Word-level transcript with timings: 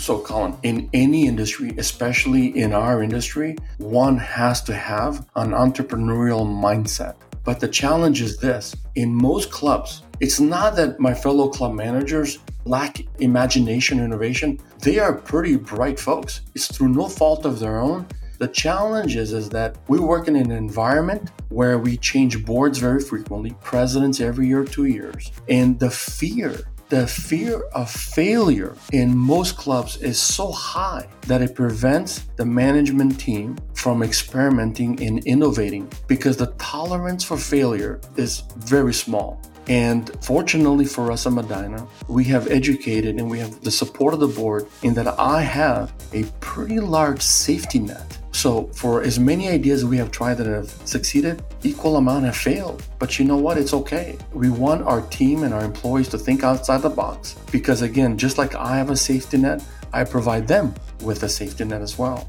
So, 0.00 0.18
Colin, 0.18 0.56
in 0.62 0.88
any 0.94 1.26
industry, 1.26 1.74
especially 1.76 2.58
in 2.58 2.72
our 2.72 3.02
industry, 3.02 3.56
one 3.76 4.16
has 4.16 4.62
to 4.62 4.74
have 4.74 5.28
an 5.36 5.50
entrepreneurial 5.50 6.46
mindset. 6.46 7.16
But 7.44 7.60
the 7.60 7.68
challenge 7.68 8.22
is 8.22 8.38
this 8.38 8.74
in 8.94 9.14
most 9.14 9.50
clubs, 9.50 10.02
it's 10.18 10.40
not 10.40 10.74
that 10.76 11.00
my 11.00 11.12
fellow 11.12 11.50
club 11.50 11.74
managers 11.74 12.38
lack 12.64 13.02
imagination 13.18 14.02
innovation. 14.02 14.58
They 14.78 14.98
are 14.98 15.12
pretty 15.12 15.56
bright 15.56 16.00
folks. 16.00 16.40
It's 16.54 16.74
through 16.74 16.94
no 16.94 17.06
fault 17.06 17.44
of 17.44 17.58
their 17.58 17.78
own. 17.78 18.06
The 18.38 18.48
challenge 18.48 19.16
is, 19.16 19.34
is 19.34 19.50
that 19.50 19.76
we 19.88 19.98
work 19.98 20.28
in 20.28 20.36
an 20.36 20.50
environment 20.50 21.28
where 21.50 21.78
we 21.78 21.98
change 21.98 22.42
boards 22.46 22.78
very 22.78 23.02
frequently, 23.02 23.54
presidents 23.62 24.18
every 24.18 24.48
year, 24.48 24.64
two 24.64 24.86
years. 24.86 25.30
And 25.46 25.78
the 25.78 25.90
fear 25.90 26.58
the 26.90 27.06
fear 27.06 27.62
of 27.72 27.88
failure 27.88 28.76
in 28.92 29.16
most 29.16 29.56
clubs 29.56 29.96
is 29.98 30.18
so 30.18 30.50
high 30.50 31.06
that 31.28 31.40
it 31.40 31.54
prevents 31.54 32.22
the 32.34 32.44
management 32.44 33.18
team 33.18 33.56
from 33.74 34.02
experimenting 34.02 35.00
and 35.00 35.24
innovating 35.24 35.88
because 36.08 36.36
the 36.36 36.48
tolerance 36.58 37.22
for 37.22 37.36
failure 37.36 38.00
is 38.16 38.42
very 38.56 38.92
small. 38.92 39.40
And 39.68 40.10
fortunately 40.20 40.84
for 40.84 41.12
us 41.12 41.26
at 41.26 41.32
Medinah, 41.32 41.86
we 42.08 42.24
have 42.24 42.48
educated 42.48 43.20
and 43.20 43.30
we 43.30 43.38
have 43.38 43.60
the 43.62 43.70
support 43.70 44.12
of 44.12 44.18
the 44.18 44.26
board 44.26 44.66
in 44.82 44.92
that 44.94 45.06
I 45.16 45.42
have 45.42 45.92
a 46.12 46.24
pretty 46.40 46.80
large 46.80 47.22
safety 47.22 47.78
net 47.78 48.18
so, 48.32 48.68
for 48.74 49.02
as 49.02 49.18
many 49.18 49.48
ideas 49.48 49.84
we 49.84 49.96
have 49.98 50.10
tried 50.10 50.34
that 50.34 50.46
have 50.46 50.70
succeeded, 50.86 51.42
equal 51.62 51.96
amount 51.96 52.24
have 52.24 52.36
failed. 52.36 52.82
But 52.98 53.18
you 53.18 53.24
know 53.24 53.36
what? 53.36 53.58
It's 53.58 53.74
okay. 53.74 54.16
We 54.32 54.50
want 54.50 54.82
our 54.82 55.02
team 55.02 55.42
and 55.42 55.52
our 55.52 55.64
employees 55.64 56.08
to 56.08 56.18
think 56.18 56.44
outside 56.44 56.82
the 56.82 56.90
box 56.90 57.36
because, 57.50 57.82
again, 57.82 58.16
just 58.16 58.38
like 58.38 58.54
I 58.54 58.76
have 58.76 58.90
a 58.90 58.96
safety 58.96 59.36
net, 59.36 59.62
I 59.92 60.04
provide 60.04 60.46
them 60.46 60.74
with 61.02 61.22
a 61.24 61.28
safety 61.28 61.64
net 61.64 61.82
as 61.82 61.98
well. 61.98 62.28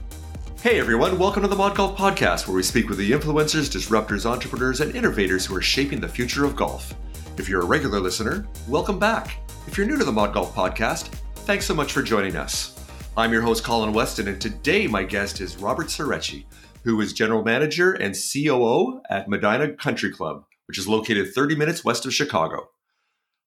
Hey 0.62 0.80
everyone, 0.80 1.18
welcome 1.18 1.42
to 1.42 1.48
the 1.48 1.56
Mod 1.56 1.76
Golf 1.76 1.98
Podcast, 1.98 2.48
where 2.48 2.56
we 2.56 2.62
speak 2.62 2.88
with 2.88 3.00
the 3.00 3.12
influencers, 3.12 3.70
disruptors, 3.70 4.28
entrepreneurs, 4.28 4.80
and 4.80 4.96
innovators 4.96 5.46
who 5.46 5.56
are 5.56 5.62
shaping 5.62 6.00
the 6.00 6.08
future 6.08 6.46
of 6.46 6.56
golf. 6.56 6.94
If 7.38 7.50
you're 7.50 7.62
a 7.62 7.66
regular 7.66 8.00
listener, 8.00 8.48
welcome 8.68 9.00
back. 9.00 9.38
If 9.66 9.78
you're 9.78 9.88
new 9.88 9.98
to 9.98 10.04
the 10.04 10.12
Mod 10.12 10.34
Golf 10.34 10.54
Podcast, 10.54 11.08
thanks 11.48 11.66
so 11.66 11.74
much 11.74 11.94
for 11.94 12.04
joining 12.04 12.36
us. 12.36 12.81
I'm 13.18 13.34
your 13.34 13.42
host, 13.42 13.66
Colin 13.66 13.92
Weston, 13.92 14.30
and 14.30 14.40
today 14.40 14.88
my 14.88 15.04
guest 15.04 15.42
is 15.42 15.58
Robert 15.58 15.88
Sereci, 15.88 16.46
who 16.86 17.02
is 17.02 17.12
General 17.12 17.44
Manager 17.44 17.92
and 17.92 18.16
COO 18.16 19.02
at 19.10 19.28
Medinah 19.28 19.74
Country 19.74 20.10
Club, 20.10 20.46
which 20.66 20.78
is 20.78 20.88
located 20.88 21.34
30 21.34 21.58
minutes 21.58 21.84
west 21.84 22.06
of 22.06 22.14
Chicago. 22.14 22.70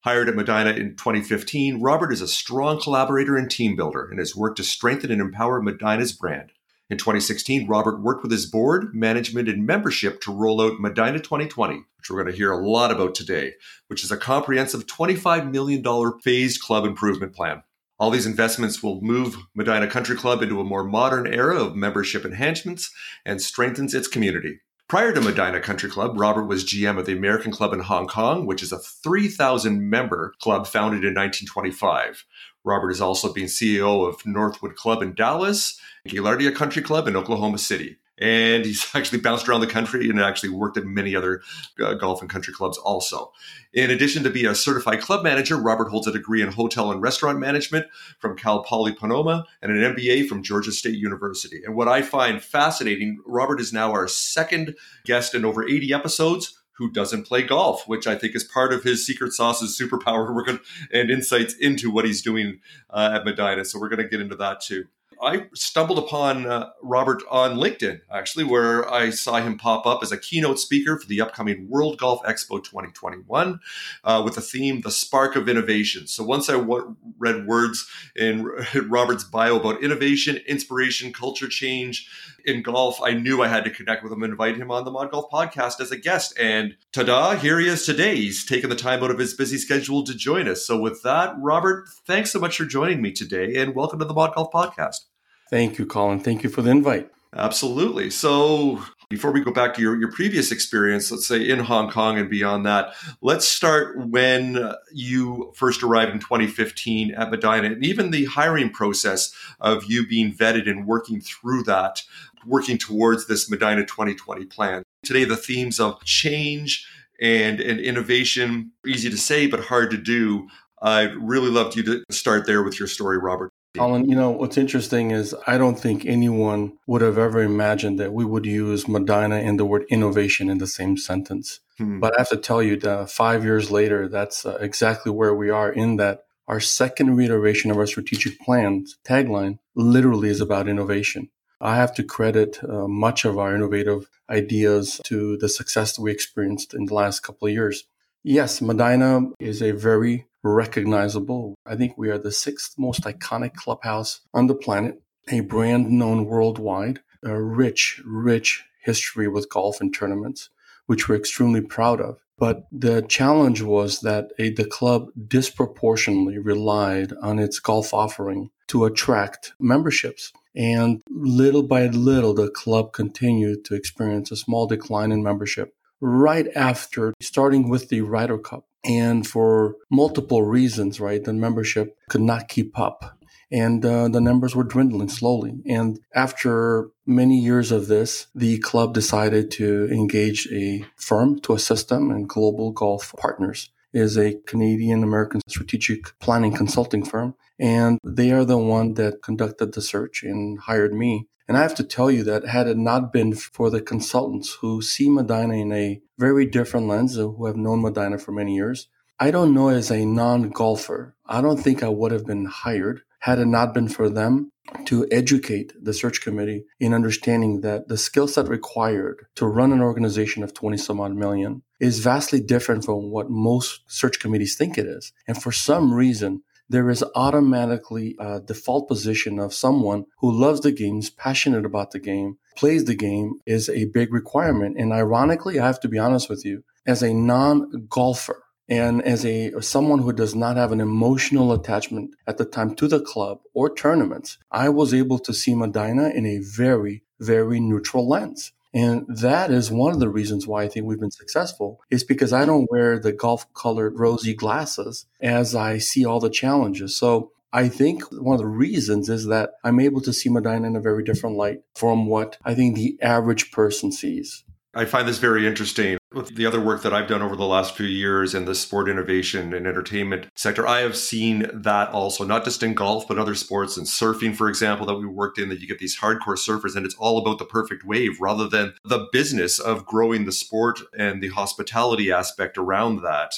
Hired 0.00 0.28
at 0.28 0.36
Medinah 0.36 0.72
in 0.72 0.96
2015, 0.96 1.80
Robert 1.80 2.12
is 2.12 2.20
a 2.20 2.28
strong 2.28 2.78
collaborator 2.78 3.38
and 3.38 3.50
team 3.50 3.74
builder 3.74 4.06
and 4.06 4.18
has 4.18 4.36
worked 4.36 4.58
to 4.58 4.64
strengthen 4.64 5.10
and 5.10 5.22
empower 5.22 5.62
Medinah's 5.62 6.12
brand. 6.12 6.52
In 6.90 6.98
2016, 6.98 7.66
Robert 7.66 8.02
worked 8.02 8.22
with 8.22 8.32
his 8.32 8.44
board, 8.44 8.94
management, 8.94 9.48
and 9.48 9.66
membership 9.66 10.20
to 10.20 10.30
roll 10.30 10.60
out 10.60 10.78
Medinah 10.78 11.20
2020, 11.20 11.76
which 11.76 12.10
we're 12.10 12.22
going 12.22 12.30
to 12.30 12.36
hear 12.36 12.52
a 12.52 12.68
lot 12.68 12.90
about 12.90 13.14
today, 13.14 13.54
which 13.86 14.04
is 14.04 14.12
a 14.12 14.18
comprehensive 14.18 14.86
$25 14.86 15.50
million 15.50 15.82
phased 16.20 16.60
club 16.60 16.84
improvement 16.84 17.34
plan. 17.34 17.62
All 17.98 18.10
these 18.10 18.26
investments 18.26 18.82
will 18.82 19.00
move 19.00 19.36
Medinah 19.54 19.88
Country 19.88 20.16
Club 20.16 20.42
into 20.42 20.60
a 20.60 20.64
more 20.64 20.82
modern 20.82 21.26
era 21.26 21.62
of 21.62 21.76
membership 21.76 22.24
enhancements 22.24 22.90
and 23.24 23.40
strengthens 23.40 23.94
its 23.94 24.08
community. 24.08 24.60
Prior 24.88 25.12
to 25.12 25.20
Medinah 25.20 25.60
Country 25.60 25.88
Club, 25.88 26.18
Robert 26.18 26.44
was 26.44 26.64
GM 26.64 26.98
of 26.98 27.06
the 27.06 27.16
American 27.16 27.52
Club 27.52 27.72
in 27.72 27.80
Hong 27.80 28.06
Kong, 28.06 28.46
which 28.46 28.62
is 28.62 28.72
a 28.72 28.78
3,000 28.78 29.88
member 29.88 30.34
club 30.40 30.66
founded 30.66 31.04
in 31.04 31.14
1925. 31.14 32.24
Robert 32.64 32.88
has 32.88 33.00
also 33.00 33.32
been 33.32 33.44
CEO 33.44 34.06
of 34.08 34.26
Northwood 34.26 34.74
Club 34.74 35.00
in 35.00 35.14
Dallas, 35.14 35.80
Gaillardia 36.08 36.54
Country 36.54 36.82
Club 36.82 37.06
in 37.06 37.16
Oklahoma 37.16 37.58
City 37.58 37.98
and 38.18 38.64
he's 38.64 38.86
actually 38.94 39.20
bounced 39.20 39.48
around 39.48 39.60
the 39.60 39.66
country 39.66 40.08
and 40.08 40.20
actually 40.20 40.50
worked 40.50 40.76
at 40.76 40.84
many 40.84 41.14
other 41.14 41.42
uh, 41.80 41.94
golf 41.94 42.20
and 42.20 42.30
country 42.30 42.52
clubs 42.52 42.78
also. 42.78 43.32
In 43.72 43.90
addition 43.90 44.22
to 44.22 44.30
be 44.30 44.44
a 44.44 44.54
certified 44.54 45.00
club 45.00 45.24
manager, 45.24 45.56
Robert 45.56 45.88
holds 45.88 46.06
a 46.06 46.12
degree 46.12 46.42
in 46.42 46.52
hotel 46.52 46.92
and 46.92 47.02
restaurant 47.02 47.38
management 47.38 47.86
from 48.18 48.36
Cal 48.36 48.62
Poly 48.62 48.94
Pomona 48.94 49.44
and 49.62 49.72
an 49.72 49.94
MBA 49.94 50.28
from 50.28 50.42
Georgia 50.42 50.72
State 50.72 50.96
University. 50.96 51.62
And 51.64 51.74
what 51.74 51.88
I 51.88 52.02
find 52.02 52.42
fascinating, 52.42 53.18
Robert 53.26 53.60
is 53.60 53.72
now 53.72 53.92
our 53.92 54.08
second 54.08 54.76
guest 55.04 55.34
in 55.34 55.44
over 55.44 55.66
80 55.66 55.92
episodes 55.92 56.58
who 56.76 56.90
doesn't 56.90 57.26
play 57.26 57.42
golf, 57.42 57.86
which 57.86 58.06
I 58.06 58.16
think 58.16 58.34
is 58.34 58.44
part 58.44 58.72
of 58.72 58.82
his 58.82 59.06
secret 59.06 59.32
sauce's 59.32 59.78
superpower. 59.80 60.24
And 60.92 61.10
insights 61.10 61.54
into 61.54 61.90
what 61.90 62.04
he's 62.04 62.22
doing 62.22 62.60
uh, 62.90 63.10
at 63.14 63.24
Medinah. 63.24 63.64
So 63.64 63.78
we're 63.78 63.88
going 63.88 64.02
to 64.02 64.08
get 64.08 64.20
into 64.20 64.36
that 64.36 64.60
too. 64.60 64.84
I 65.22 65.46
stumbled 65.54 65.98
upon 65.98 66.46
uh, 66.46 66.70
Robert 66.82 67.22
on 67.30 67.56
LinkedIn, 67.56 68.00
actually, 68.12 68.44
where 68.44 68.90
I 68.92 69.10
saw 69.10 69.40
him 69.40 69.58
pop 69.58 69.86
up 69.86 70.02
as 70.02 70.12
a 70.12 70.18
keynote 70.18 70.58
speaker 70.58 70.98
for 70.98 71.06
the 71.06 71.20
upcoming 71.20 71.68
World 71.68 71.98
Golf 71.98 72.22
Expo 72.24 72.62
2021 72.62 73.60
uh, 74.04 74.22
with 74.24 74.34
the 74.34 74.40
theme 74.40 74.80
The 74.80 74.90
Spark 74.90 75.36
of 75.36 75.48
Innovation. 75.48 76.06
So 76.06 76.24
once 76.24 76.48
I 76.48 76.54
w- 76.54 76.96
read 77.18 77.46
words 77.46 77.88
in 78.16 78.44
Robert's 78.88 79.24
bio 79.24 79.56
about 79.56 79.82
innovation, 79.82 80.38
inspiration, 80.46 81.12
culture 81.12 81.48
change 81.48 82.08
in 82.44 82.62
golf, 82.62 83.00
I 83.02 83.12
knew 83.12 83.42
I 83.42 83.48
had 83.48 83.64
to 83.64 83.70
connect 83.70 84.02
with 84.02 84.12
him 84.12 84.22
and 84.22 84.32
invite 84.32 84.56
him 84.56 84.70
on 84.70 84.84
the 84.84 84.90
Mod 84.90 85.10
Golf 85.10 85.30
podcast 85.30 85.80
as 85.80 85.90
a 85.90 85.96
guest. 85.96 86.34
And 86.38 86.76
ta 86.92 87.02
da, 87.02 87.36
here 87.36 87.58
he 87.58 87.66
is 87.66 87.86
today. 87.86 88.16
He's 88.16 88.44
taken 88.44 88.70
the 88.70 88.76
time 88.76 89.02
out 89.02 89.10
of 89.10 89.18
his 89.18 89.34
busy 89.34 89.56
schedule 89.58 90.04
to 90.04 90.14
join 90.14 90.48
us. 90.48 90.66
So 90.66 90.78
with 90.78 91.02
that, 91.02 91.34
Robert, 91.38 91.88
thanks 92.06 92.32
so 92.32 92.38
much 92.38 92.56
for 92.56 92.64
joining 92.64 93.00
me 93.00 93.12
today 93.12 93.56
and 93.56 93.74
welcome 93.74 93.98
to 93.98 94.04
the 94.04 94.14
Mod 94.14 94.34
Golf 94.34 94.52
podcast. 94.52 95.03
Thank 95.50 95.78
you, 95.78 95.86
Colin. 95.86 96.20
Thank 96.20 96.42
you 96.42 96.50
for 96.50 96.62
the 96.62 96.70
invite. 96.70 97.10
Absolutely. 97.36 98.10
So, 98.10 98.82
before 99.10 99.32
we 99.32 99.40
go 99.40 99.52
back 99.52 99.74
to 99.74 99.82
your, 99.82 99.98
your 99.98 100.10
previous 100.10 100.50
experience, 100.50 101.10
let's 101.10 101.26
say 101.26 101.48
in 101.48 101.58
Hong 101.60 101.90
Kong 101.90 102.18
and 102.18 102.30
beyond 102.30 102.64
that, 102.66 102.94
let's 103.22 103.46
start 103.46 103.98
when 104.08 104.72
you 104.92 105.52
first 105.54 105.82
arrived 105.82 106.12
in 106.12 106.20
2015 106.20 107.12
at 107.14 107.30
Medinah 107.30 107.72
and 107.72 107.84
even 107.84 108.10
the 108.10 108.24
hiring 108.26 108.70
process 108.70 109.34
of 109.60 109.84
you 109.84 110.06
being 110.06 110.32
vetted 110.32 110.68
and 110.68 110.86
working 110.86 111.20
through 111.20 111.64
that, 111.64 112.02
working 112.46 112.78
towards 112.78 113.26
this 113.26 113.50
Medinah 113.50 113.86
2020 113.86 114.46
plan. 114.46 114.82
Today, 115.02 115.24
the 115.24 115.36
themes 115.36 115.80
of 115.80 116.02
change 116.04 116.86
and, 117.20 117.60
and 117.60 117.80
innovation, 117.80 118.72
easy 118.86 119.10
to 119.10 119.18
say, 119.18 119.46
but 119.46 119.60
hard 119.60 119.90
to 119.90 119.98
do. 119.98 120.48
I'd 120.82 121.14
really 121.16 121.50
loved 121.50 121.76
you 121.76 121.82
to 121.84 122.04
start 122.10 122.46
there 122.46 122.62
with 122.62 122.78
your 122.78 122.88
story, 122.88 123.18
Robert. 123.18 123.50
Colin, 123.76 124.08
you 124.08 124.14
know, 124.14 124.30
what's 124.30 124.56
interesting 124.56 125.10
is 125.10 125.34
I 125.48 125.58
don't 125.58 125.78
think 125.78 126.06
anyone 126.06 126.74
would 126.86 127.02
have 127.02 127.18
ever 127.18 127.42
imagined 127.42 127.98
that 127.98 128.12
we 128.12 128.24
would 128.24 128.46
use 128.46 128.84
Medinah 128.84 129.42
and 129.42 129.58
the 129.58 129.64
word 129.64 129.84
innovation 129.88 130.48
in 130.48 130.58
the 130.58 130.66
same 130.66 130.96
sentence. 130.96 131.58
Hmm. 131.78 131.98
But 131.98 132.14
I 132.14 132.20
have 132.20 132.28
to 132.28 132.36
tell 132.36 132.62
you 132.62 132.76
that 132.78 133.10
five 133.10 133.42
years 133.42 133.72
later, 133.72 134.08
that's 134.08 134.46
uh, 134.46 134.58
exactly 134.60 135.10
where 135.10 135.34
we 135.34 135.50
are 135.50 135.72
in 135.72 135.96
that 135.96 136.24
our 136.46 136.60
second 136.60 137.16
reiteration 137.16 137.70
of 137.72 137.78
our 137.78 137.86
strategic 137.86 138.38
plan 138.38 138.86
tagline 139.04 139.58
literally 139.74 140.28
is 140.28 140.40
about 140.40 140.68
innovation. 140.68 141.30
I 141.60 141.76
have 141.76 141.94
to 141.94 142.04
credit 142.04 142.62
uh, 142.62 142.86
much 142.86 143.24
of 143.24 143.38
our 143.38 143.56
innovative 143.56 144.08
ideas 144.30 145.00
to 145.04 145.36
the 145.38 145.48
success 145.48 145.96
that 145.96 146.02
we 146.02 146.12
experienced 146.12 146.74
in 146.74 146.84
the 146.84 146.94
last 146.94 147.20
couple 147.20 147.48
of 147.48 147.54
years. 147.54 147.84
Yes, 148.22 148.60
Medinah 148.60 149.32
is 149.38 149.62
a 149.62 149.72
very 149.72 150.26
recognizable. 150.44 151.56
I 151.66 151.74
think 151.74 151.96
we 151.96 152.10
are 152.10 152.18
the 152.18 152.30
sixth 152.30 152.74
most 152.78 153.02
iconic 153.02 153.54
clubhouse 153.54 154.20
on 154.32 154.46
the 154.46 154.54
planet, 154.54 155.00
a 155.28 155.40
brand 155.40 155.90
known 155.90 156.26
worldwide, 156.26 157.00
a 157.22 157.40
rich, 157.40 158.02
rich 158.04 158.64
history 158.82 159.26
with 159.26 159.48
golf 159.48 159.80
and 159.80 159.92
tournaments, 159.92 160.50
which 160.86 161.08
we're 161.08 161.16
extremely 161.16 161.62
proud 161.62 162.00
of. 162.00 162.18
But 162.36 162.64
the 162.70 163.02
challenge 163.02 163.62
was 163.62 164.00
that 164.00 164.32
a, 164.38 164.50
the 164.50 164.64
club 164.64 165.06
disproportionately 165.28 166.38
relied 166.38 167.12
on 167.22 167.38
its 167.38 167.58
golf 167.58 167.94
offering 167.94 168.50
to 168.68 168.84
attract 168.84 169.54
memberships. 169.58 170.32
And 170.56 171.00
little 171.08 171.62
by 171.62 171.86
little, 171.86 172.34
the 172.34 172.50
club 172.50 172.92
continued 172.92 173.64
to 173.66 173.74
experience 173.74 174.30
a 174.30 174.36
small 174.36 174.66
decline 174.66 175.10
in 175.10 175.22
membership 175.22 175.74
right 176.00 176.46
after 176.54 177.14
starting 177.20 177.68
with 177.68 177.88
the 177.88 178.00
Ryder 178.02 178.38
Cup. 178.38 178.66
And 178.84 179.26
for 179.26 179.76
multiple 179.90 180.42
reasons, 180.42 181.00
right, 181.00 181.22
the 181.22 181.32
membership 181.32 181.96
could 182.10 182.20
not 182.20 182.48
keep 182.48 182.78
up. 182.78 183.18
And 183.50 183.84
uh, 183.84 184.08
the 184.08 184.20
numbers 184.20 184.56
were 184.56 184.64
dwindling 184.64 185.08
slowly. 185.08 185.54
And 185.66 186.00
after 186.14 186.90
many 187.06 187.38
years 187.38 187.70
of 187.70 187.86
this, 187.86 188.26
the 188.34 188.58
club 188.58 188.94
decided 188.94 189.50
to 189.52 189.88
engage 189.90 190.48
a 190.50 190.84
firm 190.96 191.38
to 191.40 191.54
assist 191.54 191.88
them 191.88 192.10
and 192.10 192.28
Global 192.28 192.72
Golf 192.72 193.14
Partners 193.16 193.70
is 193.94 194.18
a 194.18 194.34
Canadian 194.46 195.02
American 195.02 195.40
strategic 195.48 196.18
planning 196.18 196.54
consulting 196.54 197.04
firm. 197.04 197.34
And 197.58 197.98
they 198.04 198.32
are 198.32 198.44
the 198.44 198.58
one 198.58 198.94
that 198.94 199.22
conducted 199.22 199.72
the 199.72 199.80
search 199.80 200.22
and 200.22 200.58
hired 200.58 200.92
me. 200.92 201.28
And 201.46 201.56
I 201.56 201.62
have 201.62 201.74
to 201.76 201.84
tell 201.84 202.10
you 202.10 202.24
that 202.24 202.46
had 202.46 202.66
it 202.66 202.76
not 202.76 203.12
been 203.12 203.34
for 203.34 203.70
the 203.70 203.80
consultants 203.80 204.58
who 204.60 204.82
see 204.82 205.08
Medinah 205.08 205.54
in 205.54 205.72
a 205.72 206.00
very 206.18 206.46
different 206.46 206.88
lens, 206.88 207.16
who 207.16 207.46
have 207.46 207.56
known 207.56 207.82
Medinah 207.82 208.18
for 208.18 208.32
many 208.32 208.54
years, 208.54 208.88
I 209.20 209.30
don't 209.30 209.54
know 209.54 209.68
as 209.68 209.90
a 209.90 210.04
non 210.04 210.50
golfer, 210.50 211.14
I 211.26 211.40
don't 211.40 211.58
think 211.58 211.82
I 211.82 211.88
would 211.88 212.12
have 212.12 212.26
been 212.26 212.46
hired 212.46 213.02
had 213.24 213.38
it 213.38 213.46
not 213.46 213.72
been 213.72 213.88
for 213.88 214.10
them 214.10 214.52
to 214.84 215.06
educate 215.10 215.72
the 215.82 215.94
search 215.94 216.20
committee 216.20 216.66
in 216.78 216.92
understanding 216.92 217.62
that 217.62 217.88
the 217.88 217.96
skill 217.96 218.28
set 218.28 218.46
required 218.48 219.26
to 219.34 219.46
run 219.46 219.72
an 219.72 219.80
organization 219.80 220.42
of 220.42 220.52
20 220.52 220.76
some 220.76 221.00
odd 221.00 221.14
million 221.14 221.62
is 221.80 222.00
vastly 222.00 222.38
different 222.38 222.84
from 222.84 223.10
what 223.10 223.30
most 223.30 223.80
search 223.86 224.20
committees 224.20 224.56
think 224.56 224.76
it 224.76 224.84
is. 224.84 225.10
And 225.26 225.42
for 225.42 225.52
some 225.52 225.94
reason, 225.94 226.42
there 226.68 226.90
is 226.90 227.02
automatically 227.14 228.14
a 228.20 228.40
default 228.40 228.88
position 228.88 229.38
of 229.38 229.54
someone 229.54 230.04
who 230.18 230.30
loves 230.30 230.60
the 230.60 230.72
game, 230.72 230.98
is 230.98 231.08
passionate 231.08 231.64
about 231.64 231.92
the 231.92 232.00
game, 232.00 232.36
plays 232.56 232.84
the 232.84 232.94
game 232.94 233.40
is 233.46 233.70
a 233.70 233.86
big 233.86 234.12
requirement. 234.12 234.76
And 234.78 234.92
ironically, 234.92 235.58
I 235.58 235.66
have 235.66 235.80
to 235.80 235.88
be 235.88 235.98
honest 235.98 236.28
with 236.28 236.44
you, 236.44 236.62
as 236.86 237.02
a 237.02 237.14
non 237.14 237.86
golfer, 237.88 238.43
and 238.68 239.02
as 239.02 239.24
a 239.24 239.60
someone 239.60 240.00
who 240.00 240.12
does 240.12 240.34
not 240.34 240.56
have 240.56 240.72
an 240.72 240.80
emotional 240.80 241.52
attachment 241.52 242.14
at 242.26 242.38
the 242.38 242.44
time 242.44 242.74
to 242.76 242.88
the 242.88 243.00
club 243.00 243.40
or 243.52 243.74
tournaments, 243.74 244.38
I 244.50 244.68
was 244.68 244.94
able 244.94 245.18
to 245.20 245.34
see 245.34 245.54
Medinah 245.54 246.14
in 246.14 246.26
a 246.26 246.38
very, 246.38 247.02
very 247.20 247.60
neutral 247.60 248.08
lens. 248.08 248.52
And 248.72 249.06
that 249.08 249.52
is 249.52 249.70
one 249.70 249.92
of 249.92 250.00
the 250.00 250.08
reasons 250.08 250.48
why 250.48 250.64
I 250.64 250.68
think 250.68 250.86
we've 250.86 250.98
been 250.98 251.12
successful 251.12 251.80
is 251.90 252.02
because 252.02 252.32
I 252.32 252.44
don't 252.44 252.68
wear 252.70 252.98
the 252.98 253.12
golf 253.12 253.52
colored 253.54 254.00
rosy 254.00 254.34
glasses 254.34 255.06
as 255.20 255.54
I 255.54 255.78
see 255.78 256.04
all 256.04 256.18
the 256.18 256.28
challenges. 256.28 256.96
So 256.96 257.30
I 257.52 257.68
think 257.68 258.02
one 258.10 258.34
of 258.34 258.40
the 258.40 258.48
reasons 258.48 259.08
is 259.08 259.26
that 259.26 259.52
I'm 259.62 259.78
able 259.78 260.00
to 260.00 260.12
see 260.12 260.28
Medinah 260.28 260.66
in 260.66 260.74
a 260.74 260.80
very 260.80 261.04
different 261.04 261.36
light 261.36 261.60
from 261.76 262.06
what 262.06 262.36
I 262.44 262.54
think 262.56 262.74
the 262.74 262.98
average 263.00 263.52
person 263.52 263.92
sees. 263.92 264.42
I 264.74 264.86
find 264.86 265.06
this 265.06 265.18
very 265.18 265.46
interesting. 265.46 265.98
With 266.14 266.36
the 266.36 266.46
other 266.46 266.60
work 266.60 266.82
that 266.82 266.94
I've 266.94 267.08
done 267.08 267.22
over 267.22 267.34
the 267.34 267.44
last 267.44 267.76
few 267.76 267.86
years 267.86 268.36
in 268.36 268.44
the 268.44 268.54
sport 268.54 268.88
innovation 268.88 269.52
and 269.52 269.66
entertainment 269.66 270.28
sector, 270.36 270.64
I 270.64 270.80
have 270.80 270.96
seen 270.96 271.50
that 271.52 271.88
also, 271.88 272.24
not 272.24 272.44
just 272.44 272.62
in 272.62 272.74
golf, 272.74 273.08
but 273.08 273.18
other 273.18 273.34
sports 273.34 273.76
and 273.76 273.84
surfing, 273.84 274.36
for 274.36 274.48
example, 274.48 274.86
that 274.86 274.94
we 274.94 275.06
worked 275.06 275.38
in, 275.38 275.48
that 275.48 275.60
you 275.60 275.66
get 275.66 275.80
these 275.80 275.98
hardcore 275.98 276.38
surfers 276.38 276.76
and 276.76 276.86
it's 276.86 276.94
all 276.94 277.18
about 277.18 277.38
the 277.40 277.44
perfect 277.44 277.84
wave 277.84 278.20
rather 278.20 278.46
than 278.46 278.74
the 278.84 279.08
business 279.10 279.58
of 279.58 279.86
growing 279.86 280.24
the 280.24 280.30
sport 280.30 280.80
and 280.96 281.20
the 281.20 281.30
hospitality 281.30 282.12
aspect 282.12 282.56
around 282.56 283.02
that. 283.02 283.34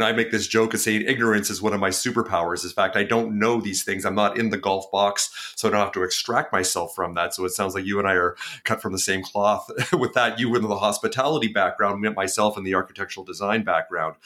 And 0.00 0.08
I 0.08 0.12
make 0.12 0.30
this 0.30 0.46
joke 0.46 0.72
of 0.72 0.80
saying 0.80 1.02
ignorance 1.06 1.50
is 1.50 1.60
one 1.60 1.74
of 1.74 1.80
my 1.80 1.90
superpowers. 1.90 2.64
In 2.64 2.70
fact, 2.70 2.96
I 2.96 3.04
don't 3.04 3.38
know 3.38 3.60
these 3.60 3.82
things. 3.82 4.06
I'm 4.06 4.14
not 4.14 4.38
in 4.38 4.48
the 4.48 4.56
golf 4.56 4.90
box, 4.90 5.52
so 5.56 5.68
I 5.68 5.70
don't 5.70 5.80
have 5.80 5.92
to 5.92 6.04
extract 6.04 6.54
myself 6.54 6.94
from 6.94 7.12
that. 7.16 7.34
So 7.34 7.44
it 7.44 7.50
sounds 7.50 7.74
like 7.74 7.84
you 7.84 7.98
and 7.98 8.08
I 8.08 8.14
are 8.14 8.34
cut 8.64 8.80
from 8.80 8.92
the 8.92 8.98
same 8.98 9.22
cloth 9.22 9.70
with 9.92 10.14
that. 10.14 10.40
You 10.40 10.56
in 10.56 10.62
the 10.62 10.78
hospitality 10.78 11.48
background, 11.48 12.00
myself 12.16 12.56
in 12.56 12.64
the 12.64 12.74
architectural 12.74 13.26
design 13.26 13.62
background. 13.62 14.16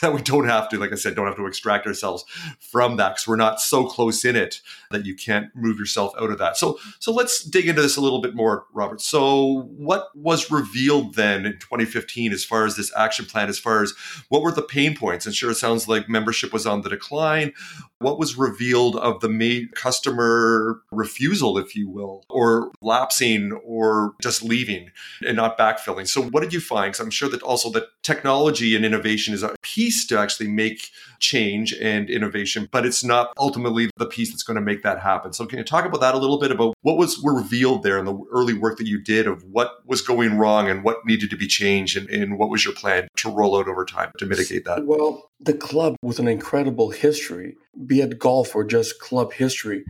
That 0.00 0.14
we 0.14 0.22
don't 0.22 0.46
have 0.46 0.68
to, 0.68 0.78
like 0.78 0.92
I 0.92 0.94
said, 0.94 1.16
don't 1.16 1.26
have 1.26 1.36
to 1.36 1.46
extract 1.46 1.84
ourselves 1.84 2.24
from 2.60 2.98
that 2.98 3.14
because 3.14 3.26
we're 3.26 3.34
not 3.34 3.60
so 3.60 3.84
close 3.84 4.24
in 4.24 4.36
it 4.36 4.60
that 4.92 5.06
you 5.06 5.16
can't 5.16 5.48
move 5.56 5.76
yourself 5.76 6.12
out 6.20 6.30
of 6.30 6.38
that. 6.38 6.56
So, 6.56 6.78
so 7.00 7.12
let's 7.12 7.42
dig 7.42 7.66
into 7.66 7.82
this 7.82 7.96
a 7.96 8.00
little 8.00 8.20
bit 8.20 8.34
more, 8.34 8.66
Robert. 8.72 9.00
So, 9.00 9.62
what 9.76 10.10
was 10.14 10.52
revealed 10.52 11.14
then 11.14 11.46
in 11.46 11.54
2015 11.54 12.32
as 12.32 12.44
far 12.44 12.64
as 12.64 12.76
this 12.76 12.92
action 12.96 13.24
plan? 13.24 13.48
As 13.48 13.58
far 13.58 13.82
as 13.82 13.92
what 14.28 14.42
were 14.42 14.52
the 14.52 14.62
pain 14.62 14.94
points? 14.98 15.26
And 15.26 15.34
sure, 15.34 15.50
it 15.50 15.56
sounds 15.56 15.88
like 15.88 16.08
membership 16.08 16.52
was 16.52 16.66
on 16.66 16.82
the 16.82 16.90
decline. 16.90 17.52
What 18.00 18.18
was 18.18 18.36
revealed 18.36 18.96
of 18.96 19.20
the 19.20 19.68
customer 19.74 20.80
refusal, 20.92 21.58
if 21.58 21.74
you 21.74 21.88
will, 21.88 22.24
or 22.30 22.70
lapsing 22.80 23.52
or 23.64 24.14
just 24.22 24.42
leaving 24.42 24.90
and 25.26 25.36
not 25.36 25.58
backfilling? 25.58 26.06
So, 26.06 26.22
what 26.22 26.42
did 26.42 26.52
you 26.52 26.60
find? 26.60 26.92
Because 26.92 27.00
I'm 27.00 27.10
sure 27.10 27.28
that 27.28 27.42
also 27.42 27.70
that 27.70 27.88
technology 28.02 28.76
and 28.76 28.84
innovation 28.84 29.34
is 29.34 29.42
a 29.42 29.56
piece 29.62 30.06
to 30.06 30.18
actually 30.18 30.48
make 30.48 30.90
change 31.18 31.72
and 31.74 32.08
innovation, 32.08 32.68
but 32.70 32.86
it's 32.86 33.02
not 33.02 33.32
ultimately 33.36 33.90
the 33.96 34.06
piece 34.06 34.30
that's 34.30 34.44
going 34.44 34.54
to 34.54 34.60
make 34.60 34.82
that 34.82 35.00
happen. 35.00 35.32
So, 35.32 35.46
can 35.46 35.58
you 35.58 35.64
talk 35.64 35.84
about 35.84 36.00
that 36.00 36.14
a 36.14 36.18
little 36.18 36.38
bit 36.38 36.52
about 36.52 36.76
what 36.82 36.98
was 36.98 37.20
revealed 37.24 37.82
there 37.82 37.98
in 37.98 38.04
the 38.04 38.16
early 38.32 38.54
work 38.54 38.78
that 38.78 38.86
you 38.86 39.02
did 39.02 39.26
of 39.26 39.42
what 39.44 39.84
was 39.86 40.02
going 40.02 40.38
wrong 40.38 40.68
and 40.68 40.84
what 40.84 41.04
needed 41.04 41.30
to 41.30 41.36
be 41.36 41.48
changed, 41.48 41.96
and, 41.96 42.08
and 42.10 42.38
what 42.38 42.48
was 42.48 42.64
your 42.64 42.74
plan 42.74 43.08
to 43.16 43.30
roll 43.30 43.58
out 43.58 43.66
over 43.68 43.84
time 43.84 44.12
to 44.18 44.26
mitigate 44.26 44.64
that? 44.66 44.86
Well, 44.86 45.30
the 45.40 45.54
club 45.54 45.96
with 46.02 46.18
an 46.18 46.28
incredible 46.28 46.90
history, 46.90 47.56
be 47.86 48.00
it 48.00 48.18
golf 48.18 48.54
or 48.54 48.64
just 48.64 49.00
club 49.00 49.32
history, 49.32 49.84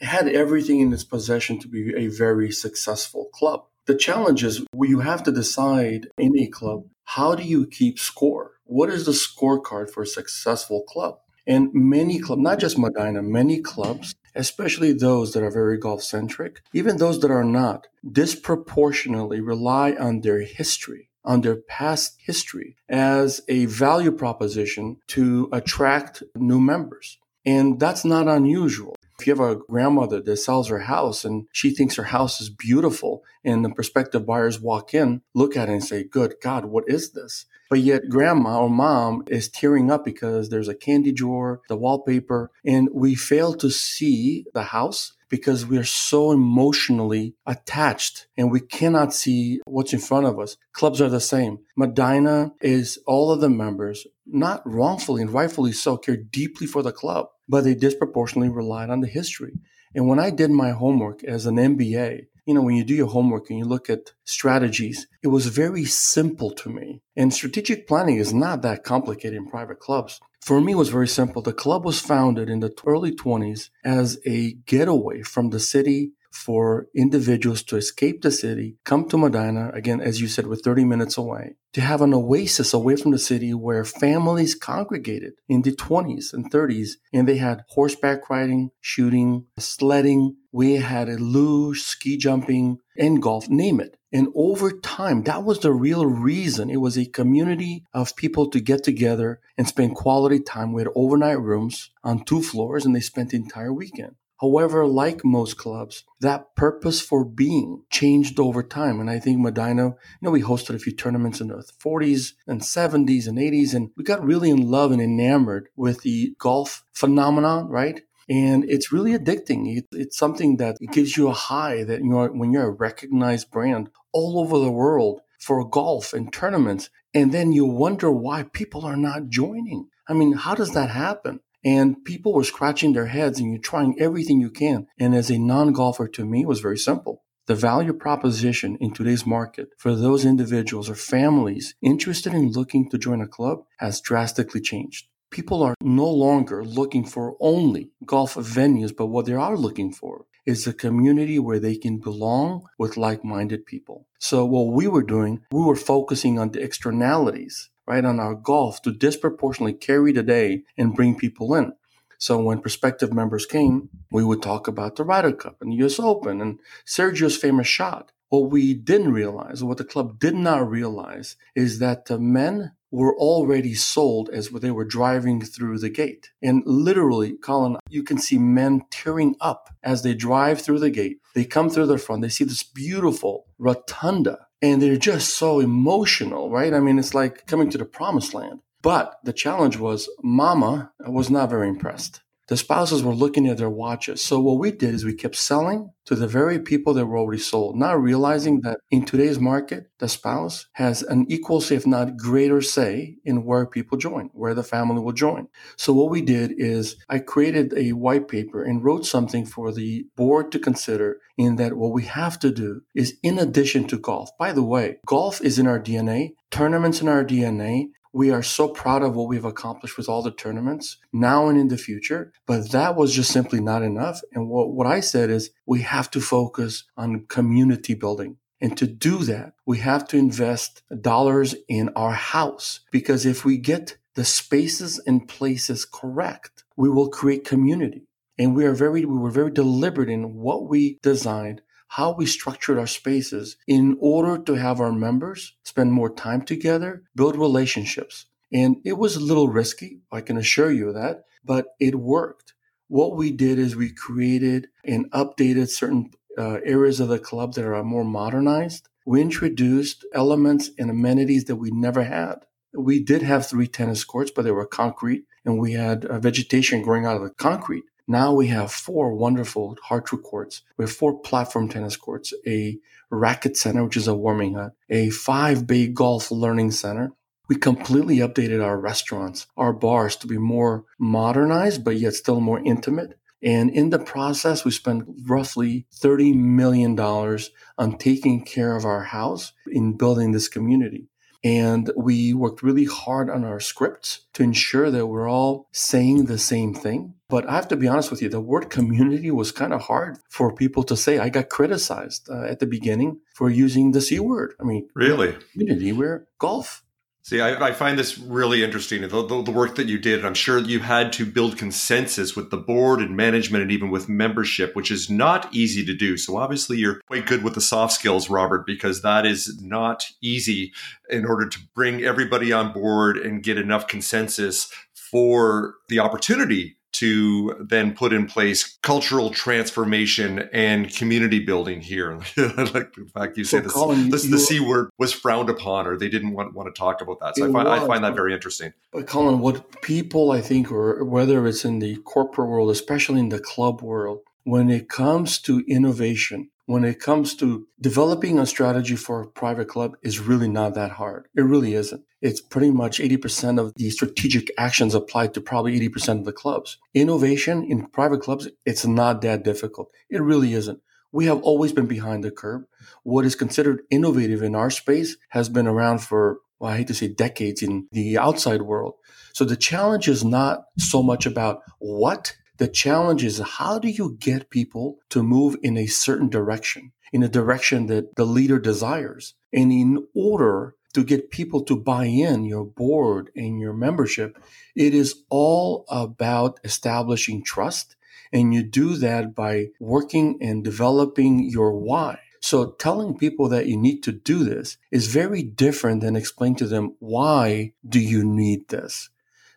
had 0.00 0.28
everything 0.28 0.80
in 0.80 0.92
its 0.92 1.04
possession 1.04 1.58
to 1.60 1.68
be 1.68 1.94
a 1.96 2.08
very 2.08 2.50
successful 2.50 3.28
club. 3.32 3.64
The 3.86 3.94
challenge 3.94 4.44
is 4.44 4.64
you 4.74 5.00
have 5.00 5.22
to 5.24 5.32
decide 5.32 6.08
in 6.18 6.38
a 6.38 6.46
club 6.46 6.84
how 7.04 7.34
do 7.34 7.42
you 7.42 7.66
keep 7.66 7.98
score? 7.98 8.52
What 8.64 8.88
is 8.88 9.06
the 9.06 9.12
scorecard 9.12 9.90
for 9.90 10.02
a 10.02 10.06
successful 10.06 10.82
club? 10.82 11.18
And 11.46 11.70
many 11.74 12.20
clubs, 12.20 12.40
not 12.40 12.58
just 12.58 12.78
Medinah, 12.78 13.22
many 13.22 13.60
clubs, 13.60 14.14
especially 14.34 14.92
those 14.92 15.32
that 15.32 15.42
are 15.42 15.50
very 15.50 15.76
golf 15.76 16.02
centric, 16.02 16.62
even 16.72 16.96
those 16.96 17.20
that 17.20 17.30
are 17.30 17.44
not, 17.44 17.88
disproportionately 18.10 19.40
rely 19.40 19.92
on 19.92 20.20
their 20.20 20.40
history, 20.40 21.10
on 21.24 21.40
their 21.40 21.56
past 21.56 22.16
history 22.24 22.76
as 22.88 23.40
a 23.48 23.66
value 23.66 24.12
proposition 24.12 24.98
to 25.08 25.48
attract 25.52 26.22
new 26.36 26.60
members. 26.60 27.18
And 27.44 27.80
that's 27.80 28.04
not 28.04 28.28
unusual. 28.28 28.96
If 29.18 29.26
you 29.26 29.34
have 29.34 29.40
a 29.40 29.56
grandmother 29.56 30.20
that 30.20 30.36
sells 30.38 30.68
her 30.68 30.80
house 30.80 31.24
and 31.24 31.46
she 31.52 31.70
thinks 31.70 31.94
her 31.96 32.04
house 32.04 32.40
is 32.40 32.50
beautiful, 32.50 33.22
and 33.44 33.64
the 33.64 33.70
prospective 33.70 34.26
buyers 34.26 34.60
walk 34.60 34.94
in, 34.94 35.22
look 35.34 35.56
at 35.56 35.68
it 35.68 35.72
and 35.72 35.84
say, 35.84 36.02
Good 36.02 36.34
God, 36.42 36.64
what 36.64 36.84
is 36.88 37.12
this? 37.12 37.46
But 37.70 37.80
yet, 37.80 38.08
grandma 38.08 38.60
or 38.60 38.68
mom 38.68 39.24
is 39.28 39.48
tearing 39.48 39.90
up 39.90 40.04
because 40.04 40.50
there's 40.50 40.68
a 40.68 40.74
candy 40.74 41.12
drawer, 41.12 41.60
the 41.68 41.76
wallpaper, 41.76 42.50
and 42.64 42.88
we 42.92 43.14
fail 43.14 43.54
to 43.54 43.70
see 43.70 44.44
the 44.52 44.64
house 44.64 45.12
because 45.32 45.64
we 45.64 45.78
are 45.78 45.84
so 45.84 46.30
emotionally 46.30 47.34
attached 47.46 48.26
and 48.36 48.52
we 48.52 48.60
cannot 48.60 49.14
see 49.14 49.62
what's 49.64 49.94
in 49.94 49.98
front 49.98 50.26
of 50.26 50.38
us. 50.38 50.58
Clubs 50.74 51.00
are 51.00 51.08
the 51.08 51.22
same. 51.22 51.58
Medinah 51.74 52.52
is 52.60 52.98
all 53.06 53.32
of 53.32 53.40
the 53.40 53.48
members, 53.48 54.06
not 54.26 54.60
wrongfully 54.66 55.22
and 55.22 55.30
rightfully 55.30 55.72
so, 55.72 55.96
care 55.96 56.18
deeply 56.18 56.66
for 56.66 56.82
the 56.82 56.92
club, 56.92 57.28
but 57.48 57.64
they 57.64 57.74
disproportionately 57.74 58.50
relied 58.50 58.90
on 58.90 59.00
the 59.00 59.08
history. 59.08 59.54
And 59.94 60.06
when 60.06 60.18
I 60.18 60.28
did 60.28 60.50
my 60.50 60.72
homework 60.72 61.24
as 61.24 61.46
an 61.46 61.56
MBA, 61.56 62.26
you 62.44 62.52
know, 62.52 62.60
when 62.60 62.76
you 62.76 62.84
do 62.84 62.94
your 62.94 63.06
homework 63.06 63.48
and 63.48 63.58
you 63.58 63.64
look 63.64 63.88
at 63.88 64.12
strategies, 64.24 65.06
it 65.22 65.28
was 65.28 65.46
very 65.46 65.86
simple 65.86 66.50
to 66.50 66.68
me. 66.68 67.00
And 67.16 67.32
strategic 67.32 67.88
planning 67.88 68.16
is 68.16 68.34
not 68.34 68.60
that 68.62 68.84
complicated 68.84 69.38
in 69.38 69.48
private 69.48 69.80
clubs. 69.80 70.20
For 70.42 70.60
me, 70.60 70.72
it 70.72 70.76
was 70.76 70.88
very 70.88 71.06
simple. 71.06 71.40
The 71.40 71.52
club 71.52 71.84
was 71.84 72.00
founded 72.00 72.50
in 72.50 72.58
the 72.58 72.74
early 72.84 73.12
20s 73.12 73.70
as 73.84 74.18
a 74.26 74.54
getaway 74.66 75.22
from 75.22 75.50
the 75.50 75.60
city 75.60 76.14
for 76.32 76.88
individuals 76.94 77.62
to 77.64 77.76
escape 77.76 78.22
the 78.22 78.30
city, 78.30 78.76
come 78.84 79.08
to 79.08 79.18
Medinah, 79.18 79.70
again, 79.74 80.00
as 80.00 80.20
you 80.20 80.28
said, 80.28 80.46
we're 80.46 80.56
30 80.56 80.84
minutes 80.84 81.16
away, 81.16 81.56
to 81.72 81.80
have 81.80 82.02
an 82.02 82.14
oasis 82.14 82.72
away 82.72 82.96
from 82.96 83.12
the 83.12 83.18
city 83.18 83.54
where 83.54 83.84
families 83.84 84.54
congregated 84.54 85.34
in 85.48 85.62
the 85.62 85.72
20s 85.72 86.32
and 86.32 86.50
30s. 86.50 86.92
And 87.12 87.28
they 87.28 87.36
had 87.36 87.64
horseback 87.68 88.28
riding, 88.28 88.70
shooting, 88.80 89.46
sledding. 89.58 90.36
We 90.50 90.74
had 90.76 91.08
a 91.08 91.16
luge, 91.16 91.82
ski 91.82 92.16
jumping, 92.16 92.78
and 92.96 93.22
golf, 93.22 93.48
name 93.48 93.80
it. 93.80 93.96
And 94.12 94.28
over 94.34 94.70
time, 94.70 95.22
that 95.22 95.42
was 95.44 95.60
the 95.60 95.72
real 95.72 96.04
reason. 96.04 96.68
It 96.68 96.82
was 96.82 96.98
a 96.98 97.06
community 97.06 97.84
of 97.94 98.14
people 98.14 98.50
to 98.50 98.60
get 98.60 98.84
together 98.84 99.40
and 99.56 99.66
spend 99.66 99.96
quality 99.96 100.40
time. 100.40 100.72
We 100.72 100.82
had 100.82 100.92
overnight 100.94 101.40
rooms 101.40 101.90
on 102.04 102.24
two 102.24 102.42
floors 102.42 102.84
and 102.84 102.94
they 102.94 103.00
spent 103.00 103.30
the 103.30 103.38
entire 103.38 103.72
weekend. 103.72 104.16
However, 104.42 104.84
like 104.86 105.24
most 105.24 105.56
clubs, 105.56 106.02
that 106.20 106.56
purpose 106.56 107.00
for 107.00 107.24
being 107.24 107.84
changed 107.90 108.40
over 108.40 108.64
time. 108.64 108.98
And 108.98 109.08
I 109.08 109.20
think 109.20 109.38
Medinah, 109.38 109.90
you 109.90 109.94
know, 110.20 110.32
we 110.32 110.42
hosted 110.42 110.74
a 110.74 110.80
few 110.80 110.92
tournaments 110.92 111.40
in 111.40 111.46
the 111.46 111.64
40s 111.82 112.32
and 112.48 112.60
70s 112.60 113.28
and 113.28 113.38
80s, 113.38 113.72
and 113.72 113.90
we 113.96 114.02
got 114.02 114.24
really 114.24 114.50
in 114.50 114.68
love 114.68 114.90
and 114.90 115.00
enamored 115.00 115.68
with 115.76 116.02
the 116.02 116.34
golf 116.40 116.84
phenomenon, 116.92 117.68
right? 117.68 118.02
And 118.28 118.64
it's 118.68 118.92
really 118.92 119.16
addicting. 119.16 119.80
It's 119.92 120.18
something 120.18 120.56
that 120.56 120.76
gives 120.90 121.16
you 121.16 121.28
a 121.28 121.32
high 121.32 121.84
that 121.84 122.00
you 122.00 122.10
know 122.10 122.26
when 122.26 122.52
you're 122.52 122.66
a 122.66 122.70
recognized 122.70 123.50
brand 123.52 123.90
all 124.12 124.40
over 124.40 124.58
the 124.58 124.72
world 124.72 125.20
for 125.38 125.68
golf 125.68 126.12
and 126.12 126.32
tournaments. 126.32 126.90
And 127.14 127.30
then 127.30 127.52
you 127.52 127.64
wonder 127.64 128.10
why 128.10 128.42
people 128.42 128.84
are 128.84 128.96
not 128.96 129.28
joining. 129.28 129.88
I 130.08 130.14
mean, 130.14 130.32
how 130.32 130.56
does 130.56 130.72
that 130.72 130.90
happen? 130.90 131.40
And 131.64 132.04
people 132.04 132.32
were 132.32 132.44
scratching 132.44 132.92
their 132.92 133.06
heads 133.06 133.38
and 133.38 133.50
you're 133.50 133.60
trying 133.60 134.00
everything 134.00 134.40
you 134.40 134.50
can. 134.50 134.86
And 134.98 135.14
as 135.14 135.30
a 135.30 135.38
non 135.38 135.72
golfer, 135.72 136.08
to 136.08 136.24
me, 136.24 136.42
it 136.42 136.48
was 136.48 136.60
very 136.60 136.78
simple. 136.78 137.22
The 137.46 137.54
value 137.54 137.92
proposition 137.92 138.76
in 138.80 138.92
today's 138.92 139.26
market 139.26 139.70
for 139.76 139.96
those 139.96 140.24
individuals 140.24 140.88
or 140.88 140.94
families 140.94 141.74
interested 141.82 142.34
in 142.34 142.52
looking 142.52 142.88
to 142.90 142.98
join 142.98 143.20
a 143.20 143.26
club 143.26 143.64
has 143.78 144.00
drastically 144.00 144.60
changed. 144.60 145.08
People 145.30 145.62
are 145.62 145.74
no 145.82 146.08
longer 146.08 146.64
looking 146.64 147.04
for 147.04 147.36
only 147.40 147.90
golf 148.06 148.34
venues, 148.34 148.94
but 148.96 149.06
what 149.06 149.26
they 149.26 149.32
are 149.32 149.56
looking 149.56 149.92
for 149.92 150.26
is 150.46 150.66
a 150.66 150.72
community 150.72 151.38
where 151.38 151.58
they 151.58 151.76
can 151.76 151.98
belong 151.98 152.66
with 152.78 152.96
like 152.96 153.24
minded 153.24 153.64
people. 153.66 154.06
So, 154.18 154.44
what 154.44 154.72
we 154.72 154.86
were 154.86 155.02
doing, 155.02 155.40
we 155.50 155.62
were 155.62 155.76
focusing 155.76 156.38
on 156.38 156.50
the 156.50 156.62
externalities 156.62 157.70
right 157.86 158.04
on 158.04 158.20
our 158.20 158.34
golf 158.34 158.82
to 158.82 158.92
disproportionately 158.92 159.74
carry 159.74 160.12
the 160.12 160.22
day 160.22 160.64
and 160.76 160.94
bring 160.94 161.16
people 161.16 161.54
in. 161.54 161.72
So 162.18 162.40
when 162.40 162.60
prospective 162.60 163.12
members 163.12 163.46
came, 163.46 163.88
we 164.10 164.22
would 164.22 164.42
talk 164.42 164.68
about 164.68 164.96
the 164.96 165.04
Ryder 165.04 165.32
Cup 165.32 165.56
and 165.60 165.72
the 165.72 165.84
US 165.84 165.98
Open 165.98 166.40
and 166.40 166.60
Sergio's 166.86 167.36
famous 167.36 167.66
shot. 167.66 168.12
What 168.28 168.50
we 168.50 168.74
didn't 168.74 169.12
realize, 169.12 169.62
what 169.64 169.78
the 169.78 169.84
club 169.84 170.18
did 170.18 170.34
not 170.34 170.70
realize, 170.70 171.36
is 171.54 171.80
that 171.80 172.06
the 172.06 172.18
men 172.18 172.72
were 172.92 173.16
already 173.16 173.74
sold 173.74 174.28
as 174.30 174.50
they 174.50 174.70
were 174.70 174.84
driving 174.84 175.40
through 175.40 175.78
the 175.78 175.88
gate. 175.88 176.30
And 176.40 176.62
literally, 176.64 177.32
Colin, 177.32 177.78
you 177.88 178.04
can 178.04 178.18
see 178.18 178.38
men 178.38 178.82
tearing 178.90 179.34
up 179.40 179.70
as 179.82 180.02
they 180.02 180.14
drive 180.14 180.60
through 180.60 180.78
the 180.78 180.90
gate. 180.90 181.18
They 181.34 181.44
come 181.44 181.70
through 181.70 181.86
the 181.86 181.98
front, 181.98 182.22
they 182.22 182.28
see 182.28 182.44
this 182.44 182.62
beautiful 182.62 183.46
rotunda, 183.58 184.46
and 184.62 184.80
they're 184.80 184.96
just 184.96 185.36
so 185.36 185.60
emotional, 185.60 186.48
right? 186.48 186.72
I 186.72 186.80
mean, 186.80 186.98
it's 186.98 187.14
like 187.14 187.46
coming 187.46 187.68
to 187.70 187.78
the 187.78 187.84
promised 187.84 188.32
land. 188.32 188.60
But 188.80 189.18
the 189.22 189.32
challenge 189.32 189.76
was 189.76 190.08
Mama 190.22 190.92
was 191.00 191.30
not 191.30 191.50
very 191.50 191.68
impressed 191.68 192.21
the 192.48 192.56
spouses 192.56 193.02
were 193.02 193.14
looking 193.14 193.46
at 193.46 193.58
their 193.58 193.70
watches. 193.70 194.22
So 194.22 194.40
what 194.40 194.58
we 194.58 194.70
did 194.70 194.94
is 194.94 195.04
we 195.04 195.14
kept 195.14 195.36
selling 195.36 195.90
to 196.04 196.14
the 196.14 196.26
very 196.26 196.58
people 196.58 196.94
that 196.94 197.06
were 197.06 197.18
already 197.18 197.40
sold, 197.40 197.76
not 197.76 198.02
realizing 198.02 198.60
that 198.62 198.78
in 198.90 199.04
today's 199.04 199.38
market, 199.38 199.90
the 199.98 200.08
spouse 200.08 200.66
has 200.72 201.02
an 201.02 201.26
equal, 201.28 201.60
say, 201.60 201.76
if 201.76 201.86
not 201.86 202.16
greater 202.16 202.60
say 202.60 203.16
in 203.24 203.44
where 203.44 203.66
people 203.66 203.96
join, 203.96 204.30
where 204.32 204.54
the 204.54 204.64
family 204.64 205.00
will 205.00 205.12
join. 205.12 205.46
So 205.76 205.92
what 205.92 206.10
we 206.10 206.20
did 206.20 206.52
is 206.56 206.96
I 207.08 207.20
created 207.20 207.72
a 207.76 207.92
white 207.92 208.26
paper 208.26 208.62
and 208.64 208.84
wrote 208.84 209.06
something 209.06 209.46
for 209.46 209.72
the 209.72 210.06
board 210.16 210.50
to 210.52 210.58
consider 210.58 211.18
in 211.38 211.56
that 211.56 211.76
what 211.76 211.92
we 211.92 212.04
have 212.04 212.38
to 212.40 212.50
do 212.50 212.82
is 212.94 213.16
in 213.22 213.38
addition 213.38 213.86
to 213.88 213.98
golf, 213.98 214.30
by 214.38 214.52
the 214.52 214.62
way, 214.62 214.98
golf 215.06 215.40
is 215.40 215.58
in 215.58 215.66
our 215.66 215.80
DNA, 215.80 216.34
tournaments 216.50 217.00
in 217.00 217.08
our 217.08 217.24
DNA, 217.24 217.90
we 218.12 218.30
are 218.30 218.42
so 218.42 218.68
proud 218.68 219.02
of 219.02 219.16
what 219.16 219.28
we've 219.28 219.44
accomplished 219.44 219.96
with 219.96 220.08
all 220.08 220.22
the 220.22 220.30
tournaments 220.30 220.98
now 221.12 221.48
and 221.48 221.58
in 221.58 221.68
the 221.68 221.78
future, 221.78 222.32
but 222.46 222.70
that 222.70 222.94
was 222.94 223.14
just 223.14 223.32
simply 223.32 223.60
not 223.60 223.82
enough. 223.82 224.20
And 224.32 224.48
what, 224.48 224.72
what 224.72 224.86
I 224.86 225.00
said 225.00 225.30
is 225.30 225.50
we 225.66 225.82
have 225.82 226.10
to 226.12 226.20
focus 226.20 226.84
on 226.96 227.26
community 227.26 227.94
building. 227.94 228.36
And 228.60 228.76
to 228.78 228.86
do 228.86 229.18
that, 229.24 229.54
we 229.66 229.78
have 229.78 230.06
to 230.08 230.16
invest 230.16 230.82
dollars 231.00 231.54
in 231.68 231.88
our 231.96 232.12
house 232.12 232.80
because 232.92 233.26
if 233.26 233.44
we 233.44 233.56
get 233.58 233.96
the 234.14 234.24
spaces 234.24 235.00
and 235.04 235.26
places 235.26 235.84
correct, 235.84 236.64
we 236.76 236.88
will 236.88 237.08
create 237.08 237.44
community. 237.44 238.06
And 238.38 238.54
we 238.54 238.64
are 238.64 238.74
very, 238.74 239.04
we 239.04 239.18
were 239.18 239.30
very 239.30 239.50
deliberate 239.50 240.08
in 240.08 240.34
what 240.34 240.68
we 240.68 240.98
designed 241.02 241.62
how 241.96 242.10
we 242.10 242.24
structured 242.24 242.78
our 242.78 242.86
spaces 242.86 243.58
in 243.66 243.98
order 244.00 244.42
to 244.42 244.54
have 244.54 244.80
our 244.80 244.92
members 244.92 245.52
spend 245.62 245.92
more 245.92 246.08
time 246.08 246.40
together, 246.40 247.02
build 247.14 247.36
relationships. 247.36 248.24
And 248.50 248.76
it 248.82 248.94
was 248.94 249.14
a 249.14 249.20
little 249.20 249.48
risky, 249.48 250.00
I 250.10 250.22
can 250.22 250.38
assure 250.38 250.72
you 250.72 250.90
that, 250.94 251.24
but 251.44 251.74
it 251.78 251.96
worked. 251.96 252.54
What 252.88 253.14
we 253.14 253.30
did 253.30 253.58
is 253.58 253.76
we 253.76 253.92
created 253.92 254.68
and 254.86 255.10
updated 255.10 255.68
certain 255.68 256.12
uh, 256.38 256.60
areas 256.64 256.98
of 256.98 257.08
the 257.08 257.18
club 257.18 257.52
that 257.54 257.66
are 257.66 257.84
more 257.84 258.04
modernized. 258.04 258.88
We 259.04 259.20
introduced 259.20 260.06
elements 260.14 260.70
and 260.78 260.88
amenities 260.88 261.44
that 261.44 261.56
we 261.56 261.70
never 261.70 262.04
had. 262.04 262.46
We 262.72 263.02
did 263.02 263.20
have 263.20 263.46
three 263.46 263.66
tennis 263.66 264.02
courts, 264.02 264.30
but 264.34 264.42
they 264.42 264.50
were 264.50 264.64
concrete, 264.64 265.24
and 265.44 265.58
we 265.58 265.72
had 265.72 266.06
uh, 266.06 266.18
vegetation 266.20 266.80
growing 266.80 267.04
out 267.04 267.16
of 267.16 267.22
the 267.22 267.30
concrete. 267.30 267.84
Now 268.12 268.34
we 268.34 268.48
have 268.48 268.70
four 268.70 269.14
wonderful 269.14 269.78
hard-wood 269.84 270.22
courts. 270.22 270.60
We 270.76 270.82
have 270.82 270.92
four 270.92 271.18
platform 271.18 271.70
tennis 271.70 271.96
courts, 271.96 272.34
a 272.46 272.78
racket 273.08 273.56
center, 273.56 273.84
which 273.84 273.96
is 273.96 274.06
a 274.06 274.14
warming 274.14 274.52
hut, 274.52 274.74
a 274.90 275.08
five 275.08 275.66
bay 275.66 275.86
golf 275.86 276.30
learning 276.30 276.72
center. 276.72 277.12
We 277.48 277.56
completely 277.56 278.18
updated 278.18 278.62
our 278.62 278.78
restaurants, 278.78 279.46
our 279.56 279.72
bars 279.72 280.14
to 280.16 280.26
be 280.26 280.36
more 280.36 280.84
modernized, 280.98 281.84
but 281.84 281.96
yet 281.96 282.12
still 282.12 282.42
more 282.42 282.60
intimate. 282.62 283.18
And 283.42 283.70
in 283.70 283.88
the 283.88 283.98
process, 283.98 284.62
we 284.62 284.72
spent 284.72 285.08
roughly 285.26 285.86
$30 285.94 286.34
million 286.34 287.00
on 287.00 287.96
taking 287.96 288.44
care 288.44 288.76
of 288.76 288.84
our 288.84 289.04
house 289.04 289.54
in 289.66 289.96
building 289.96 290.32
this 290.32 290.48
community. 290.48 291.08
And 291.44 291.90
we 291.96 292.34
worked 292.34 292.62
really 292.62 292.84
hard 292.84 293.28
on 293.28 293.44
our 293.44 293.58
scripts 293.58 294.26
to 294.34 294.42
ensure 294.42 294.90
that 294.90 295.06
we're 295.06 295.28
all 295.28 295.68
saying 295.72 296.26
the 296.26 296.38
same 296.38 296.72
thing. 296.72 297.14
But 297.32 297.48
I 297.48 297.52
have 297.52 297.68
to 297.68 297.76
be 297.76 297.88
honest 297.88 298.10
with 298.10 298.20
you, 298.20 298.28
the 298.28 298.42
word 298.42 298.68
community 298.68 299.30
was 299.30 299.52
kind 299.52 299.72
of 299.72 299.80
hard 299.80 300.18
for 300.28 300.54
people 300.54 300.82
to 300.82 300.94
say. 300.94 301.18
I 301.18 301.30
got 301.30 301.48
criticized 301.48 302.28
uh, 302.28 302.42
at 302.42 302.58
the 302.58 302.66
beginning 302.66 303.20
for 303.34 303.48
using 303.48 303.92
the 303.92 304.02
C 304.02 304.20
word. 304.20 304.52
I 304.60 304.64
mean, 304.64 304.90
really? 304.94 305.34
Community, 305.52 305.92
we're 305.92 306.26
golf. 306.38 306.84
See, 307.22 307.40
I, 307.40 307.68
I, 307.68 307.72
find 307.72 307.98
this 307.98 308.18
really 308.18 308.62
interesting. 308.62 309.00
The, 309.00 309.08
the, 309.08 309.42
the, 309.44 309.50
work 309.50 309.76
that 309.76 309.86
you 309.86 309.98
did, 309.98 310.26
I'm 310.26 310.34
sure 310.34 310.58
you 310.58 310.80
had 310.80 311.10
to 311.14 311.24
build 311.24 311.56
consensus 311.56 312.36
with 312.36 312.50
the 312.50 312.58
board 312.58 313.00
and 313.00 313.16
management 313.16 313.62
and 313.62 313.72
even 313.72 313.90
with 313.90 314.10
membership, 314.10 314.76
which 314.76 314.90
is 314.90 315.08
not 315.08 315.48
easy 315.54 315.86
to 315.86 315.94
do. 315.94 316.18
So 316.18 316.36
obviously 316.36 316.76
you're 316.76 317.00
quite 317.06 317.24
good 317.24 317.42
with 317.42 317.54
the 317.54 317.62
soft 317.62 317.94
skills, 317.94 318.28
Robert, 318.28 318.66
because 318.66 319.00
that 319.00 319.24
is 319.24 319.58
not 319.62 320.04
easy 320.20 320.72
in 321.08 321.24
order 321.24 321.48
to 321.48 321.58
bring 321.74 322.02
everybody 322.02 322.52
on 322.52 322.74
board 322.74 323.16
and 323.16 323.42
get 323.42 323.56
enough 323.56 323.86
consensus 323.86 324.70
for 324.92 325.76
the 325.88 325.98
opportunity 325.98 326.76
to 327.02 327.56
then 327.58 327.92
put 327.96 328.12
in 328.12 328.26
place 328.26 328.78
cultural 328.84 329.30
transformation 329.30 330.48
and 330.52 330.88
community 330.94 331.40
building 331.40 331.80
here. 331.80 332.12
I 332.36 332.62
like 332.72 332.92
the 332.92 333.10
fact 333.12 333.36
you 333.36 333.42
say 333.42 333.56
so 333.56 333.62
this, 333.64 333.72
Colin, 333.72 334.10
this, 334.10 334.22
the 334.30 334.38
C 334.38 334.60
word 334.60 334.88
was 334.98 335.12
frowned 335.12 335.50
upon 335.50 335.88
or 335.88 335.98
they 335.98 336.08
didn't 336.08 336.32
want, 336.32 336.54
want 336.54 336.72
to 336.72 336.78
talk 336.78 337.00
about 337.00 337.18
that. 337.18 337.34
So 337.36 337.48
I 337.48 337.52
find, 337.52 337.68
I 337.68 337.84
find 337.88 338.04
that 338.04 338.14
very 338.14 338.32
interesting. 338.32 338.72
But 338.92 339.08
Colin, 339.08 339.40
what 339.40 339.82
people 339.82 340.30
I 340.30 340.40
think, 340.40 340.70
or 340.70 341.04
whether 341.04 341.44
it's 341.48 341.64
in 341.64 341.80
the 341.80 341.96
corporate 341.96 342.48
world, 342.48 342.70
especially 342.70 343.18
in 343.18 343.30
the 343.30 343.40
club 343.40 343.82
world, 343.82 344.20
when 344.44 344.70
it 344.70 344.88
comes 344.88 345.40
to 345.40 345.64
innovation, 345.66 346.50
when 346.66 346.84
it 346.84 347.00
comes 347.00 347.34
to 347.36 347.66
developing 347.80 348.38
a 348.38 348.46
strategy 348.46 348.96
for 348.96 349.20
a 349.20 349.26
private 349.26 349.68
club 349.68 349.96
is 350.02 350.20
really 350.20 350.48
not 350.48 350.74
that 350.74 350.92
hard. 350.92 351.26
It 351.36 351.42
really 351.42 351.74
isn't. 351.74 352.04
It's 352.20 352.40
pretty 352.40 352.70
much 352.70 352.98
80% 352.98 353.58
of 353.58 353.74
the 353.74 353.90
strategic 353.90 354.50
actions 354.56 354.94
applied 354.94 355.34
to 355.34 355.40
probably 355.40 355.78
80% 355.80 356.20
of 356.20 356.24
the 356.24 356.32
clubs. 356.32 356.78
Innovation 356.94 357.64
in 357.64 357.86
private 357.86 358.22
clubs, 358.22 358.48
it's 358.64 358.86
not 358.86 359.22
that 359.22 359.42
difficult. 359.42 359.90
It 360.08 360.22
really 360.22 360.54
isn't. 360.54 360.80
We 361.10 361.26
have 361.26 361.42
always 361.42 361.72
been 361.72 361.86
behind 361.86 362.24
the 362.24 362.30
curve. 362.30 362.62
What 363.02 363.26
is 363.26 363.34
considered 363.34 363.82
innovative 363.90 364.42
in 364.42 364.54
our 364.54 364.70
space 364.70 365.16
has 365.30 365.48
been 365.48 365.66
around 365.66 365.98
for, 365.98 366.38
well, 366.58 366.70
I 366.70 366.78
hate 366.78 366.86
to 366.86 366.94
say 366.94 367.08
decades 367.08 367.62
in 367.62 367.88
the 367.92 368.16
outside 368.16 368.62
world. 368.62 368.94
So 369.34 369.44
the 369.44 369.56
challenge 369.56 370.08
is 370.08 370.24
not 370.24 370.64
so 370.78 371.02
much 371.02 371.26
about 371.26 371.60
what 371.78 372.34
the 372.58 372.68
challenge 372.68 373.24
is 373.24 373.38
how 373.38 373.78
do 373.78 373.88
you 373.88 374.16
get 374.18 374.50
people 374.50 374.98
to 375.10 375.22
move 375.22 375.56
in 375.62 375.76
a 375.76 375.86
certain 375.86 376.28
direction, 376.28 376.92
in 377.12 377.22
a 377.22 377.28
direction 377.28 377.86
that 377.86 378.16
the 378.16 378.26
leader 378.26 378.58
desires? 378.58 379.34
And 379.52 379.72
in 379.72 380.06
order 380.14 380.74
to 380.92 381.04
get 381.04 381.30
people 381.30 381.62
to 381.64 381.76
buy 381.76 382.04
in 382.04 382.44
your 382.44 382.64
board 382.64 383.30
and 383.34 383.60
your 383.60 383.72
membership, 383.72 384.38
it 384.74 384.94
is 384.94 385.22
all 385.30 385.84
about 385.88 386.60
establishing 386.64 387.42
trust. 387.42 387.96
And 388.32 388.52
you 388.54 388.62
do 388.62 388.96
that 388.96 389.34
by 389.34 389.68
working 389.80 390.38
and 390.40 390.64
developing 390.64 391.48
your 391.48 391.72
why. 391.72 392.18
So 392.40 392.72
telling 392.72 393.16
people 393.16 393.48
that 393.50 393.66
you 393.66 393.76
need 393.76 394.02
to 394.02 394.12
do 394.12 394.44
this 394.44 394.76
is 394.90 395.06
very 395.06 395.42
different 395.42 396.00
than 396.00 396.16
explaining 396.16 396.56
to 396.56 396.66
them 396.66 396.96
why 396.98 397.72
do 397.88 398.00
you 398.00 398.24
need 398.24 398.68
this? 398.68 399.10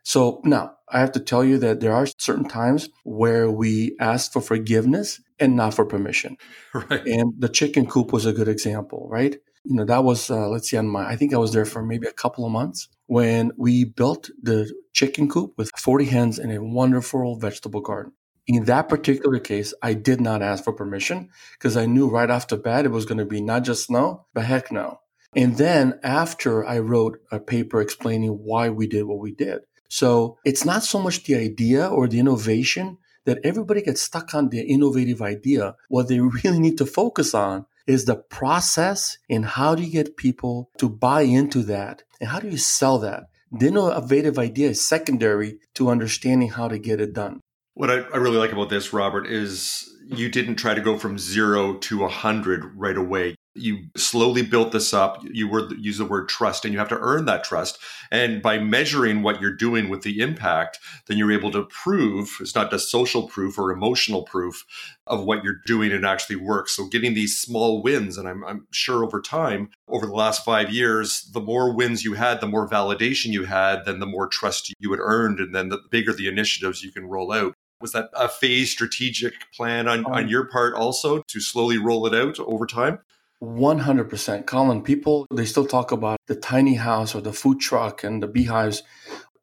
So 0.04 0.40
now 0.44 0.75
I 0.90 1.00
have 1.00 1.12
to 1.14 1.20
tell 1.20 1.44
you 1.44 1.58
that 1.60 1.80
there 1.80 1.94
are 1.94 2.08
certain 2.18 2.48
times 2.48 2.90
where 3.04 3.50
we 3.50 3.96
ask 4.00 4.32
for 4.32 4.42
forgiveness 4.42 5.22
and 5.40 5.56
not 5.56 5.74
for 5.74 5.86
permission. 5.86 6.38
Right. 6.74 7.06
And 7.08 7.34
the 7.40 7.50
chicken 7.50 7.88
coop 7.88 8.12
was 8.12 8.26
a 8.26 8.34
good 8.34 8.50
example, 8.50 9.08
right? 9.10 9.38
You 9.64 9.78
know, 9.78 9.86
that 9.86 10.04
was, 10.04 10.30
uh, 10.30 10.50
let's 10.50 10.70
see, 10.70 10.78
on 10.78 10.90
my, 10.90 11.08
I 11.08 11.16
think 11.16 11.34
I 11.34 11.38
was 11.38 11.54
there 11.54 11.66
for 11.66 11.82
maybe 11.82 12.06
a 12.06 12.12
couple 12.12 12.46
of 12.46 12.52
months 12.52 12.90
when 13.08 13.52
we 13.58 13.86
built 13.86 14.30
the 14.42 14.72
chicken 14.94 15.30
coop 15.30 15.54
with 15.58 15.72
40 15.78 16.06
hens 16.06 16.38
in 16.38 16.52
a 16.52 16.62
wonderful 16.62 17.38
vegetable 17.40 17.82
garden. 17.82 18.12
In 18.46 18.66
that 18.66 18.90
particular 18.90 19.40
case, 19.40 19.74
I 19.82 19.94
did 19.94 20.22
not 20.22 20.42
ask 20.42 20.64
for 20.64 20.74
permission 20.74 21.30
because 21.54 21.76
I 21.78 21.86
knew 21.86 22.10
right 22.10 22.30
off 22.30 22.48
the 22.48 22.58
bat 22.58 22.86
it 22.86 22.92
was 22.92 23.06
going 23.06 23.18
to 23.18 23.26
be 23.26 23.42
not 23.42 23.64
just 23.64 23.90
no, 23.90 24.28
but 24.34 24.46
heck 24.46 24.72
no. 24.72 25.00
And 25.36 25.58
then 25.58 26.00
after 26.04 26.66
I 26.66 26.80
wrote 26.80 27.20
a 27.32 27.40
paper 27.40 27.82
explaining 27.82 28.32
why 28.32 28.70
we 28.70 28.88
did 28.88 29.04
what 29.04 29.20
we 29.20 29.34
did, 29.34 29.62
so 29.88 30.38
it's 30.46 30.66
not 30.66 30.84
so 30.84 31.00
much 31.00 31.24
the 31.24 31.36
idea 31.36 31.88
or 31.88 32.08
the 32.08 32.20
innovation 32.20 32.98
that 33.26 33.40
everybody 33.44 33.82
gets 33.82 34.02
stuck 34.02 34.34
on 34.34 34.50
the 34.50 34.62
innovative 34.62 35.22
idea. 35.22 35.76
What 35.90 36.08
they 36.08 36.20
really 36.44 36.60
need 36.60 36.78
to 36.78 36.86
focus 36.86 37.34
on 37.34 37.66
is 37.88 38.06
the 38.06 38.16
process 38.16 39.18
and 39.30 39.46
how 39.46 39.76
do 39.76 39.84
you 39.84 39.92
get 39.92 40.18
people 40.18 40.70
to 40.78 40.90
buy 40.90 41.22
into 41.22 41.62
that 41.64 42.04
and 42.20 42.30
how 42.30 42.40
do 42.40 42.50
you 42.50 42.58
sell 42.58 43.00
that? 43.00 43.26
The 43.52 43.68
innovative 43.68 44.40
idea 44.40 44.70
is 44.70 44.86
secondary 44.86 45.60
to 45.76 45.90
understanding 45.90 46.50
how 46.50 46.68
to 46.68 46.80
get 46.80 47.00
it 47.00 47.14
done. 47.14 47.42
What 47.74 47.92
I, 47.92 48.00
I 48.00 48.18
really 48.18 48.38
like 48.38 48.52
about 48.52 48.70
this, 48.70 48.92
Robert, 48.92 49.28
is 49.28 49.90
you 50.08 50.30
didn't 50.30 50.56
try 50.56 50.74
to 50.74 50.82
go 50.82 50.98
from 50.98 51.20
zero 51.20 51.76
to 51.76 52.06
a 52.06 52.10
hundred 52.10 52.76
right 52.76 52.98
away 52.98 53.36
you 53.56 53.86
slowly 53.96 54.42
built 54.42 54.72
this 54.72 54.94
up. 54.94 55.24
You 55.24 55.48
were 55.48 55.74
use 55.76 55.98
the 55.98 56.06
word 56.06 56.30
trust 56.30 56.66
and 56.66 56.74
you 56.74 56.80
have 56.80 56.90
to 56.90 57.00
earn 57.00 57.26
that 57.26 57.44
trust. 57.44 57.80
And 58.12 58.42
by 58.42 58.60
measuring 58.60 59.24
what 59.24 59.42
you're 59.42 59.56
doing 59.56 59.90
with 59.90 60.04
the 60.04 60.20
impact 60.20 60.80
then 61.08 61.18
you're 61.18 61.32
able 61.32 61.52
to 61.52 61.64
prove 61.64 62.38
it's 62.40 62.56
not 62.56 62.72
just 62.72 62.90
social 62.90 63.28
proof 63.28 63.58
or 63.58 63.72
emotional 63.72 64.24
proof 64.24 64.66
of 65.08 65.24
what 65.24 65.44
you're 65.44 65.62
doing 65.66 65.92
and 65.92 66.06
actually 66.06 66.36
works 66.36 66.76
so 66.76 66.88
getting 66.88 67.14
these 67.14 67.38
small 67.38 67.82
wins 67.82 68.18
and 68.18 68.28
I'm, 68.28 68.44
I'm 68.44 68.68
sure 68.72 69.04
over 69.04 69.22
time 69.22 69.70
over 69.88 70.06
the 70.06 70.14
last 70.14 70.44
five 70.44 70.72
years 70.72 71.30
the 71.34 71.42
more 71.42 71.74
wins 71.74 72.04
you 72.04 72.14
had 72.14 72.42
the 72.42 72.48
more 72.48 72.68
validation 72.68 73.28
you 73.28 73.46
had 73.46 73.86
then 73.86 74.00
the 74.00 74.06
more 74.06 74.28
trust 74.28 74.74
you 74.80 74.92
had 74.92 75.00
earned 75.02 75.40
and 75.40 75.54
then 75.54 75.70
the 75.70 75.80
bigger 75.90 76.14
the 76.14 76.28
initiatives 76.28 76.84
you 76.84 76.92
can 76.92 77.06
roll 77.06 77.32
out. 77.32 77.54
Was 77.82 77.92
that 77.92 78.10
a 78.14 78.30
phase 78.30 78.72
strategic 78.72 79.34
plan 79.54 79.88
on, 79.88 80.06
on 80.06 80.24
um, 80.24 80.28
your 80.28 80.46
part 80.46 80.74
also 80.74 81.22
to 81.28 81.40
slowly 81.42 81.78
roll 81.78 82.08
it 82.08 82.16
out 82.16 82.40
over 82.40 82.66
time 82.66 83.00
100%. 83.44 84.46
Colin, 84.46 84.82
people, 84.82 85.28
they 85.34 85.46
still 85.46 85.66
talk 85.66 85.92
about 85.92 86.20
the 86.28 86.36
tiny 86.36 86.76
house 86.76 87.14
or 87.16 87.22
the 87.22 87.34
food 87.34 87.60
truck 87.60 88.04
and 88.04 88.24
the 88.24 88.28
beehives. 88.28 88.84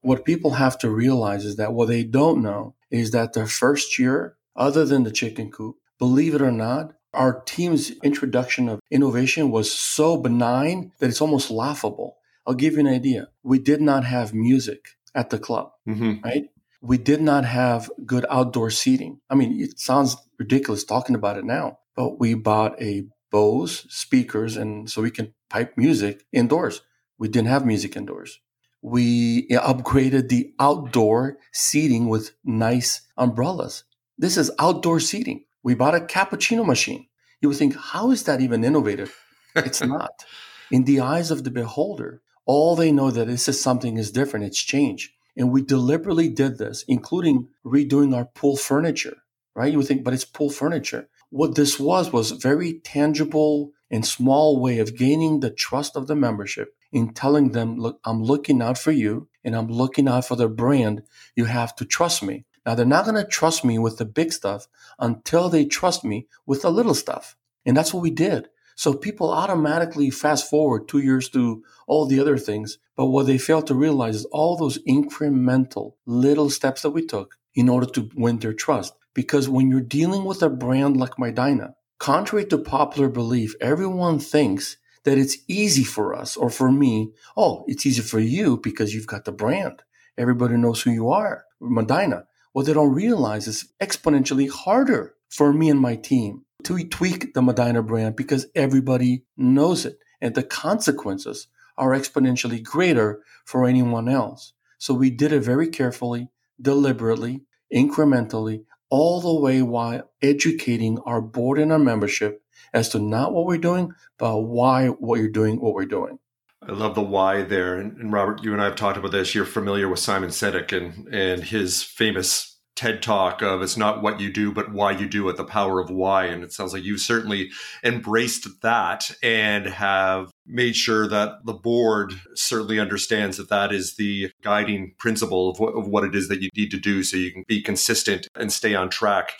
What 0.00 0.25
people 0.25 0.52
have 0.52 0.78
to 0.78 0.90
realize 0.90 1.44
is 1.44 1.56
that 1.56 1.72
what 1.72 1.88
they 1.88 2.02
don't 2.02 2.42
know 2.42 2.75
is 2.90 3.11
that 3.12 3.32
their 3.32 3.46
first 3.46 3.99
year, 3.99 4.37
other 4.56 4.84
than 4.84 5.04
the 5.04 5.11
chicken 5.11 5.50
coop, 5.50 5.76
believe 5.99 6.34
it 6.34 6.42
or 6.42 6.50
not, 6.50 6.94
our 7.14 7.42
team's 7.42 7.90
introduction 8.02 8.68
of 8.68 8.80
innovation 8.90 9.50
was 9.50 9.70
so 9.70 10.16
benign 10.16 10.92
that 10.99 11.11
it's 11.11 11.20
almost 11.20 11.50
laughable. 11.50 12.16
I'll 12.46 12.54
give 12.54 12.75
you 12.75 12.80
an 12.80 12.87
idea. 12.87 13.28
We 13.42 13.58
did 13.58 13.80
not 13.80 14.04
have 14.04 14.34
music 14.34 14.96
at 15.14 15.30
the 15.30 15.38
club, 15.38 15.72
mm-hmm. 15.87 16.25
right? 16.25 16.49
We 16.80 16.99
did 16.99 17.20
not 17.20 17.44
have 17.44 17.90
good 18.04 18.26
outdoor 18.28 18.70
seating. 18.70 19.20
I 19.30 19.34
mean, 19.34 19.61
it 19.61 19.78
sounds 19.78 20.16
ridiculous 20.38 20.84
talking 20.84 21.14
about 21.14 21.38
it 21.38 21.44
now, 21.44 21.78
but 21.94 22.18
we 22.18 22.34
bought 22.34 22.80
a 22.82 23.04
Bose 23.33 23.87
speakers, 23.89 24.57
and 24.57 24.89
so 24.89 25.03
we 25.03 25.11
can 25.11 25.35
pipe 25.51 25.77
music 25.77 26.25
indoors. 26.33 26.83
We 27.19 27.29
didn't 27.29 27.49
have 27.49 27.67
music 27.67 27.97
indoors. 27.97 28.41
We 28.83 29.49
upgraded 29.49 30.29
the 30.29 30.53
outdoor 30.61 31.39
seating 31.53 32.09
with 32.09 32.33
nice 32.45 33.01
umbrellas. 33.17 33.85
This 34.19 34.37
is 34.37 34.51
outdoor 34.59 35.01
seating. 35.01 35.45
We 35.62 35.75
bought 35.75 35.95
a 35.95 36.01
cappuccino 36.01 36.67
machine. 36.67 37.07
You 37.41 37.49
would 37.49 37.59
think, 37.59 37.77
how 37.77 38.11
is 38.11 38.25
that 38.25 38.41
even 38.41 38.65
innovative? 38.65 39.17
It's 39.57 39.83
not. 39.97 40.25
In 40.71 40.85
the 40.85 41.01
eyes 41.01 41.31
of 41.31 41.45
the 41.45 41.51
beholder, 41.51 42.23
all 42.45 42.77
they 42.77 42.93
know 42.93 43.11
that 43.11 43.27
this 43.29 43.49
is 43.49 43.61
something 43.61 43.97
is 43.97 44.11
different. 44.11 44.47
It's 44.47 44.61
change. 44.62 45.15
And 45.37 45.51
we 45.51 45.62
deliberately 45.62 46.29
did 46.29 46.59
this, 46.59 46.85
including 46.89 47.49
redoing 47.65 48.15
our 48.15 48.27
pool 48.27 48.57
furniture, 48.57 49.17
right? 49.55 49.73
You 49.73 49.79
would 49.79 49.87
think, 49.87 50.05
but 50.05 50.12
it's 50.12 50.25
pool 50.25 50.51
furniture 50.51 51.09
what 51.33 51.55
this 51.55 51.81
was 51.81 52.12
was 52.12 52.31
very 52.33 52.75
tangible 52.81 53.73
and 53.91 54.05
small 54.05 54.61
way 54.61 54.79
of 54.79 54.97
gaining 54.97 55.41
the 55.41 55.51
trust 55.51 55.97
of 55.97 56.07
the 56.07 56.15
membership 56.15 56.77
in 56.93 57.15
telling 57.15 57.53
them, 57.53 57.79
look, 57.79 57.99
I'm 58.05 58.23
looking 58.23 58.61
out 58.61 58.77
for 58.77 58.93
you 58.93 59.29
and 59.43 59.57
I'm 59.57 59.69
looking 59.69 60.09
out 60.09 60.27
for 60.27 60.37
the 60.37 60.47
brand. 60.47 61.05
You 61.35 61.47
have 61.47 61.75
to 61.77 61.87
trust 61.87 62.23
me. 62.23 62.45
Now 62.67 62.75
they're 62.75 62.85
not 62.85 63.07
going 63.07 63.17
to 63.17 63.25
trust 63.25 63.65
me 63.65 63.79
with 63.79 63.97
the 63.97 64.05
big 64.05 64.31
stuff 64.31 64.69
until 64.99 65.49
they 65.49 65.65
trust 65.65 66.05
me 66.05 66.27
with 66.45 66.61
the 66.61 66.71
little 66.71 66.95
stuff. 66.95 67.35
And 67.65 67.75
that's 67.75 67.95
what 67.95 68.03
we 68.03 68.11
did. 68.11 68.51
So 68.77 68.93
people 68.93 69.33
automatically 69.33 70.11
fast 70.11 70.51
forward 70.51 70.87
two 70.87 70.99
years 70.99 71.31
to 71.31 71.65
all 71.87 72.05
the 72.05 72.21
other 72.21 72.37
things. 72.37 72.77
But 72.95 73.07
what 73.07 73.27
they 73.27 73.39
fail 73.39 73.62
to 73.62 73.75
realize 73.75 74.17
is 74.17 74.25
all 74.27 74.59
those 74.59 74.83
incremental 74.85 75.95
little 76.05 76.51
steps 76.51 76.83
that 76.83 76.91
we 76.91 77.07
took 77.07 77.39
in 77.55 77.71
order 77.71 77.87
to 77.87 78.11
win 78.15 78.39
their 78.39 78.53
trust. 78.53 78.93
Because 79.14 79.49
when 79.49 79.71
you're 79.71 79.81
dealing 79.81 80.25
with 80.25 80.42
a 80.42 80.49
brand 80.49 80.97
like 80.97 81.19
Medinah, 81.19 81.75
contrary 81.99 82.47
to 82.47 82.59
popular 82.59 83.09
belief, 83.09 83.54
everyone 83.61 84.19
thinks 84.19 84.76
that 85.04 85.19
it's 85.19 85.38
easy 85.49 85.85
for 85.85 86.14
us 86.14 86.37
or 86.37 86.50
for 86.50 86.71
me. 86.71 87.12
Oh, 87.37 87.64
it's 87.66 87.85
easy 87.87 88.02
for 88.02 88.21
you 88.21 88.59
because 88.59 88.95
you've 88.95 89.07
got 89.07 89.25
the 89.25 89.33
brand. 89.33 89.83
Everybody 90.16 90.57
knows 90.57 90.83
who 90.83 90.90
you 90.90 91.11
are, 91.11 91.45
Medinah. 91.61 92.25
What 92.52 92.66
they 92.66 92.75
don't 92.75 92.95
realize 92.95 93.49
is 93.49 93.73
exponentially 93.81 94.49
harder 94.49 95.14
for 95.28 95.52
me 95.52 95.71
and 95.71 95.81
my 95.81 95.97
team 95.97 96.45
to 96.64 96.87
tweak 96.88 97.35
the 97.35 97.42
Medinah 97.42 97.83
brand 97.83 98.16
because 98.16 98.47
everybody 98.54 99.25
knows 99.37 99.85
it. 99.87 99.98
And 100.20 100.35
the 100.35 100.42
consequences 100.42 101.48
are 101.77 101.90
exponentially 101.90 102.62
greater 102.62 103.22
for 103.44 103.66
anyone 103.66 104.09
else. 104.09 104.53
So 104.79 104.94
we 104.94 105.11
did 105.11 105.33
it 105.33 105.40
very 105.40 105.68
carefully, 105.68 106.29
deliberately, 106.61 107.42
incrementally, 107.75 108.64
all 108.92 109.22
the 109.22 109.40
way 109.40 109.62
while 109.62 110.07
educating 110.20 110.98
our 111.07 111.22
board 111.22 111.59
and 111.59 111.72
our 111.72 111.78
membership 111.78 112.42
as 112.74 112.90
to 112.90 112.98
not 112.98 113.33
what 113.33 113.46
we're 113.46 113.57
doing, 113.57 113.90
but 114.18 114.42
why 114.42 114.88
what 114.88 115.18
you're 115.18 115.31
doing, 115.31 115.59
what 115.59 115.72
we're 115.72 115.87
doing. 115.87 116.18
I 116.61 116.72
love 116.72 116.94
the 116.94 117.00
why 117.00 117.40
there. 117.40 117.78
And, 117.78 117.96
and 117.96 118.12
Robert, 118.12 118.44
you 118.44 118.52
and 118.52 118.61
I 118.61 118.66
have 118.66 118.76
talked 118.76 118.98
about 118.98 119.11
this. 119.11 119.35
You're 119.35 119.46
familiar 119.46 119.88
with 119.88 119.98
Simon 119.98 120.28
Sinek 120.28 120.76
and, 120.76 121.09
and 121.09 121.42
his 121.42 121.83
famous 121.83 122.59
TED 122.76 123.02
talk 123.02 123.40
of 123.40 123.62
it's 123.62 123.78
not 123.78 124.02
what 124.02 124.20
you 124.20 124.31
do, 124.31 124.52
but 124.52 124.72
why 124.72 124.90
you 124.90 125.09
do 125.09 125.26
it, 125.31 125.38
the 125.38 125.44
power 125.44 125.81
of 125.81 125.88
why. 125.88 126.26
And 126.26 126.44
it 126.44 126.52
sounds 126.52 126.74
like 126.74 126.85
you've 126.85 127.00
certainly 127.00 127.50
embraced 127.83 128.46
that 128.61 129.11
and 129.22 129.66
have 129.66 130.31
made 130.46 130.76
sure 130.76 131.07
that 131.09 131.44
the 131.44 131.52
board 131.52 132.14
certainly 132.35 132.81
understands 132.81 133.37
that 133.37 133.48
that 133.48 133.72
is 133.72 133.96
the 133.96 134.31
guiding 134.42 134.94
principle 134.98 135.50
of 135.50 135.61
what, 135.61 135.74
of 135.74 135.87
what 135.87 136.05
it 136.05 136.14
is 136.14 136.28
that 136.28 136.42
you 136.42 136.48
need 136.57 136.70
to 136.70 136.78
do 136.78 137.02
so 137.02 137.16
you 137.16 137.33
can 137.33 137.44
be 137.46 137.62
consistent 137.62 138.28
and 138.35 138.52
stay 138.52 138.74
on 138.74 138.90
track. 138.90 139.33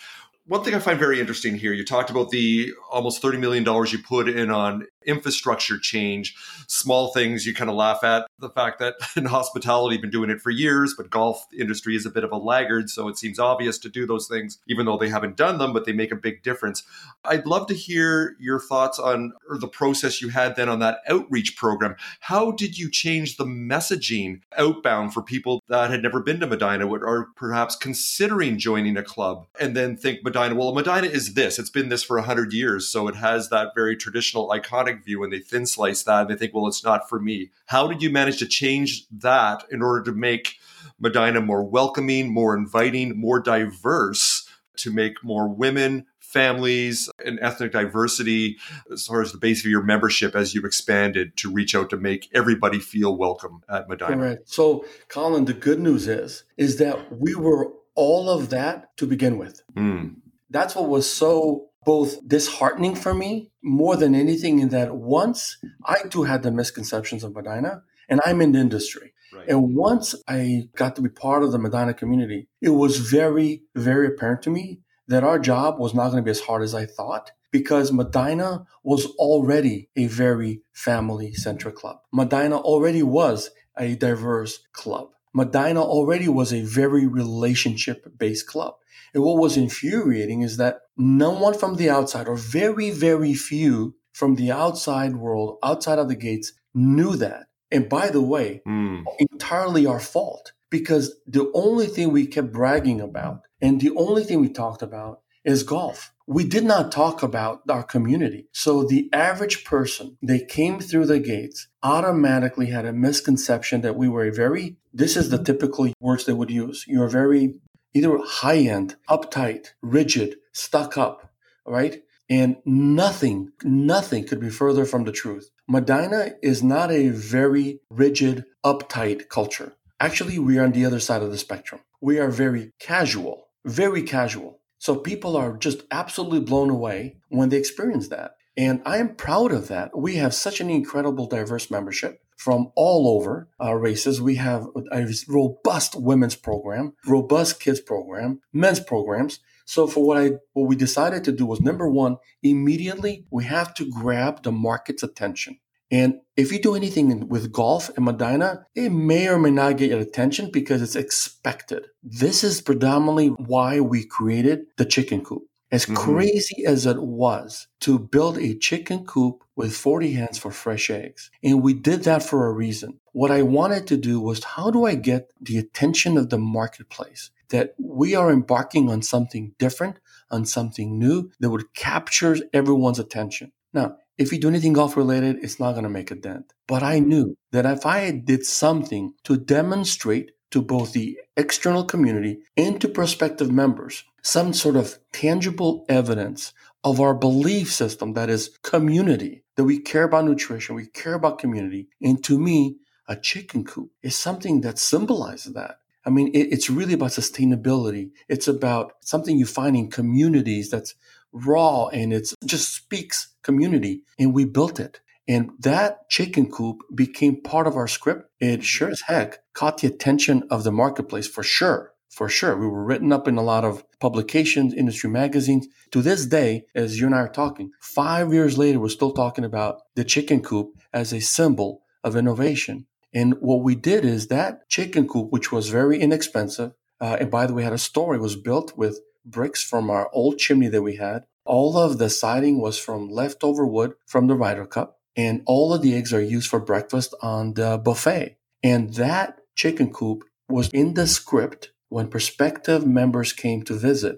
One 0.45 0.63
thing 0.63 0.75
I 0.75 0.79
find 0.79 0.99
very 0.99 1.21
interesting 1.21 1.55
here, 1.55 1.71
you 1.71 1.85
talked 1.85 2.09
about 2.09 2.29
the 2.29 2.73
almost 2.91 3.21
$30 3.21 3.39
million 3.39 3.63
you 3.63 3.99
put 3.99 4.27
in 4.27 4.51
on 4.51 4.85
infrastructure 5.05 5.77
change, 5.77 6.35
small 6.67 7.13
things 7.13 7.45
you 7.45 7.53
kind 7.53 7.69
of 7.69 7.75
laugh 7.75 8.03
at 8.03 8.27
the 8.39 8.49
fact 8.49 8.79
that 8.79 8.95
in 9.15 9.25
hospitality 9.25 9.97
been 9.97 10.09
doing 10.09 10.29
it 10.29 10.41
for 10.41 10.49
years, 10.49 10.93
but 10.95 11.09
golf 11.09 11.45
industry 11.57 11.95
is 11.95 12.05
a 12.05 12.11
bit 12.11 12.23
of 12.23 12.31
a 12.31 12.37
laggard, 12.37 12.89
so 12.89 13.07
it 13.07 13.17
seems 13.17 13.39
obvious 13.39 13.77
to 13.79 13.89
do 13.89 14.05
those 14.05 14.27
things, 14.27 14.59
even 14.67 14.85
though 14.85 14.97
they 14.97 15.09
haven't 15.09 15.37
done 15.37 15.57
them, 15.57 15.73
but 15.73 15.85
they 15.85 15.93
make 15.93 16.11
a 16.11 16.15
big 16.15 16.43
difference. 16.43 16.83
I'd 17.25 17.45
love 17.45 17.67
to 17.67 17.73
hear 17.73 18.35
your 18.39 18.59
thoughts 18.59 18.99
on 18.99 19.33
the 19.59 19.67
process 19.67 20.21
you 20.21 20.29
had 20.29 20.55
then 20.55 20.69
on 20.69 20.79
that 20.79 20.99
outreach 21.07 21.55
program. 21.55 21.95
How 22.19 22.51
did 22.51 22.77
you 22.77 22.89
change 22.89 23.37
the 23.37 23.45
messaging 23.45 24.41
outbound 24.57 25.13
for 25.13 25.21
people 25.21 25.61
that 25.67 25.89
had 25.89 26.03
never 26.03 26.21
been 26.21 26.39
to 26.39 26.47
Medinah 26.47 26.87
or 26.87 27.29
perhaps 27.35 27.75
considering 27.75 28.57
joining 28.57 28.97
a 28.97 29.03
club 29.03 29.47
and 29.59 29.75
then 29.75 29.95
think 29.95 30.23
Medinah, 30.23 30.55
well, 30.55 30.73
Medinah 30.73 31.07
is 31.07 31.33
this. 31.33 31.59
It's 31.59 31.69
been 31.69 31.89
this 31.89 32.03
for 32.03 32.17
100 32.17 32.53
years, 32.53 32.87
so 32.87 33.07
it 33.07 33.15
has 33.15 33.49
that 33.49 33.69
very 33.75 33.95
traditional 33.95 34.49
iconic 34.49 34.92
view 35.01 35.23
and 35.23 35.31
they 35.31 35.39
thin 35.39 35.65
slice 35.65 36.03
that 36.03 36.21
and 36.21 36.29
they 36.29 36.35
think, 36.35 36.53
well, 36.53 36.67
it's 36.67 36.83
not 36.83 37.07
for 37.07 37.19
me. 37.19 37.51
How 37.67 37.87
did 37.87 38.01
you 38.01 38.09
manage 38.09 38.39
to 38.39 38.45
change 38.45 39.07
that 39.09 39.63
in 39.71 39.81
order 39.81 40.03
to 40.03 40.11
make 40.11 40.57
Medinah 40.99 41.41
more 41.41 41.63
welcoming, 41.63 42.33
more 42.33 42.55
inviting, 42.55 43.19
more 43.19 43.39
diverse, 43.39 44.47
to 44.77 44.91
make 44.91 45.23
more 45.23 45.47
women, 45.47 46.05
families, 46.19 47.09
and 47.23 47.39
ethnic 47.41 47.71
diversity 47.71 48.57
as 48.91 49.05
far 49.05 49.21
as 49.21 49.31
the 49.31 49.37
base 49.37 49.63
of 49.63 49.69
your 49.69 49.83
membership 49.83 50.35
as 50.35 50.53
you've 50.53 50.65
expanded 50.65 51.37
to 51.37 51.51
reach 51.51 51.75
out 51.75 51.89
to 51.91 51.97
make 51.97 52.29
everybody 52.33 52.79
feel 52.79 53.15
welcome 53.15 53.63
at 53.69 53.87
Medinah. 53.87 54.15
Correct. 54.15 54.49
So, 54.49 54.85
Colin, 55.09 55.45
the 55.45 55.53
good 55.53 55.79
news 55.79 56.07
is 56.07 56.43
is 56.57 56.77
that 56.77 57.17
we 57.17 57.35
were 57.35 57.71
all 57.95 58.29
of 58.29 58.49
that 58.49 58.95
to 58.97 59.05
begin 59.05 59.37
with. 59.37 59.61
Mm. 59.75 60.15
That's 60.49 60.75
what 60.75 60.89
was 60.89 61.09
so 61.09 61.69
both 61.85 62.27
disheartening 62.27 62.95
for 62.95 63.13
me 63.13 63.51
more 63.63 63.95
than 63.95 64.15
anything 64.15 64.59
in 64.59 64.69
that 64.69 64.95
once 64.95 65.57
I 65.85 66.03
too 66.09 66.23
had 66.23 66.43
the 66.43 66.51
misconceptions 66.51 67.23
of 67.23 67.33
Medinah 67.33 67.81
and 68.09 68.21
I'm 68.25 68.41
in 68.41 68.51
the 68.51 68.59
industry. 68.59 69.13
Right. 69.33 69.47
And 69.47 69.75
once 69.75 70.15
I 70.27 70.69
got 70.75 70.95
to 70.97 71.01
be 71.01 71.09
part 71.09 71.43
of 71.43 71.51
the 71.51 71.59
Medinah 71.59 71.95
community, 71.95 72.47
it 72.61 72.69
was 72.69 72.97
very, 72.97 73.63
very 73.75 74.07
apparent 74.07 74.43
to 74.43 74.49
me 74.49 74.79
that 75.07 75.23
our 75.23 75.39
job 75.39 75.79
was 75.79 75.93
not 75.93 76.09
going 76.09 76.17
to 76.17 76.25
be 76.25 76.31
as 76.31 76.41
hard 76.41 76.61
as 76.61 76.75
I 76.75 76.85
thought 76.85 77.31
because 77.51 77.91
Medinah 77.91 78.65
was 78.83 79.05
already 79.17 79.89
a 79.95 80.07
very 80.07 80.61
family 80.73 81.33
centric 81.33 81.75
club. 81.75 81.99
Medinah 82.13 82.59
already 82.59 83.03
was 83.03 83.51
a 83.77 83.95
diverse 83.95 84.59
club. 84.73 85.09
Medinah 85.35 85.81
already 85.81 86.27
was 86.27 86.53
a 86.53 86.61
very 86.61 87.07
relationship 87.07 88.05
based 88.17 88.47
club. 88.47 88.75
And 89.13 89.23
what 89.23 89.37
was 89.37 89.57
infuriating 89.57 90.41
is 90.41 90.57
that 90.57 90.79
no 90.97 91.31
one 91.31 91.53
from 91.53 91.75
the 91.75 91.89
outside, 91.89 92.27
or 92.27 92.35
very, 92.35 92.89
very 92.91 93.33
few 93.33 93.95
from 94.13 94.35
the 94.35 94.51
outside 94.51 95.15
world, 95.15 95.57
outside 95.63 95.99
of 95.99 96.07
the 96.07 96.15
gates, 96.15 96.53
knew 96.73 97.15
that. 97.17 97.47
And 97.71 97.89
by 97.89 98.09
the 98.09 98.21
way, 98.21 98.61
mm. 98.67 99.03
entirely 99.31 99.85
our 99.85 99.99
fault 99.99 100.53
because 100.69 101.15
the 101.27 101.51
only 101.53 101.87
thing 101.87 102.11
we 102.11 102.27
kept 102.27 102.51
bragging 102.51 103.01
about 103.01 103.41
and 103.61 103.81
the 103.81 103.91
only 103.95 104.23
thing 104.23 104.41
we 104.41 104.49
talked 104.49 104.81
about 104.81 105.21
is 105.43 105.63
golf. 105.63 106.13
We 106.25 106.47
did 106.47 106.63
not 106.63 106.91
talk 106.91 107.21
about 107.21 107.61
our 107.69 107.83
community. 107.83 108.47
So 108.53 108.83
the 108.83 109.09
average 109.11 109.65
person, 109.65 110.17
they 110.21 110.39
came 110.39 110.79
through 110.79 111.07
the 111.07 111.19
gates, 111.19 111.67
automatically 111.81 112.67
had 112.67 112.85
a 112.85 112.93
misconception 112.93 113.81
that 113.81 113.95
we 113.95 114.07
were 114.07 114.25
a 114.25 114.31
very, 114.31 114.77
this 114.93 115.17
is 115.17 115.29
the 115.29 115.43
typical 115.43 115.91
words 115.99 116.25
they 116.25 116.33
would 116.33 116.49
use. 116.49 116.85
You're 116.87 117.09
very 117.09 117.59
either 117.93 118.17
high 118.23 118.57
end, 118.57 118.95
uptight, 119.09 119.69
rigid, 119.81 120.37
stuck 120.51 120.97
up, 120.97 121.31
right? 121.65 122.03
And 122.29 122.57
nothing, 122.65 123.51
nothing 123.63 124.25
could 124.25 124.39
be 124.39 124.49
further 124.49 124.85
from 124.85 125.03
the 125.03 125.11
truth. 125.11 125.49
Medinah 125.69 126.33
is 126.41 126.63
not 126.63 126.91
a 126.91 127.09
very 127.09 127.79
rigid, 127.89 128.45
uptight 128.65 129.29
culture. 129.29 129.73
Actually, 129.99 130.39
we 130.39 130.57
are 130.57 130.63
on 130.63 130.71
the 130.71 130.85
other 130.85 130.99
side 130.99 131.21
of 131.21 131.31
the 131.31 131.37
spectrum. 131.37 131.81
We 132.01 132.19
are 132.19 132.29
very 132.29 132.73
casual, 132.79 133.47
very 133.65 134.03
casual. 134.03 134.59
So 134.79 134.95
people 134.95 135.37
are 135.37 135.55
just 135.55 135.83
absolutely 135.91 136.41
blown 136.41 136.69
away 136.69 137.17
when 137.29 137.49
they 137.49 137.57
experience 137.57 138.09
that. 138.09 138.35
And 138.57 138.81
I 138.85 138.97
am 138.97 139.15
proud 139.15 139.51
of 139.51 139.67
that. 139.69 139.97
We 139.97 140.15
have 140.15 140.33
such 140.33 140.59
an 140.59 140.69
incredible 140.69 141.25
diverse 141.25 141.71
membership 141.71 142.22
from 142.37 142.71
all 142.75 143.07
over 143.17 143.49
our 143.59 143.79
races. 143.79 144.21
We 144.21 144.35
have 144.35 144.67
a 144.91 145.07
robust 145.27 145.95
women's 145.95 146.35
program, 146.35 146.93
robust 147.05 147.59
kids 147.59 147.79
program, 147.79 148.41
men's 148.51 148.79
programs. 148.79 149.39
So 149.65 149.87
for 149.87 150.03
what 150.05 150.17
I 150.17 150.31
what 150.53 150.67
we 150.67 150.75
decided 150.75 151.23
to 151.25 151.31
do 151.31 151.45
was 151.45 151.61
number 151.61 151.89
one, 151.89 152.17
immediately 152.41 153.25
we 153.31 153.45
have 153.45 153.73
to 153.75 153.89
grab 153.89 154.43
the 154.43 154.51
market's 154.51 155.03
attention. 155.03 155.59
And 155.91 156.21
if 156.35 156.51
you 156.51 156.59
do 156.59 156.75
anything 156.75 157.27
with 157.29 157.51
golf 157.51 157.91
in 157.95 158.05
Medinah, 158.05 158.63
it 158.73 158.89
may 158.89 159.27
or 159.27 159.37
may 159.37 159.51
not 159.51 159.77
get 159.77 159.91
your 159.91 159.99
attention 159.99 160.49
because 160.51 160.81
it's 160.81 160.95
expected. 160.95 161.85
This 162.01 162.43
is 162.43 162.61
predominantly 162.61 163.27
why 163.27 163.79
we 163.79 164.03
created 164.03 164.61
the 164.77 164.85
chicken 164.85 165.23
coop. 165.23 165.43
As 165.73 165.87
mm-hmm. 165.87 165.95
crazy 165.95 166.65
as 166.67 166.85
it 166.85 167.01
was 167.01 167.67
to 167.81 167.97
build 167.97 168.37
a 168.37 168.55
chicken 168.55 169.05
coop 169.07 169.43
with 169.55 169.75
40 169.75 170.13
hens 170.13 170.37
for 170.37 170.51
fresh 170.51 170.91
eggs. 170.91 171.31
And 171.43 171.63
we 171.63 171.73
did 171.73 172.03
that 172.03 172.21
for 172.21 172.45
a 172.45 172.53
reason. 172.53 172.99
What 173.11 173.31
I 173.31 173.41
wanted 173.41 173.87
to 173.87 173.97
do 173.97 174.19
was 174.19 174.43
how 174.43 174.69
do 174.69 174.85
I 174.85 174.93
get 174.93 175.31
the 175.41 175.57
attention 175.57 176.15
of 176.15 176.29
the 176.29 176.37
marketplace 176.37 177.31
that 177.49 177.73
we 177.79 178.13
are 178.13 178.31
embarking 178.31 178.91
on 178.91 179.01
something 179.01 179.55
different, 179.57 179.97
on 180.29 180.45
something 180.45 180.99
new 180.99 181.31
that 181.39 181.49
would 181.49 181.73
capture 181.73 182.37
everyone's 182.53 182.99
attention. 182.99 183.51
Now, 183.73 183.97
if 184.19 184.31
you 184.31 184.39
do 184.39 184.49
anything 184.49 184.73
golf 184.73 184.95
related, 184.95 185.37
it's 185.41 185.59
not 185.59 185.71
going 185.71 185.85
to 185.85 185.89
make 185.89 186.11
a 186.11 186.15
dent. 186.15 186.53
But 186.67 186.83
I 186.83 186.99
knew 186.99 187.35
that 187.51 187.65
if 187.65 187.83
I 187.83 188.11
did 188.11 188.45
something 188.45 189.15
to 189.23 189.37
demonstrate 189.37 190.33
to 190.51 190.61
both 190.61 190.93
the 190.93 191.19
external 191.35 191.83
community 191.83 192.41
and 192.55 192.79
to 192.79 192.87
prospective 192.87 193.51
members 193.51 194.03
some 194.23 194.53
sort 194.53 194.75
of 194.75 194.97
tangible 195.11 195.85
evidence 195.89 196.53
of 196.83 196.99
our 196.99 197.13
belief 197.13 197.71
system 197.71 198.13
that 198.13 198.29
is 198.29 198.57
community, 198.63 199.43
that 199.55 199.63
we 199.63 199.79
care 199.79 200.03
about 200.03 200.25
nutrition, 200.25 200.75
we 200.75 200.87
care 200.87 201.13
about 201.13 201.39
community. 201.39 201.87
And 202.01 202.23
to 202.23 202.39
me, 202.39 202.77
a 203.07 203.15
chicken 203.15 203.63
coop 203.63 203.91
is 204.01 204.17
something 204.17 204.61
that 204.61 204.79
symbolizes 204.79 205.53
that. 205.53 205.77
I 206.05 206.09
mean, 206.09 206.29
it, 206.29 206.51
it's 206.51 206.69
really 206.69 206.93
about 206.93 207.11
sustainability. 207.11 208.11
It's 208.27 208.47
about 208.47 208.93
something 209.01 209.37
you 209.37 209.45
find 209.45 209.75
in 209.75 209.89
communities 209.89 210.69
that's 210.69 210.95
raw 211.31 211.87
and 211.87 212.13
it 212.13 212.33
just 212.45 212.73
speaks 212.73 213.33
community. 213.41 214.03
And 214.19 214.33
we 214.33 214.45
built 214.45 214.79
it. 214.79 214.99
And 215.27 215.51
that 215.59 216.09
chicken 216.09 216.51
coop 216.51 216.81
became 216.93 217.41
part 217.41 217.65
of 217.65 217.77
our 217.77 217.87
script. 217.87 218.29
It 218.39 218.63
sure 218.63 218.89
as 218.89 219.01
heck 219.01 219.39
caught 219.53 219.77
the 219.77 219.87
attention 219.87 220.43
of 220.49 220.63
the 220.63 220.71
marketplace 220.71 221.27
for 221.27 221.43
sure. 221.43 221.92
For 222.13 222.29
sure. 222.29 222.55
We 222.55 222.67
were 222.67 222.83
written 222.83 223.11
up 223.11 223.27
in 223.27 223.37
a 223.37 223.43
lot 223.43 223.65
of 223.65 223.83
publications, 223.99 224.73
industry 224.73 225.09
magazines. 225.09 225.67
To 225.91 226.01
this 226.01 226.27
day, 226.27 226.65
as 226.75 226.99
you 226.99 227.07
and 227.07 227.15
I 227.15 227.19
are 227.19 227.27
talking, 227.27 227.71
five 227.81 228.31
years 228.31 228.55
later, 228.55 228.79
we're 228.79 228.89
still 228.89 229.13
talking 229.13 229.43
about 229.43 229.81
the 229.95 230.03
chicken 230.03 230.43
coop 230.43 230.75
as 230.93 231.11
a 231.11 231.19
symbol 231.19 231.81
of 232.03 232.15
innovation. 232.15 232.85
And 233.13 233.35
what 233.39 233.63
we 233.63 233.73
did 233.73 234.05
is 234.05 234.27
that 234.27 234.69
chicken 234.69 235.07
coop, 235.07 235.31
which 235.31 235.51
was 235.51 235.69
very 235.69 235.99
inexpensive, 235.99 236.73
uh, 237.01 237.17
and 237.19 237.31
by 237.31 237.47
the 237.47 237.53
way, 237.53 237.63
had 237.63 237.73
a 237.73 237.79
story, 237.79 238.19
was 238.19 238.35
built 238.35 238.77
with 238.77 238.99
bricks 239.25 239.63
from 239.63 239.89
our 239.89 240.09
old 240.13 240.37
chimney 240.37 240.67
that 240.67 240.83
we 240.83 240.97
had. 240.97 241.25
All 241.45 241.77
of 241.77 241.97
the 241.97 242.09
siding 242.09 242.61
was 242.61 242.77
from 242.77 243.09
leftover 243.09 243.65
wood 243.65 243.93
from 244.05 244.27
the 244.27 244.35
Ryder 244.35 244.65
Cup 244.65 244.99
and 245.15 245.43
all 245.45 245.73
of 245.73 245.81
the 245.81 245.95
eggs 245.95 246.13
are 246.13 246.21
used 246.21 246.49
for 246.49 246.59
breakfast 246.59 247.13
on 247.21 247.53
the 247.53 247.77
buffet. 247.77 248.37
And 248.63 248.93
that 248.95 249.39
chicken 249.55 249.91
coop 249.91 250.23
was 250.49 250.69
in 250.69 250.93
the 250.93 251.07
script 251.07 251.72
when 251.93 252.07
prospective 252.07 252.87
members 252.87 253.33
came 253.33 253.61
to 253.61 253.75
visit. 253.75 254.17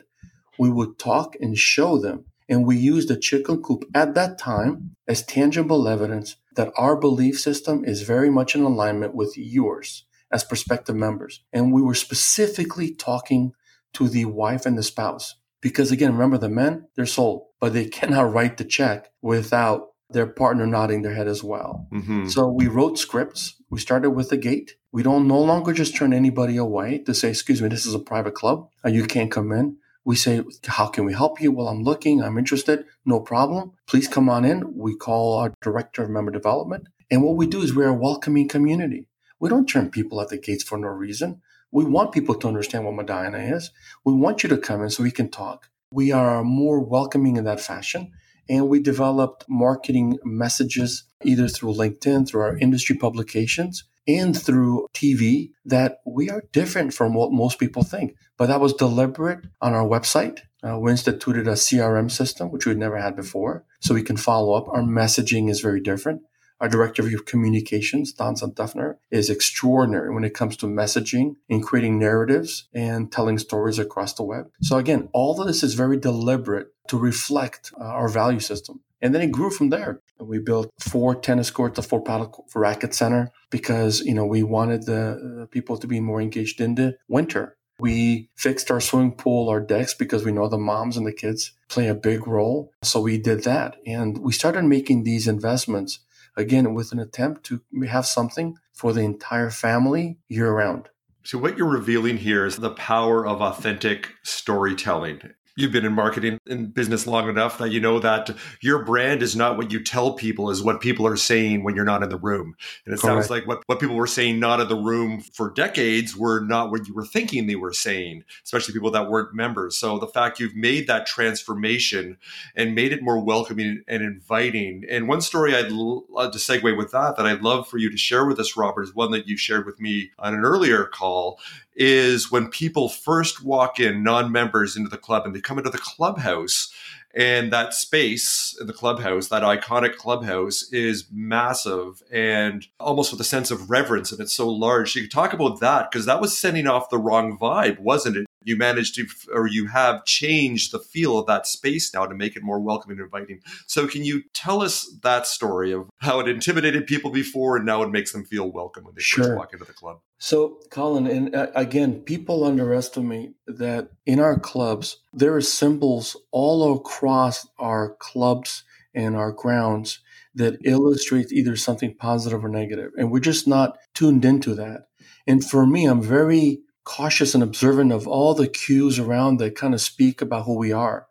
We 0.57 0.69
would 0.69 0.97
talk 0.97 1.35
and 1.41 1.57
show 1.57 1.97
them, 1.97 2.23
and 2.47 2.65
we 2.65 2.77
used 2.77 3.09
the 3.09 3.17
chicken 3.17 3.61
coop 3.61 3.83
at 3.93 4.15
that 4.15 4.37
time 4.39 4.95
as 5.09 5.25
tangible 5.25 5.85
evidence 5.85 6.37
that 6.55 6.71
our 6.77 6.95
belief 6.95 7.37
system 7.37 7.83
is 7.83 8.03
very 8.03 8.29
much 8.29 8.55
in 8.55 8.61
alignment 8.61 9.13
with 9.13 9.33
yours 9.37 10.05
as 10.31 10.45
prospective 10.45 10.95
members. 10.95 11.43
And 11.51 11.73
we 11.73 11.81
were 11.81 11.95
specifically 11.95 12.95
talking 12.95 13.51
to 13.95 14.07
the 14.07 14.23
wife 14.23 14.65
and 14.65 14.77
the 14.77 14.83
spouse. 14.83 15.35
Because 15.61 15.91
again, 15.91 16.13
remember 16.13 16.37
the 16.37 16.47
men, 16.47 16.87
they're 16.95 17.05
sold, 17.05 17.47
but 17.59 17.73
they 17.73 17.85
cannot 17.99 18.31
write 18.31 18.55
the 18.55 18.63
check 18.63 19.11
without 19.21 19.89
their 20.09 20.27
partner 20.27 20.67
nodding 20.67 21.01
their 21.01 21.13
head 21.13 21.27
as 21.27 21.43
well. 21.43 21.87
Mm-hmm. 21.91 22.27
So 22.27 22.47
we 22.47 22.67
wrote 22.67 22.99
scripts. 22.99 23.55
We 23.69 23.79
started 23.79 24.11
with 24.11 24.29
the 24.29 24.37
gate. 24.37 24.75
We 24.91 25.03
don't 25.03 25.27
no 25.27 25.39
longer 25.39 25.73
just 25.73 25.95
turn 25.95 26.13
anybody 26.13 26.57
away 26.57 26.99
to 26.99 27.13
say, 27.13 27.29
excuse 27.29 27.61
me, 27.61 27.69
this 27.69 27.85
is 27.85 27.93
a 27.93 27.99
private 27.99 28.35
club. 28.35 28.69
Uh, 28.85 28.89
you 28.89 29.05
can't 29.05 29.31
come 29.31 29.51
in. 29.51 29.77
We 30.05 30.15
say, 30.15 30.43
how 30.65 30.87
can 30.87 31.03
we 31.03 31.13
help 31.13 31.41
you? 31.41 31.51
Well, 31.51 31.67
I'm 31.67 31.83
looking. 31.83 32.21
I'm 32.21 32.37
interested. 32.37 32.85
No 33.05 33.19
problem. 33.19 33.71
Please 33.87 34.07
come 34.07 34.29
on 34.29 34.45
in. 34.45 34.77
We 34.77 34.95
call 34.95 35.39
our 35.39 35.53
director 35.61 36.03
of 36.03 36.11
member 36.11 36.31
development. 36.31 36.87
And 37.09 37.23
what 37.23 37.35
we 37.35 37.47
do 37.47 37.61
is 37.61 37.75
we're 37.75 37.89
a 37.89 37.93
welcoming 37.93 38.47
community. 38.47 39.07
We 39.39 39.49
don't 39.49 39.67
turn 39.67 39.89
people 39.89 40.21
at 40.21 40.29
the 40.29 40.37
gates 40.37 40.63
for 40.63 40.77
no 40.77 40.87
reason. 40.87 41.41
We 41.71 41.83
want 41.83 42.13
people 42.13 42.35
to 42.35 42.47
understand 42.47 42.85
what 42.85 42.93
Medinah 42.93 43.55
is. 43.55 43.71
We 44.05 44.13
want 44.13 44.43
you 44.43 44.49
to 44.49 44.57
come 44.57 44.83
in 44.83 44.91
so 44.91 45.03
we 45.03 45.11
can 45.11 45.29
talk. 45.29 45.69
We 45.91 46.11
are 46.11 46.43
more 46.43 46.79
welcoming 46.79 47.37
in 47.37 47.43
that 47.45 47.59
fashion. 47.59 48.11
And 48.49 48.69
we 48.69 48.79
developed 48.79 49.45
marketing 49.49 50.19
messages 50.23 51.03
either 51.23 51.47
through 51.47 51.73
LinkedIn, 51.73 52.27
through 52.27 52.41
our 52.41 52.57
industry 52.57 52.95
publications, 52.95 53.83
and 54.07 54.39
through 54.39 54.87
TV 54.93 55.51
that 55.65 55.99
we 56.05 56.29
are 56.29 56.43
different 56.51 56.93
from 56.93 57.13
what 57.13 57.31
most 57.31 57.59
people 57.59 57.83
think. 57.83 58.15
But 58.37 58.47
that 58.47 58.61
was 58.61 58.73
deliberate 58.73 59.45
on 59.61 59.73
our 59.73 59.87
website. 59.87 60.41
Uh, 60.63 60.77
we 60.79 60.91
instituted 60.91 61.47
a 61.47 61.53
CRM 61.53 62.11
system, 62.11 62.51
which 62.51 62.65
we'd 62.65 62.77
never 62.77 62.97
had 62.97 63.15
before, 63.15 63.65
so 63.79 63.93
we 63.93 64.03
can 64.03 64.17
follow 64.17 64.53
up. 64.53 64.67
Our 64.67 64.81
messaging 64.81 65.49
is 65.49 65.61
very 65.61 65.81
different. 65.81 66.21
Our 66.61 66.69
director 66.69 67.05
of 67.05 67.25
communications, 67.25 68.13
Don 68.13 68.35
Santefner, 68.35 68.95
is 69.11 69.29
extraordinary 69.29 70.13
when 70.13 70.23
it 70.23 70.33
comes 70.33 70.55
to 70.57 70.67
messaging 70.67 71.35
and 71.49 71.63
creating 71.63 71.99
narratives 71.99 72.69
and 72.73 73.11
telling 73.11 73.37
stories 73.37 73.77
across 73.77 74.13
the 74.13 74.23
web. 74.23 74.49
So 74.61 74.77
again, 74.77 75.09
all 75.11 75.39
of 75.39 75.47
this 75.47 75.63
is 75.63 75.73
very 75.73 75.97
deliberate 75.97 76.67
to 76.87 76.97
reflect 76.97 77.73
uh, 77.79 77.83
our 77.83 78.07
value 78.07 78.39
system. 78.39 78.81
And 79.01 79.13
then 79.13 79.21
it 79.21 79.31
grew 79.31 79.51
from 79.51 79.69
there. 79.69 80.01
We 80.19 80.39
built 80.39 80.71
four 80.79 81.13
tennis 81.13 81.51
courts, 81.51 81.77
a 81.77 81.81
four 81.81 82.01
paddle 82.01 82.45
for 82.49 82.61
racket 82.61 82.93
center 82.93 83.31
because, 83.49 83.99
you 83.99 84.13
know, 84.13 84.25
we 84.25 84.41
wanted 84.41 84.85
the 84.85 85.47
people 85.51 85.77
to 85.77 85.87
be 85.87 85.99
more 85.99 86.21
engaged 86.21 86.61
in 86.61 86.75
the 86.75 86.97
winter. 87.09 87.57
We 87.77 88.29
fixed 88.37 88.71
our 88.71 88.79
swimming 88.79 89.11
pool, 89.11 89.49
our 89.49 89.59
decks, 89.59 89.93
because 89.93 90.23
we 90.23 90.31
know 90.31 90.47
the 90.47 90.57
moms 90.57 90.95
and 90.95 91.05
the 91.05 91.11
kids 91.11 91.51
play 91.67 91.87
a 91.87 91.93
big 91.93 92.25
role. 92.25 92.71
So 92.83 93.01
we 93.01 93.17
did 93.17 93.43
that. 93.43 93.75
And 93.85 94.19
we 94.19 94.31
started 94.31 94.63
making 94.63 95.03
these 95.03 95.27
investments 95.27 95.99
again 96.37 96.73
with 96.73 96.91
an 96.91 96.99
attempt 96.99 97.43
to 97.45 97.61
have 97.87 98.05
something 98.05 98.57
for 98.73 98.93
the 98.93 99.01
entire 99.01 99.49
family 99.49 100.17
year 100.27 100.51
round. 100.51 100.89
So, 101.23 101.37
what 101.37 101.57
you're 101.57 101.67
revealing 101.67 102.17
here 102.17 102.45
is 102.45 102.57
the 102.57 102.71
power 102.71 103.25
of 103.25 103.41
authentic 103.41 104.11
storytelling 104.23 105.21
you've 105.55 105.71
been 105.71 105.85
in 105.85 105.93
marketing 105.93 106.39
and 106.47 106.73
business 106.73 107.07
long 107.07 107.29
enough 107.29 107.57
that 107.57 107.71
you 107.71 107.79
know 107.79 107.99
that 107.99 108.29
your 108.61 108.83
brand 108.83 109.21
is 109.21 109.35
not 109.35 109.57
what 109.57 109.71
you 109.71 109.81
tell 109.81 110.13
people 110.13 110.49
is 110.49 110.61
what 110.61 110.81
people 110.81 111.07
are 111.07 111.15
saying 111.15 111.63
when 111.63 111.75
you're 111.75 111.85
not 111.85 112.03
in 112.03 112.09
the 112.09 112.17
room. 112.17 112.55
And 112.85 112.93
it 112.93 112.99
Correct. 112.99 113.01
sounds 113.01 113.29
like 113.29 113.47
what, 113.47 113.63
what 113.67 113.79
people 113.79 113.95
were 113.95 114.07
saying 114.07 114.39
not 114.39 114.59
in 114.59 114.67
the 114.67 114.75
room 114.75 115.21
for 115.21 115.49
decades 115.51 116.15
were 116.15 116.41
not 116.41 116.71
what 116.71 116.87
you 116.87 116.93
were 116.93 117.05
thinking 117.05 117.47
they 117.47 117.55
were 117.55 117.73
saying 117.73 118.23
especially 118.43 118.73
people 118.73 118.91
that 118.91 119.09
weren't 119.09 119.33
members. 119.33 119.77
So 119.77 119.97
the 119.97 120.07
fact 120.07 120.39
you've 120.39 120.55
made 120.55 120.87
that 120.87 121.05
transformation 121.05 122.17
and 122.55 122.75
made 122.75 122.91
it 122.91 123.01
more 123.01 123.19
welcoming 123.19 123.83
and 123.87 124.03
inviting. 124.03 124.83
And 124.89 125.07
one 125.07 125.21
story 125.21 125.55
i'd 125.55 125.71
love 125.71 126.31
to 126.31 126.37
segue 126.37 126.77
with 126.77 126.91
that 126.91 127.15
that 127.17 127.25
i'd 127.25 127.41
love 127.41 127.67
for 127.67 127.77
you 127.77 127.89
to 127.89 127.97
share 127.97 128.25
with 128.25 128.39
us 128.39 128.57
robert 128.57 128.83
is 128.83 128.95
one 128.95 129.11
that 129.11 129.27
you 129.27 129.37
shared 129.37 129.65
with 129.65 129.79
me 129.79 130.11
on 130.19 130.33
an 130.33 130.41
earlier 130.45 130.85
call 130.85 131.39
is 131.75 132.31
when 132.31 132.47
people 132.47 132.89
first 132.89 133.43
walk 133.43 133.79
in, 133.79 134.03
non 134.03 134.31
members 134.31 134.75
into 134.75 134.89
the 134.89 134.97
club, 134.97 135.25
and 135.25 135.35
they 135.35 135.41
come 135.41 135.57
into 135.57 135.69
the 135.69 135.77
clubhouse. 135.77 136.71
And 137.17 137.53
that 137.53 137.73
space 137.73 138.57
in 138.59 138.67
the 138.67 138.73
clubhouse, 138.73 139.29
that 139.29 139.41
iconic 139.41 139.95
clubhouse, 139.95 140.63
is 140.73 141.05
massive 141.09 142.03
and 142.11 142.67
almost 142.77 143.11
with 143.11 143.21
a 143.21 143.25
sense 143.25 143.51
of 143.51 143.69
reverence, 143.69 144.11
and 144.11 144.19
it's 144.19 144.33
so 144.33 144.49
large. 144.49 144.91
So 144.91 144.99
you 144.99 145.05
could 145.05 145.13
talk 145.13 145.31
about 145.31 145.61
that 145.61 145.89
because 145.89 146.05
that 146.07 146.19
was 146.19 146.37
sending 146.37 146.67
off 146.67 146.89
the 146.89 146.97
wrong 146.97 147.37
vibe, 147.37 147.79
wasn't 147.79 148.17
it? 148.17 148.25
You 148.45 148.55
managed 148.55 148.95
to, 148.95 149.07
or 149.33 149.47
you 149.47 149.67
have 149.67 150.05
changed 150.05 150.71
the 150.71 150.79
feel 150.79 151.17
of 151.17 151.25
that 151.25 151.47
space 151.47 151.93
now 151.93 152.05
to 152.05 152.15
make 152.15 152.35
it 152.35 152.43
more 152.43 152.59
welcoming 152.59 152.99
and 152.99 153.05
inviting. 153.05 153.41
So, 153.65 153.87
can 153.87 154.05
you 154.05 154.23
tell 154.33 154.61
us 154.61 154.87
that 155.01 155.27
story 155.27 155.73
of 155.73 155.89
how 155.97 156.19
it 156.19 156.29
intimidated 156.29 156.87
people 156.87 157.11
before 157.11 157.57
and 157.57 157.65
now 157.65 157.81
it 157.81 157.89
makes 157.89 158.13
them 158.13 158.23
feel 158.23 158.49
welcome 158.49 158.85
when 158.85 158.93
they 158.95 159.01
sure. 159.01 159.25
first 159.25 159.37
walk 159.37 159.53
into 159.53 159.65
the 159.65 159.73
club? 159.73 159.99
So, 160.19 160.59
Colin, 160.69 161.07
and 161.07 161.35
uh, 161.35 161.47
again, 161.55 162.01
people 162.01 162.45
underestimate 162.45 163.33
that 163.47 163.89
in 164.05 164.19
our 164.19 164.39
clubs, 164.39 164.97
there 165.11 165.35
are 165.35 165.41
symbols 165.41 166.15
all 166.31 166.75
across 166.75 167.47
our 167.57 167.95
clubs 167.95 168.63
and 168.93 169.15
our 169.15 169.31
grounds 169.31 169.99
that 170.35 170.59
illustrate 170.63 171.31
either 171.31 171.55
something 171.55 171.95
positive 171.95 172.45
or 172.45 172.49
negative, 172.49 172.91
and 172.95 173.11
we're 173.11 173.19
just 173.19 173.47
not 173.47 173.77
tuned 173.95 174.23
into 174.23 174.53
that. 174.53 174.87
And 175.27 175.43
for 175.43 175.65
me, 175.65 175.85
I'm 175.85 176.01
very 176.01 176.61
cautious 176.85 177.33
and 177.33 177.43
observant 177.43 177.91
of 177.91 178.07
all 178.07 178.33
the 178.33 178.47
cues 178.47 178.97
around 178.97 179.37
that 179.37 179.55
kind 179.55 179.73
of 179.73 179.81
speak 179.81 180.21
about 180.21 180.45
who 180.45 180.55
we 180.55 180.71
are. 180.71 181.07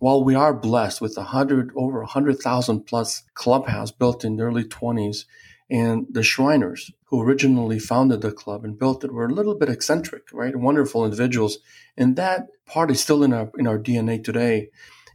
While 0.00 0.24
we 0.24 0.34
are 0.34 0.54
blessed 0.54 1.00
with 1.00 1.16
a 1.16 1.24
hundred 1.24 1.70
over 1.76 2.00
a 2.00 2.06
hundred 2.06 2.40
thousand 2.40 2.86
plus 2.86 3.22
clubhouse 3.34 3.92
built 3.92 4.24
in 4.24 4.36
the 4.36 4.44
early 4.44 4.64
20s, 4.64 5.26
and 5.70 6.06
the 6.10 6.22
Shriners 6.22 6.90
who 7.04 7.22
originally 7.22 7.78
founded 7.78 8.22
the 8.22 8.32
club 8.32 8.64
and 8.64 8.78
built 8.78 9.04
it 9.04 9.12
were 9.12 9.26
a 9.26 9.32
little 9.32 9.54
bit 9.54 9.68
eccentric, 9.68 10.24
right? 10.32 10.56
Wonderful 10.56 11.04
individuals, 11.04 11.58
and 11.96 12.16
that 12.16 12.48
part 12.66 12.90
is 12.90 13.00
still 13.00 13.22
in 13.22 13.32
our 13.32 13.50
in 13.58 13.66
our 13.66 13.78
DNA 13.78 14.22
today. 14.24 14.70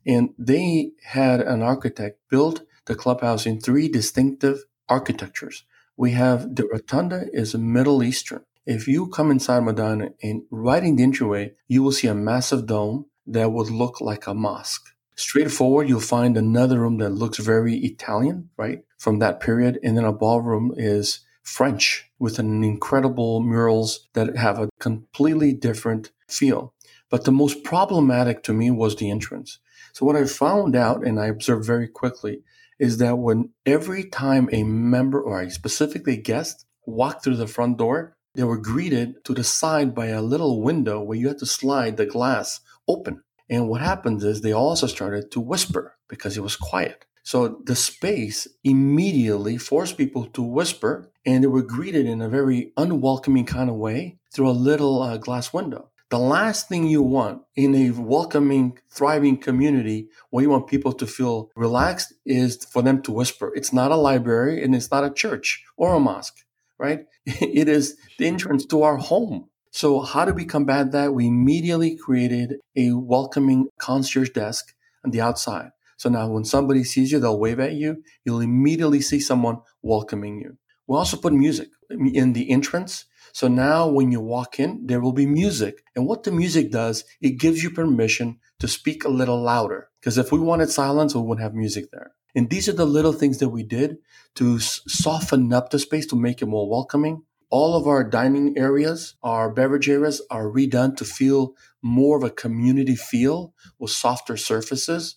And 0.05 0.33
they 0.37 0.91
had 1.03 1.41
an 1.41 1.63
architect 1.63 2.19
build 2.29 2.61
the 2.85 2.95
clubhouse 2.95 3.45
in 3.45 3.59
three 3.59 3.89
distinctive 3.89 4.65
architectures. 4.87 5.63
We 5.97 6.11
have 6.11 6.55
the 6.55 6.67
rotunda 6.67 7.25
is 7.33 7.55
Middle 7.55 8.03
Eastern. 8.03 8.45
If 8.65 8.87
you 8.87 9.07
come 9.07 9.29
inside 9.29 9.63
Medinah 9.63 10.13
and 10.23 10.41
right 10.49 10.83
in 10.83 10.95
the 10.95 11.03
entryway, 11.03 11.53
you 11.67 11.83
will 11.83 11.91
see 11.91 12.07
a 12.07 12.15
massive 12.15 12.65
dome 12.65 13.05
that 13.27 13.51
would 13.51 13.69
look 13.69 14.01
like 14.01 14.25
a 14.25 14.33
mosque. 14.33 14.87
Straight 15.15 15.51
forward, 15.51 15.87
you'll 15.87 15.99
find 15.99 16.35
another 16.35 16.79
room 16.79 16.97
that 16.97 17.11
looks 17.11 17.37
very 17.37 17.77
Italian, 17.77 18.49
right, 18.57 18.83
from 18.97 19.19
that 19.19 19.39
period. 19.39 19.79
And 19.83 19.95
then 19.95 20.03
a 20.03 20.11
ballroom 20.11 20.73
is 20.75 21.19
French 21.43 22.09
with 22.17 22.39
an 22.39 22.63
incredible 22.63 23.39
murals 23.41 24.07
that 24.13 24.35
have 24.35 24.59
a 24.59 24.69
completely 24.79 25.53
different 25.53 26.11
feel. 26.27 26.73
But 27.11 27.23
the 27.23 27.31
most 27.31 27.63
problematic 27.63 28.41
to 28.43 28.53
me 28.53 28.71
was 28.71 28.95
the 28.95 29.11
entrance. 29.11 29.59
So 29.93 30.07
what 30.07 30.15
I 30.15 30.25
found 30.25 30.75
out 30.75 31.05
and 31.05 31.19
I 31.19 31.27
observed 31.27 31.65
very 31.65 31.87
quickly 31.87 32.41
is 32.79 32.97
that 32.97 33.19
when 33.19 33.51
every 33.65 34.05
time 34.05 34.49
a 34.51 34.63
member 34.63 35.21
or 35.21 35.41
a 35.41 35.51
specifically 35.51 36.17
guest 36.17 36.65
walked 36.87 37.23
through 37.23 37.37
the 37.37 37.47
front 37.47 37.77
door, 37.77 38.17
they 38.35 38.43
were 38.43 38.57
greeted 38.57 39.23
to 39.25 39.33
the 39.33 39.43
side 39.43 39.95
by 39.95 40.07
a 40.07 40.21
little 40.21 40.61
window 40.61 41.01
where 41.01 41.17
you 41.17 41.27
had 41.27 41.39
to 41.39 41.45
slide 41.45 41.97
the 41.97 42.05
glass 42.05 42.59
open. 42.87 43.23
And 43.49 43.67
what 43.67 43.81
happens 43.81 44.23
is 44.23 44.41
they 44.41 44.51
also 44.51 44.87
started 44.87 45.31
to 45.31 45.39
whisper 45.39 45.95
because 46.07 46.37
it 46.37 46.41
was 46.41 46.55
quiet. 46.55 47.05
So 47.23 47.59
the 47.63 47.75
space 47.75 48.47
immediately 48.63 49.57
forced 49.57 49.97
people 49.97 50.25
to 50.27 50.43
whisper, 50.43 51.11
and 51.25 51.43
they 51.43 51.47
were 51.47 51.63
greeted 51.63 52.05
in 52.05 52.21
a 52.21 52.29
very 52.29 52.71
unwelcoming 52.77 53.45
kind 53.45 53.69
of 53.69 53.77
way 53.77 54.19
through 54.31 54.49
a 54.49 54.51
little 54.51 55.01
uh, 55.01 55.17
glass 55.17 55.51
window. 55.51 55.89
The 56.11 56.19
last 56.19 56.69
thing 56.69 56.85
you 56.85 57.01
want 57.01 57.41
in 57.55 57.73
a 57.73 57.89
welcoming, 57.89 58.77
thriving 58.91 59.37
community 59.37 60.07
where 60.29 60.43
you 60.43 60.51
want 60.51 60.67
people 60.67 60.93
to 60.93 61.07
feel 61.07 61.49
relaxed 61.55 62.13
is 62.27 62.63
for 62.63 62.83
them 62.83 63.01
to 63.01 63.11
whisper. 63.11 63.51
It's 63.55 63.73
not 63.73 63.91
a 63.91 63.95
library 63.95 64.63
and 64.63 64.75
it's 64.75 64.91
not 64.91 65.03
a 65.03 65.09
church 65.09 65.63
or 65.77 65.95
a 65.95 65.99
mosque, 65.99 66.44
right? 66.77 67.05
It 67.25 67.67
is 67.67 67.97
the 68.17 68.27
entrance 68.27 68.65
to 68.67 68.83
our 68.83 68.97
home. 68.97 69.49
So 69.71 70.01
how 70.01 70.25
do 70.25 70.33
we 70.33 70.45
combat 70.45 70.91
that? 70.91 71.13
We 71.13 71.27
immediately 71.27 71.97
created 71.97 72.55
a 72.75 72.93
welcoming 72.93 73.67
concierge 73.77 74.29
desk 74.29 74.73
on 75.03 75.11
the 75.11 75.21
outside. 75.21 75.71
So 75.97 76.09
now 76.09 76.29
when 76.29 76.45
somebody 76.45 76.83
sees 76.83 77.11
you, 77.11 77.19
they'll 77.19 77.39
wave 77.39 77.59
at 77.59 77.73
you. 77.73 78.03
You'll 78.23 78.41
immediately 78.41 79.01
see 79.01 79.19
someone 79.19 79.59
welcoming 79.81 80.39
you. 80.39 80.57
We 80.87 80.97
also 80.97 81.17
put 81.17 81.33
music 81.33 81.69
in 81.89 82.33
the 82.33 82.49
entrance 82.49 83.05
so 83.35 83.49
now 83.49 83.89
when 83.89 84.13
you 84.13 84.21
walk 84.21 84.61
in, 84.61 84.87
there 84.87 85.01
will 85.01 85.11
be 85.11 85.25
music. 85.25 85.83
And 85.93 86.07
what 86.07 86.23
the 86.23 86.31
music 86.31 86.71
does, 86.71 87.03
it 87.19 87.31
gives 87.31 87.61
you 87.63 87.69
permission 87.69 88.39
to 88.59 88.67
speak 88.69 89.03
a 89.03 89.09
little 89.09 89.41
louder. 89.41 89.89
Because 89.99 90.17
if 90.17 90.31
we 90.31 90.39
wanted 90.39 90.69
silence, 90.69 91.13
we 91.13 91.19
wouldn't 91.21 91.43
have 91.43 91.53
music 91.53 91.91
there. 91.91 92.13
And 92.35 92.49
these 92.49 92.67
are 92.67 92.73
the 92.73 92.85
little 92.85 93.13
things 93.13 93.39
that 93.39 93.49
we 93.49 93.63
did 93.63 93.97
to 94.35 94.59
soften 94.59 95.53
up 95.53 95.69
the 95.69 95.79
space 95.79 96.05
to 96.07 96.15
make 96.15 96.41
it 96.41 96.47
more 96.47 96.69
welcoming. 96.69 97.23
All 97.49 97.75
of 97.75 97.87
our 97.87 98.03
dining 98.03 98.57
areas, 98.57 99.15
our 99.23 99.49
beverage 99.49 99.89
areas 99.89 100.21
are 100.29 100.51
redone 100.51 100.97
to 100.97 101.05
feel 101.05 101.53
more 101.81 102.17
of 102.17 102.23
a 102.23 102.29
community 102.29 102.95
feel 102.95 103.53
with 103.79 103.91
softer 103.91 104.35
surfaces. 104.35 105.15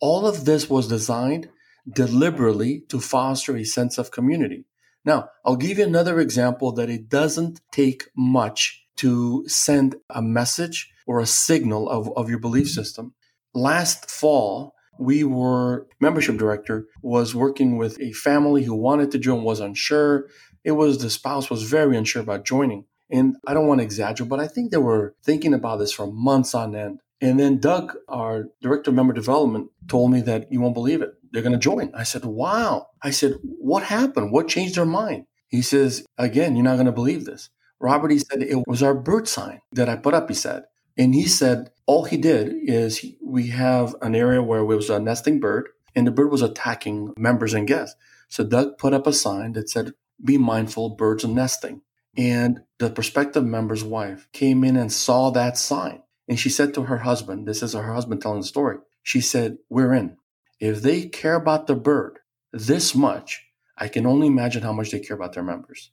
All 0.00 0.26
of 0.26 0.46
this 0.46 0.70
was 0.70 0.88
designed 0.88 1.50
deliberately 1.92 2.80
to 2.88 3.00
foster 3.00 3.56
a 3.56 3.64
sense 3.64 3.98
of 3.98 4.10
community. 4.10 4.64
Now, 5.04 5.28
I'll 5.44 5.56
give 5.56 5.78
you 5.78 5.84
another 5.84 6.18
example 6.18 6.72
that 6.72 6.88
it 6.88 7.10
doesn't 7.10 7.60
take 7.70 8.04
much 8.16 8.86
to 8.96 9.46
send 9.48 9.96
a 10.08 10.22
message 10.22 10.90
or 11.06 11.20
a 11.20 11.26
signal 11.26 11.90
of, 11.90 12.10
of 12.16 12.30
your 12.30 12.38
belief 12.38 12.70
system. 12.70 13.12
Last 13.52 14.10
fall, 14.10 14.73
we 14.98 15.24
were 15.24 15.86
membership 16.00 16.36
director 16.36 16.86
was 17.02 17.34
working 17.34 17.76
with 17.76 18.00
a 18.00 18.12
family 18.12 18.64
who 18.64 18.74
wanted 18.74 19.10
to 19.10 19.18
join 19.18 19.42
was 19.42 19.60
unsure 19.60 20.26
it 20.64 20.72
was 20.72 20.98
the 20.98 21.10
spouse 21.10 21.50
was 21.50 21.62
very 21.64 21.96
unsure 21.96 22.22
about 22.22 22.44
joining 22.44 22.84
and 23.10 23.36
i 23.46 23.54
don't 23.54 23.66
want 23.66 23.80
to 23.80 23.84
exaggerate 23.84 24.28
but 24.28 24.40
i 24.40 24.46
think 24.46 24.70
they 24.70 24.78
were 24.78 25.14
thinking 25.22 25.54
about 25.54 25.78
this 25.78 25.92
for 25.92 26.10
months 26.12 26.54
on 26.54 26.74
end 26.74 27.00
and 27.20 27.38
then 27.40 27.58
doug 27.58 27.94
our 28.08 28.46
director 28.60 28.90
of 28.90 28.96
member 28.96 29.12
development 29.12 29.68
told 29.88 30.10
me 30.10 30.20
that 30.20 30.50
you 30.50 30.60
won't 30.60 30.74
believe 30.74 31.02
it 31.02 31.14
they're 31.34 31.42
going 31.42 31.52
to 31.52 31.58
join. 31.58 31.90
I 31.94 32.04
said, 32.04 32.24
wow. 32.24 32.86
I 33.02 33.10
said, 33.10 33.34
what 33.42 33.82
happened? 33.82 34.30
What 34.30 34.46
changed 34.46 34.76
their 34.76 34.86
mind? 34.86 35.26
He 35.48 35.62
says, 35.62 36.06
again, 36.16 36.54
you're 36.54 36.64
not 36.64 36.74
going 36.74 36.86
to 36.86 36.92
believe 36.92 37.24
this. 37.24 37.50
Robert, 37.80 38.12
he 38.12 38.20
said, 38.20 38.40
it 38.40 38.62
was 38.68 38.84
our 38.84 38.94
bird 38.94 39.26
sign 39.26 39.60
that 39.72 39.88
I 39.88 39.96
put 39.96 40.14
up, 40.14 40.28
he 40.28 40.34
said. 40.34 40.62
And 40.96 41.14
he 41.14 41.26
said, 41.26 41.70
all 41.86 42.04
he 42.04 42.16
did 42.16 42.54
is 42.62 43.04
we 43.22 43.48
have 43.48 43.94
an 44.00 44.14
area 44.14 44.42
where 44.42 44.60
it 44.60 44.64
was 44.64 44.90
a 44.90 45.00
nesting 45.00 45.40
bird 45.40 45.68
and 45.94 46.06
the 46.06 46.10
bird 46.10 46.30
was 46.30 46.42
attacking 46.42 47.12
members 47.16 47.54
and 47.54 47.66
guests. 47.66 47.96
So 48.28 48.44
Doug 48.44 48.78
put 48.78 48.94
up 48.94 49.06
a 49.06 49.12
sign 49.12 49.52
that 49.52 49.68
said, 49.68 49.92
be 50.24 50.38
mindful, 50.38 50.90
birds 50.90 51.24
are 51.24 51.28
nesting. 51.28 51.82
And 52.16 52.60
the 52.78 52.90
prospective 52.90 53.44
member's 53.44 53.84
wife 53.84 54.28
came 54.32 54.62
in 54.64 54.76
and 54.76 54.92
saw 54.92 55.30
that 55.30 55.58
sign. 55.58 56.02
And 56.28 56.38
she 56.38 56.48
said 56.48 56.72
to 56.74 56.84
her 56.84 56.98
husband, 56.98 57.46
this 57.46 57.62
is 57.62 57.74
her 57.74 57.92
husband 57.92 58.22
telling 58.22 58.40
the 58.40 58.46
story. 58.46 58.78
She 59.02 59.20
said, 59.20 59.58
we're 59.68 59.92
in. 59.92 60.16
If 60.60 60.80
they 60.80 61.06
care 61.06 61.34
about 61.34 61.66
the 61.66 61.74
bird 61.74 62.20
this 62.52 62.94
much, 62.94 63.44
I 63.76 63.88
can 63.88 64.06
only 64.06 64.28
imagine 64.28 64.62
how 64.62 64.72
much 64.72 64.92
they 64.92 65.00
care 65.00 65.16
about 65.16 65.32
their 65.32 65.42
members. 65.42 65.90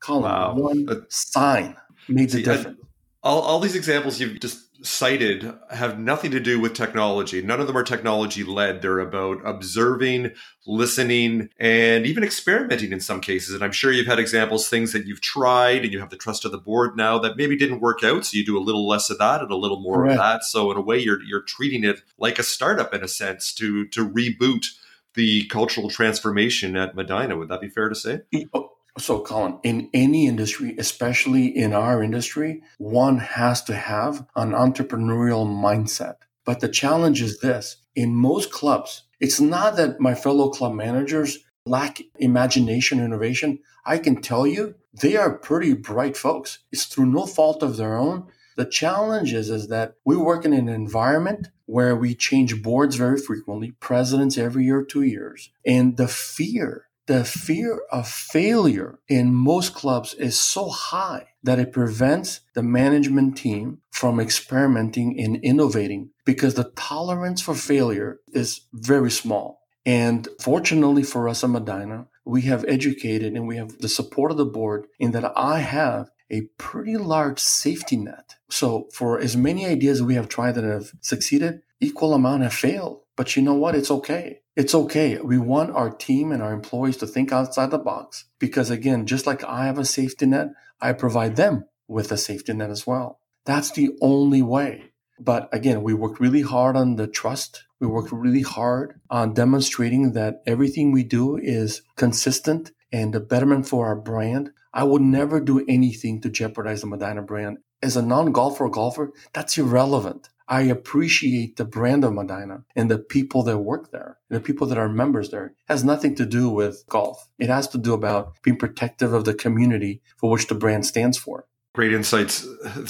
Colin, 0.00 0.22
wow. 0.24 0.54
one 0.54 1.06
sign 1.10 1.76
made 2.08 2.30
the 2.30 2.42
difference. 2.42 2.78
All, 3.22 3.42
all 3.42 3.60
these 3.60 3.76
examples 3.76 4.18
you've 4.18 4.40
just 4.40 4.66
cited 4.84 5.52
have 5.70 5.98
nothing 5.98 6.30
to 6.30 6.40
do 6.40 6.58
with 6.58 6.72
technology. 6.72 7.42
None 7.42 7.60
of 7.60 7.66
them 7.66 7.76
are 7.76 7.82
technology 7.82 8.44
led. 8.44 8.80
They're 8.80 8.98
about 8.98 9.42
observing, 9.44 10.32
listening, 10.66 11.50
and 11.58 12.06
even 12.06 12.24
experimenting 12.24 12.92
in 12.92 13.00
some 13.00 13.20
cases. 13.20 13.54
And 13.54 13.62
I'm 13.62 13.72
sure 13.72 13.92
you've 13.92 14.06
had 14.06 14.18
examples, 14.18 14.68
things 14.68 14.92
that 14.92 15.06
you've 15.06 15.20
tried 15.20 15.84
and 15.84 15.92
you 15.92 16.00
have 16.00 16.08
the 16.08 16.16
trust 16.16 16.46
of 16.46 16.52
the 16.52 16.58
board 16.58 16.96
now 16.96 17.18
that 17.18 17.36
maybe 17.36 17.56
didn't 17.56 17.80
work 17.80 18.02
out. 18.02 18.24
So 18.24 18.38
you 18.38 18.44
do 18.44 18.58
a 18.58 18.60
little 18.60 18.88
less 18.88 19.10
of 19.10 19.18
that 19.18 19.42
and 19.42 19.50
a 19.50 19.56
little 19.56 19.80
more 19.80 20.06
of 20.06 20.16
that. 20.16 20.44
So 20.44 20.70
in 20.70 20.78
a 20.78 20.82
way, 20.82 20.98
you're 20.98 21.22
you're 21.22 21.42
treating 21.42 21.84
it 21.84 22.00
like 22.16 22.38
a 22.38 22.42
startup 22.42 22.94
in 22.94 23.04
a 23.04 23.08
sense 23.08 23.52
to 23.54 23.86
to 23.88 24.08
reboot 24.08 24.66
the 25.14 25.44
cultural 25.46 25.90
transformation 25.90 26.76
at 26.76 26.94
Medinah. 26.94 27.36
Would 27.36 27.48
that 27.48 27.60
be 27.60 27.68
fair 27.68 27.88
to 27.88 27.94
say? 27.94 28.20
Oh, 28.54 28.72
So, 28.98 29.20
Colin, 29.20 29.58
in 29.62 29.88
any 29.94 30.26
industry, 30.26 30.74
especially 30.78 31.46
in 31.46 31.72
our 31.72 32.02
industry, 32.02 32.62
one 32.78 33.18
has 33.18 33.62
to 33.64 33.74
have 33.74 34.26
an 34.36 34.50
entrepreneurial 34.50 35.46
mindset. 35.46 36.16
But 36.44 36.60
the 36.60 36.68
challenge 36.68 37.22
is 37.22 37.38
this 37.40 37.76
in 37.94 38.14
most 38.14 38.50
clubs, 38.50 39.04
it's 39.20 39.40
not 39.40 39.76
that 39.76 40.00
my 40.00 40.14
fellow 40.14 40.50
club 40.50 40.74
managers 40.74 41.38
lack 41.66 42.00
imagination 42.18 42.98
innovation. 42.98 43.60
I 43.84 43.98
can 43.98 44.20
tell 44.20 44.46
you 44.46 44.74
they 44.92 45.16
are 45.16 45.38
pretty 45.38 45.74
bright 45.74 46.16
folks. 46.16 46.60
It's 46.72 46.86
through 46.86 47.06
no 47.06 47.26
fault 47.26 47.62
of 47.62 47.76
their 47.76 47.96
own. 47.96 48.26
The 48.56 48.64
challenge 48.64 49.32
is, 49.32 49.48
is 49.50 49.68
that 49.68 49.94
we 50.04 50.16
work 50.16 50.44
in 50.44 50.52
an 50.52 50.68
environment 50.68 51.48
where 51.66 51.94
we 51.94 52.14
change 52.14 52.62
boards 52.62 52.96
very 52.96 53.18
frequently, 53.18 53.72
presidents 53.72 54.36
every 54.36 54.64
year, 54.64 54.84
two 54.84 55.02
years. 55.02 55.50
And 55.64 55.96
the 55.96 56.08
fear 56.08 56.88
the 57.10 57.24
fear 57.24 57.82
of 57.90 58.06
failure 58.06 59.00
in 59.08 59.34
most 59.34 59.74
clubs 59.74 60.14
is 60.14 60.38
so 60.38 60.68
high 60.68 61.26
that 61.42 61.58
it 61.58 61.72
prevents 61.72 62.42
the 62.54 62.62
management 62.62 63.36
team 63.36 63.78
from 63.90 64.20
experimenting 64.20 65.18
and 65.18 65.34
innovating 65.38 66.10
because 66.24 66.54
the 66.54 66.70
tolerance 66.76 67.42
for 67.42 67.56
failure 67.56 68.20
is 68.32 68.60
very 68.72 69.10
small. 69.10 69.60
And 69.84 70.28
fortunately 70.40 71.02
for 71.02 71.28
us 71.28 71.42
at 71.42 71.50
Medinah, 71.50 72.06
we 72.24 72.42
have 72.42 72.64
educated 72.68 73.32
and 73.32 73.48
we 73.48 73.56
have 73.56 73.78
the 73.78 73.88
support 73.88 74.30
of 74.30 74.36
the 74.36 74.44
board 74.44 74.86
in 75.00 75.10
that 75.10 75.32
I 75.36 75.58
have 75.58 76.12
a 76.30 76.42
pretty 76.58 76.96
large 76.96 77.40
safety 77.40 77.96
net. 77.96 78.36
So 78.50 78.86
for 78.92 79.18
as 79.18 79.36
many 79.36 79.66
ideas 79.66 80.00
we 80.00 80.14
have 80.14 80.28
tried 80.28 80.52
that 80.52 80.62
have 80.62 80.92
succeeded, 81.00 81.62
equal 81.80 82.14
amount 82.14 82.44
have 82.44 82.54
failed. 82.54 83.00
But 83.16 83.34
you 83.34 83.42
know 83.42 83.54
what? 83.54 83.74
It's 83.74 83.90
okay. 83.90 84.42
It's 84.60 84.74
okay. 84.74 85.16
We 85.16 85.38
want 85.38 85.74
our 85.74 85.88
team 85.88 86.32
and 86.32 86.42
our 86.42 86.52
employees 86.52 86.98
to 86.98 87.06
think 87.06 87.32
outside 87.32 87.70
the 87.70 87.78
box 87.78 88.26
because 88.38 88.68
again, 88.68 89.06
just 89.06 89.26
like 89.26 89.42
I 89.42 89.64
have 89.64 89.78
a 89.78 89.86
safety 89.86 90.26
net, 90.26 90.48
I 90.82 90.92
provide 90.92 91.36
them 91.36 91.64
with 91.88 92.12
a 92.12 92.18
safety 92.18 92.52
net 92.52 92.68
as 92.68 92.86
well. 92.86 93.20
That's 93.46 93.70
the 93.70 93.96
only 94.02 94.42
way. 94.42 94.92
But 95.18 95.48
again, 95.50 95.82
we 95.82 95.94
worked 95.94 96.20
really 96.20 96.42
hard 96.42 96.76
on 96.76 96.96
the 96.96 97.06
trust. 97.06 97.64
We 97.80 97.86
worked 97.86 98.12
really 98.12 98.42
hard 98.42 99.00
on 99.08 99.32
demonstrating 99.32 100.12
that 100.12 100.42
everything 100.46 100.92
we 100.92 101.04
do 101.04 101.38
is 101.38 101.80
consistent 101.96 102.72
and 102.92 103.14
a 103.14 103.20
betterment 103.20 103.66
for 103.66 103.86
our 103.86 103.96
brand. 103.96 104.50
I 104.74 104.84
would 104.84 105.00
never 105.00 105.40
do 105.40 105.64
anything 105.68 106.20
to 106.20 106.28
jeopardize 106.28 106.82
the 106.82 106.86
Medinah 106.86 107.22
brand. 107.22 107.60
As 107.82 107.96
a 107.96 108.02
non-golfer 108.02 108.66
or 108.66 108.70
golfer, 108.70 109.12
that's 109.32 109.56
irrelevant. 109.56 110.28
I 110.50 110.62
appreciate 110.62 111.56
the 111.56 111.64
brand 111.64 112.02
of 112.02 112.12
Medinah 112.12 112.64
and 112.74 112.90
the 112.90 112.98
people 112.98 113.44
that 113.44 113.58
work 113.58 113.92
there, 113.92 114.18
the 114.28 114.40
people 114.40 114.66
that 114.66 114.78
are 114.78 114.88
members 114.88 115.30
there. 115.30 115.46
It 115.46 115.54
has 115.68 115.84
nothing 115.84 116.16
to 116.16 116.26
do 116.26 116.50
with 116.50 116.84
golf. 116.88 117.28
It 117.38 117.48
has 117.48 117.68
to 117.68 117.78
do 117.78 117.94
about 117.94 118.34
being 118.42 118.56
protective 118.56 119.12
of 119.12 119.24
the 119.24 119.32
community 119.32 120.02
for 120.16 120.28
which 120.28 120.48
the 120.48 120.56
brand 120.56 120.86
stands 120.86 121.16
for. 121.16 121.46
Great 121.72 121.92
insights 121.92 122.44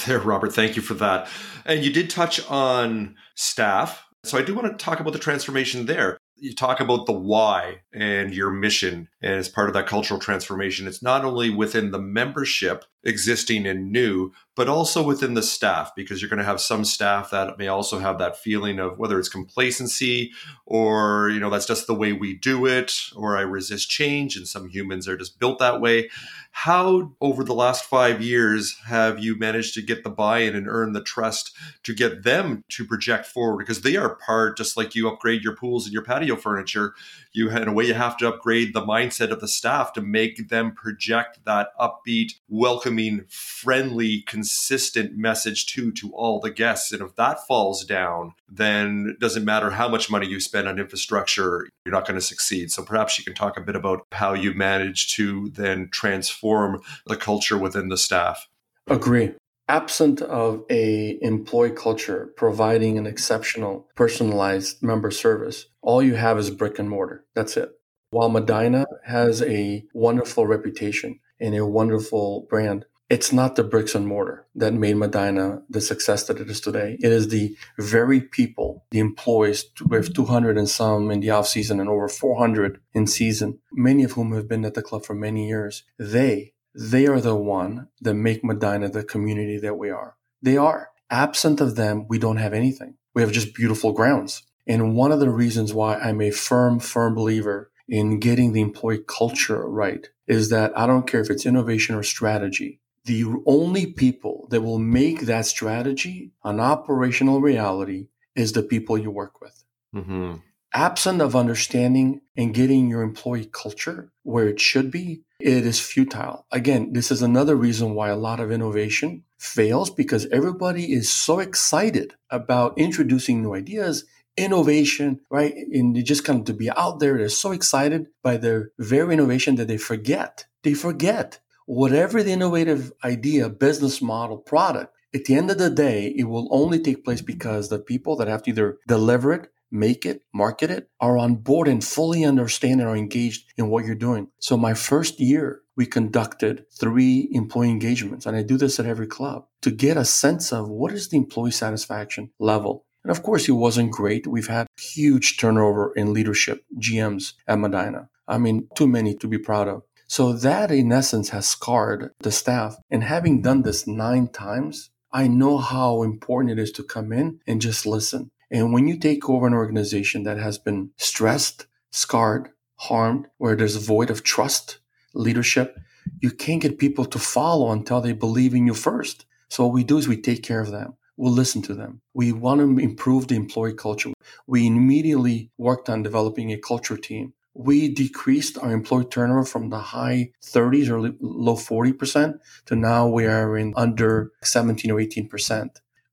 there, 0.07 0.21
Robert. 0.21 0.55
Thank 0.55 0.75
you 0.75 0.81
for 0.81 0.95
that. 0.95 1.29
And 1.67 1.85
you 1.85 1.93
did 1.93 2.09
touch 2.09 2.45
on 2.49 3.15
staff. 3.35 4.07
So 4.25 4.39
I 4.39 4.43
do 4.43 4.55
want 4.55 4.67
to 4.79 4.83
talk 4.83 4.99
about 4.99 5.13
the 5.13 5.19
transformation 5.19 5.85
there 5.85 6.17
you 6.41 6.55
talk 6.55 6.81
about 6.81 7.07
the 7.07 7.13
why 7.13 7.83
and 7.93 8.35
your 8.35 8.51
mission 8.51 9.09
and 9.21 9.35
as 9.35 9.49
part 9.49 9.69
of 9.69 9.75
that 9.75 9.87
cultural 9.87 10.19
transformation 10.19 10.87
it's 10.87 11.03
not 11.03 11.25
only 11.25 11.51
within 11.51 11.91
the 11.91 11.99
membership 11.99 12.85
existing 13.05 13.67
and 13.67 13.91
new 13.91 14.33
but 14.57 14.69
also 14.69 15.03
within 15.03 15.35
the 15.35 15.43
staff 15.43 15.93
because 15.97 16.21
you're 16.21 16.29
going 16.29 16.39
to 16.39 16.45
have 16.45 16.61
some 16.61 16.85
staff 16.85 17.31
that 17.31 17.57
may 17.57 17.69
also 17.69 17.99
have 17.99 18.19
that 18.19 18.37
feeling 18.37 18.79
of 18.79 18.99
whether 18.99 19.19
it's 19.19 19.29
complacency 19.29 20.33
or 20.67 21.31
you 21.31 21.41
know 21.41 21.49
that's 21.49 21.67
just 21.67 21.87
the 21.87 21.95
way 21.95 22.13
we 22.13 22.35
do 22.35 22.67
it 22.67 22.93
or 23.17 23.37
i 23.37 23.41
resist 23.41 23.89
change 23.89 24.37
and 24.37 24.47
some 24.47 24.69
humans 24.69 25.07
are 25.09 25.17
just 25.17 25.39
built 25.39 25.59
that 25.59 25.81
way. 25.81 26.11
How 26.53 27.13
over 27.21 27.45
the 27.45 27.55
last 27.55 27.85
5 27.85 28.21
years 28.21 28.77
have 28.87 29.23
you 29.23 29.39
managed 29.39 29.75
to 29.75 29.83
get 29.83 30.03
the 30.03 30.11
buy-in 30.11 30.57
and 30.57 30.67
earn 30.69 30.93
the 30.93 31.03
trust 31.03 31.57
to 31.85 31.95
get 31.95 32.25
them 32.25 32.65
to 32.71 32.85
project 32.85 33.27
forward? 33.27 33.59
Because 33.59 33.83
they 33.83 33.97
are 33.97 34.17
part 34.17 34.57
just 34.57 34.77
like 34.77 34.95
you 34.95 35.09
upgrade 35.09 35.43
your 35.43 35.55
pools 35.55 35.87
and 35.87 35.93
your 35.93 36.03
patio 36.03 36.35
furniture 36.35 36.95
you 37.33 37.51
in 37.51 37.69
a 37.69 37.73
way 37.73 37.87
you 37.87 37.95
have 37.95 38.17
to 38.19 38.29
upgrade 38.29 38.75
the 38.75 38.83
mindset 38.83 39.31
of 39.31 39.41
the 39.41 39.49
staff 39.49 39.93
to 39.93 40.01
make 40.01 40.49
them 40.49 40.73
project 40.73 41.39
that 41.45 41.69
upbeat 41.79 42.33
welcoming 42.49 43.25
friendly 43.29 44.23
consistent 44.23 45.17
message 45.17 45.67
to 45.67 45.93
to 45.93 46.11
all 46.13 46.41
the 46.41 46.51
guests. 46.51 46.93
And 46.93 47.03
if 47.03 47.17
that 47.17 47.47
falls 47.47 47.85
down 47.85 48.35
then 48.49 49.17
doesn't 49.21 49.45
matter 49.45 49.71
how 49.71 49.89
much 49.89 50.11
money 50.11 50.27
you 50.27 50.41
spend 50.41 50.69
on 50.69 50.79
infrastructure 50.79 51.69
you're 51.85 51.95
not 51.95 52.07
going 52.07 52.19
to 52.19 52.25
succeed. 52.25 52.71
So 52.71 52.83
perhaps 52.83 53.19
you 53.19 53.25
can 53.25 53.35
talk 53.35 53.57
a 53.57 53.63
bit 53.63 53.77
about 53.77 54.07
how 54.13 54.35
you 54.35 54.53
manage 54.53 55.15
to 55.15 55.51
then 55.51 55.89
transform 55.91 56.83
the 57.07 57.17
culture 57.17 57.57
within 57.57 57.89
the 57.89 57.97
staff. 57.97 58.49
Agree 58.89 59.35
absent 59.71 60.21
of 60.21 60.65
a 60.69 61.17
employee 61.23 61.71
culture 61.71 62.33
providing 62.37 62.99
an 62.99 63.07
exceptional 63.07 63.87
personalized 63.95 64.83
member 64.83 65.13
service 65.13 65.67
all 65.81 66.03
you 66.03 66.15
have 66.15 66.39
is 66.39 66.51
brick 66.51 66.79
and 66.79 66.91
mortar. 66.91 67.25
That's 67.35 67.57
it. 67.57 67.71
While 68.11 68.31
Medinah 68.31 68.87
has 69.05 69.43
a 69.43 69.85
wonderful 69.95 70.47
reputation 70.47 71.21
and 71.39 71.55
a 71.55 71.65
wonderful 71.65 72.47
brand 72.51 72.85
it's 73.09 73.33
not 73.33 73.57
the 73.57 73.65
bricks 73.65 73.97
and 73.97 74.07
mortar 74.07 74.47
that 74.55 74.73
made 74.73 74.95
Medinah 74.95 75.63
the 75.69 75.81
success 75.81 76.29
that 76.29 76.39
it 76.39 76.49
is 76.49 76.61
today. 76.61 76.97
It 77.01 77.11
is 77.11 77.27
the 77.27 77.57
very 77.77 78.21
people 78.21 78.85
the 78.93 79.01
employees 79.01 79.65
with 79.85 80.15
200 80.15 80.57
and 80.57 80.69
some 80.69 81.11
in 81.11 81.19
the 81.19 81.31
off 81.31 81.49
season 81.49 81.81
and 81.81 81.89
over 81.89 82.09
400 82.09 82.81
in 82.95 83.09
season 83.09 83.59
many 83.73 84.05
of 84.05 84.13
whom 84.13 84.33
have 84.33 84.47
been 84.47 84.65
at 84.65 84.75
the 84.75 84.83
club 84.83 85.05
for 85.05 85.15
many 85.15 85.49
years. 85.49 85.83
They 85.99 86.53
they 86.75 87.07
are 87.07 87.21
the 87.21 87.35
one 87.35 87.89
that 88.01 88.15
make 88.15 88.43
Medinah 88.43 88.93
the 88.93 89.05
community 89.05 89.59
that 89.59 89.77
we 89.77 89.91
are. 89.91 90.17
They 90.43 90.57
are. 90.57 90.91
Absent 91.11 91.61
of 91.61 91.77
them, 91.77 92.07
we 92.09 92.19
don't 92.19 92.37
have 92.37 92.53
anything. 92.53 92.95
We 93.15 93.23
have 93.23 93.33
just 93.33 93.55
beautiful 93.55 93.93
grounds. 93.93 94.43
And 94.67 94.95
one 94.95 95.11
of 95.11 95.21
the 95.21 95.31
reasons 95.31 95.75
why 95.75 95.97
I'm 95.97 96.21
a 96.21 96.31
firm, 96.31 96.79
firm 96.79 97.15
believer 97.15 97.71
in 97.89 98.21
getting 98.21 98.53
the 98.53 98.61
employee 98.61 99.03
culture 99.07 99.69
right 99.69 100.09
is 100.29 100.49
that 100.51 100.73
I 100.79 100.87
don't 100.87 101.09
care 101.09 101.21
if 101.21 101.31
it's 101.31 101.45
innovation 101.45 101.97
or 101.97 102.05
strategy. 102.05 102.81
The 103.05 103.25
only 103.47 103.87
people 103.87 104.47
that 104.51 104.61
will 104.61 104.79
make 104.79 105.23
that 105.23 105.47
strategy 105.47 106.31
an 106.45 106.61
operational 106.61 107.41
reality 107.41 108.09
is 108.37 108.53
the 108.53 108.63
people 108.63 108.97
you 108.97 109.11
work 109.11 109.41
with. 109.41 109.65
Mm-hmm. 109.95 110.37
Absent 110.73 111.21
of 111.21 111.35
understanding 111.35 112.21
and 112.37 112.55
getting 112.55 112.89
your 112.89 113.03
employee 113.03 113.51
culture 113.53 114.13
where 114.23 114.49
it 114.49 114.61
should 114.61 114.91
be, 114.91 115.23
it 115.41 115.67
is 115.67 115.81
futile. 115.81 116.47
Again, 116.53 116.93
this 116.93 117.11
is 117.11 117.23
another 117.23 117.57
reason 117.57 117.95
why 117.95 118.09
a 118.09 118.17
lot 118.17 118.39
of 118.39 118.53
innovation 118.53 119.25
fails 119.37 119.91
because 119.91 120.27
everybody 120.27 120.93
is 120.93 121.11
so 121.11 121.41
excited 121.41 122.15
about 122.31 122.79
introducing 122.79 123.43
new 123.43 123.55
ideas, 123.55 124.05
innovation, 124.37 125.21
right? 125.29 125.55
And 125.73 125.97
they 125.97 126.03
just 126.03 126.25
kind 126.25 126.39
of 126.39 126.45
to 126.47 126.55
be 126.55 126.71
out 126.71 127.01
there. 127.01 127.19
They're 127.19 127.29
so 127.29 127.51
excited 127.51 128.07
by 128.23 128.37
their 128.37 128.71
very 128.79 129.15
innovation 129.15 129.57
that 129.57 129.67
they 129.67 129.77
forget. 129.77 130.47
They 130.63 130.75
forget 130.75 131.41
whatever 131.67 132.23
the 132.23 132.33
innovative 132.33 132.93
idea, 133.03 133.49
business 133.49 134.01
model, 134.01 134.39
product. 134.39 134.95
At 135.13 135.25
the 135.25 135.35
end 135.35 135.51
of 135.51 135.59
the 135.59 135.71
day, 135.71 136.15
it 136.17 136.25
will 136.25 136.49
only 136.53 136.79
take 136.79 137.05
place 137.05 137.23
because 137.23 137.69
the 137.69 137.81
people 137.81 138.15
that 138.17 138.29
have 138.29 138.45
to 138.45 138.51
either 138.51 138.79
deliver 138.87 139.33
it, 139.33 139.51
make 139.71 140.05
it, 140.05 140.23
market 140.33 140.71
it, 140.71 140.89
are 141.01 141.17
on 141.17 141.37
board 141.37 141.69
and 141.69 141.85
fully 141.85 142.25
understand 142.25 142.81
and 142.81 142.89
are 142.89 142.97
engaged 142.97 143.53
in 143.57 143.69
what 143.69 143.85
you're 143.85 143.95
doing. 143.95 144.29
So 144.39 144.57
my 144.57 144.75
first 144.75 145.21
year, 145.21 145.61
we 145.77 145.87
conducted 145.87 146.67
three 146.79 147.29
employee 147.33 147.71
engagements, 147.71 148.27
and 148.27 148.37
I 148.37 148.43
do 148.43 148.59
this 148.59 148.79
at 148.79 148.87
every 148.87 149.07
club 149.07 149.47
to 149.63 149.71
get 149.71 149.97
a 149.97 150.05
sense 150.05 150.53
of 150.53 150.69
what 150.69 150.93
is 150.93 151.09
the 151.09 151.17
employee 151.17 151.53
satisfaction 151.53 152.31
level. 152.39 152.85
And 153.03 153.11
of 153.11 153.23
course, 153.23 153.49
it 153.49 153.53
wasn't 153.53 153.93
great. 153.93 154.27
We've 154.27 154.47
had 154.47 154.67
huge 154.79 155.39
turnover 155.39 155.93
in 155.95 156.13
leadership, 156.13 156.65
GMs 156.79 157.33
at 157.47 157.59
Medinah. 157.59 158.09
I 158.29 158.39
mean, 158.39 158.69
too 158.75 158.87
many 158.87 159.15
to 159.17 159.27
be 159.27 159.39
proud 159.39 159.69
of. 159.69 159.83
So 160.07 160.33
that 160.33 160.71
in 160.71 160.93
essence 160.93 161.29
has 161.31 161.47
scarred 161.47 162.11
the 162.21 162.33
staff. 162.33 162.77
And 162.91 163.05
having 163.05 163.43
done 163.43 163.63
this 163.63 163.87
nine 163.87 164.29
times, 164.29 164.91
I 165.13 165.29
know 165.29 165.59
how 165.59 166.03
important 166.03 166.53
it 166.53 166.63
is 166.63 166.73
to 166.73 166.83
come 166.83 167.13
in 167.13 167.41
and 167.47 167.61
just 167.61 167.87
listen. 167.87 168.31
And 168.51 168.73
when 168.73 168.89
you 168.89 168.99
take 168.99 169.29
over 169.29 169.47
an 169.47 169.55
organization 169.55 170.25
that 170.25 170.39
has 170.39 170.59
been 170.59 170.91
stressed, 170.97 171.67
scarred, 171.91 172.51
harmed, 172.77 173.27
where 173.39 173.55
there's 173.55 173.77
a 173.77 173.81
void 173.81 174.11
of 174.11 174.25
trust, 174.25 174.79
leadership, 175.15 175.79
you 176.21 176.31
can't 176.31 176.63
get 176.63 176.79
people 176.79 177.05
to 177.05 177.19
follow 177.19 177.71
until 177.71 178.01
they 178.01 178.13
believe 178.13 178.55
in 178.55 178.67
you 178.67 178.75
first. 178.75 179.25
So 179.49 179.65
what 179.65 179.75
we 179.75 179.85
do 179.85 179.99
is 179.99 180.09
we 180.09 180.21
take 180.21 180.43
care 180.43 180.61
of 180.61 180.71
them. 180.71 180.95
We'll 181.17 181.33
listen 181.33 181.63
to 181.63 181.75
them. 181.75 182.01
We 182.15 182.33
want 182.33 182.61
to 182.61 182.83
improve 182.83 183.29
the 183.29 183.37
employee 183.37 183.75
culture. 183.75 184.11
We 184.47 184.67
immediately 184.67 185.51
worked 185.59 185.89
on 185.89 186.03
developing 186.03 186.51
a 186.51 186.59
culture 186.59 186.97
team. 186.97 187.35
We 187.53 187.93
decreased 187.93 188.57
our 188.59 188.73
employee 188.73 189.05
turnover 189.05 189.45
from 189.45 189.69
the 189.69 189.79
high 189.79 190.33
30s 190.43 190.89
or 190.89 191.15
low 191.21 191.57
40% 191.57 192.39
to 192.67 192.77
now 192.77 193.07
we 193.09 193.27
are 193.27 193.59
in 193.59 193.75
under 193.77 194.33
17 194.43 194.91
or 194.91 194.97
18% 194.97 195.69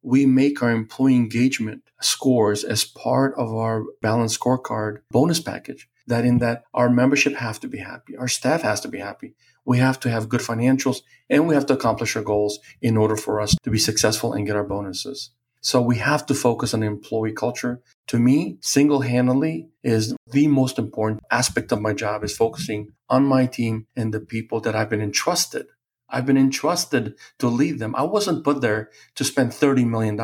we 0.07 0.25
make 0.25 0.63
our 0.63 0.71
employee 0.71 1.15
engagement 1.15 1.83
scores 2.01 2.63
as 2.63 2.83
part 2.83 3.33
of 3.37 3.53
our 3.53 3.83
balanced 4.01 4.39
scorecard 4.39 4.99
bonus 5.11 5.39
package. 5.39 5.89
That 6.07 6.23
in 6.23 6.37
that 6.37 6.63
our 6.73 6.89
membership 6.89 7.35
have 7.35 7.59
to 7.59 7.67
be 7.67 7.79
happy, 7.79 8.15
our 8.15 8.29
staff 8.29 8.61
has 8.61 8.79
to 8.81 8.87
be 8.87 8.99
happy. 8.99 9.35
We 9.65 9.79
have 9.79 9.99
to 10.01 10.09
have 10.09 10.29
good 10.29 10.39
financials 10.39 11.01
and 11.29 11.47
we 11.47 11.55
have 11.55 11.65
to 11.65 11.73
accomplish 11.73 12.15
our 12.15 12.23
goals 12.23 12.59
in 12.81 12.95
order 12.95 13.17
for 13.17 13.41
us 13.41 13.55
to 13.63 13.69
be 13.69 13.77
successful 13.77 14.31
and 14.31 14.45
get 14.45 14.55
our 14.55 14.63
bonuses. 14.63 15.31
So 15.59 15.81
we 15.81 15.97
have 15.97 16.25
to 16.27 16.33
focus 16.33 16.73
on 16.73 16.81
employee 16.81 17.33
culture. 17.33 17.81
To 18.07 18.19
me, 18.19 18.57
single 18.61 19.01
handedly 19.01 19.67
is 19.83 20.15
the 20.31 20.47
most 20.47 20.79
important 20.79 21.21
aspect 21.29 21.73
of 21.73 21.81
my 21.81 21.91
job 21.91 22.23
is 22.23 22.37
focusing 22.37 22.93
on 23.09 23.25
my 23.25 23.45
team 23.45 23.87
and 23.97 24.13
the 24.13 24.21
people 24.21 24.61
that 24.61 24.75
I've 24.75 24.89
been 24.89 25.01
entrusted 25.01 25.65
I've 26.09 26.25
been 26.25 26.37
entrusted 26.37 27.15
to 27.39 27.47
lead 27.47 27.79
them. 27.79 27.95
I 27.95 28.03
wasn't 28.03 28.43
put 28.43 28.61
there 28.61 28.91
to 29.15 29.23
spend 29.23 29.51
$30 29.51 29.85
million. 29.87 30.17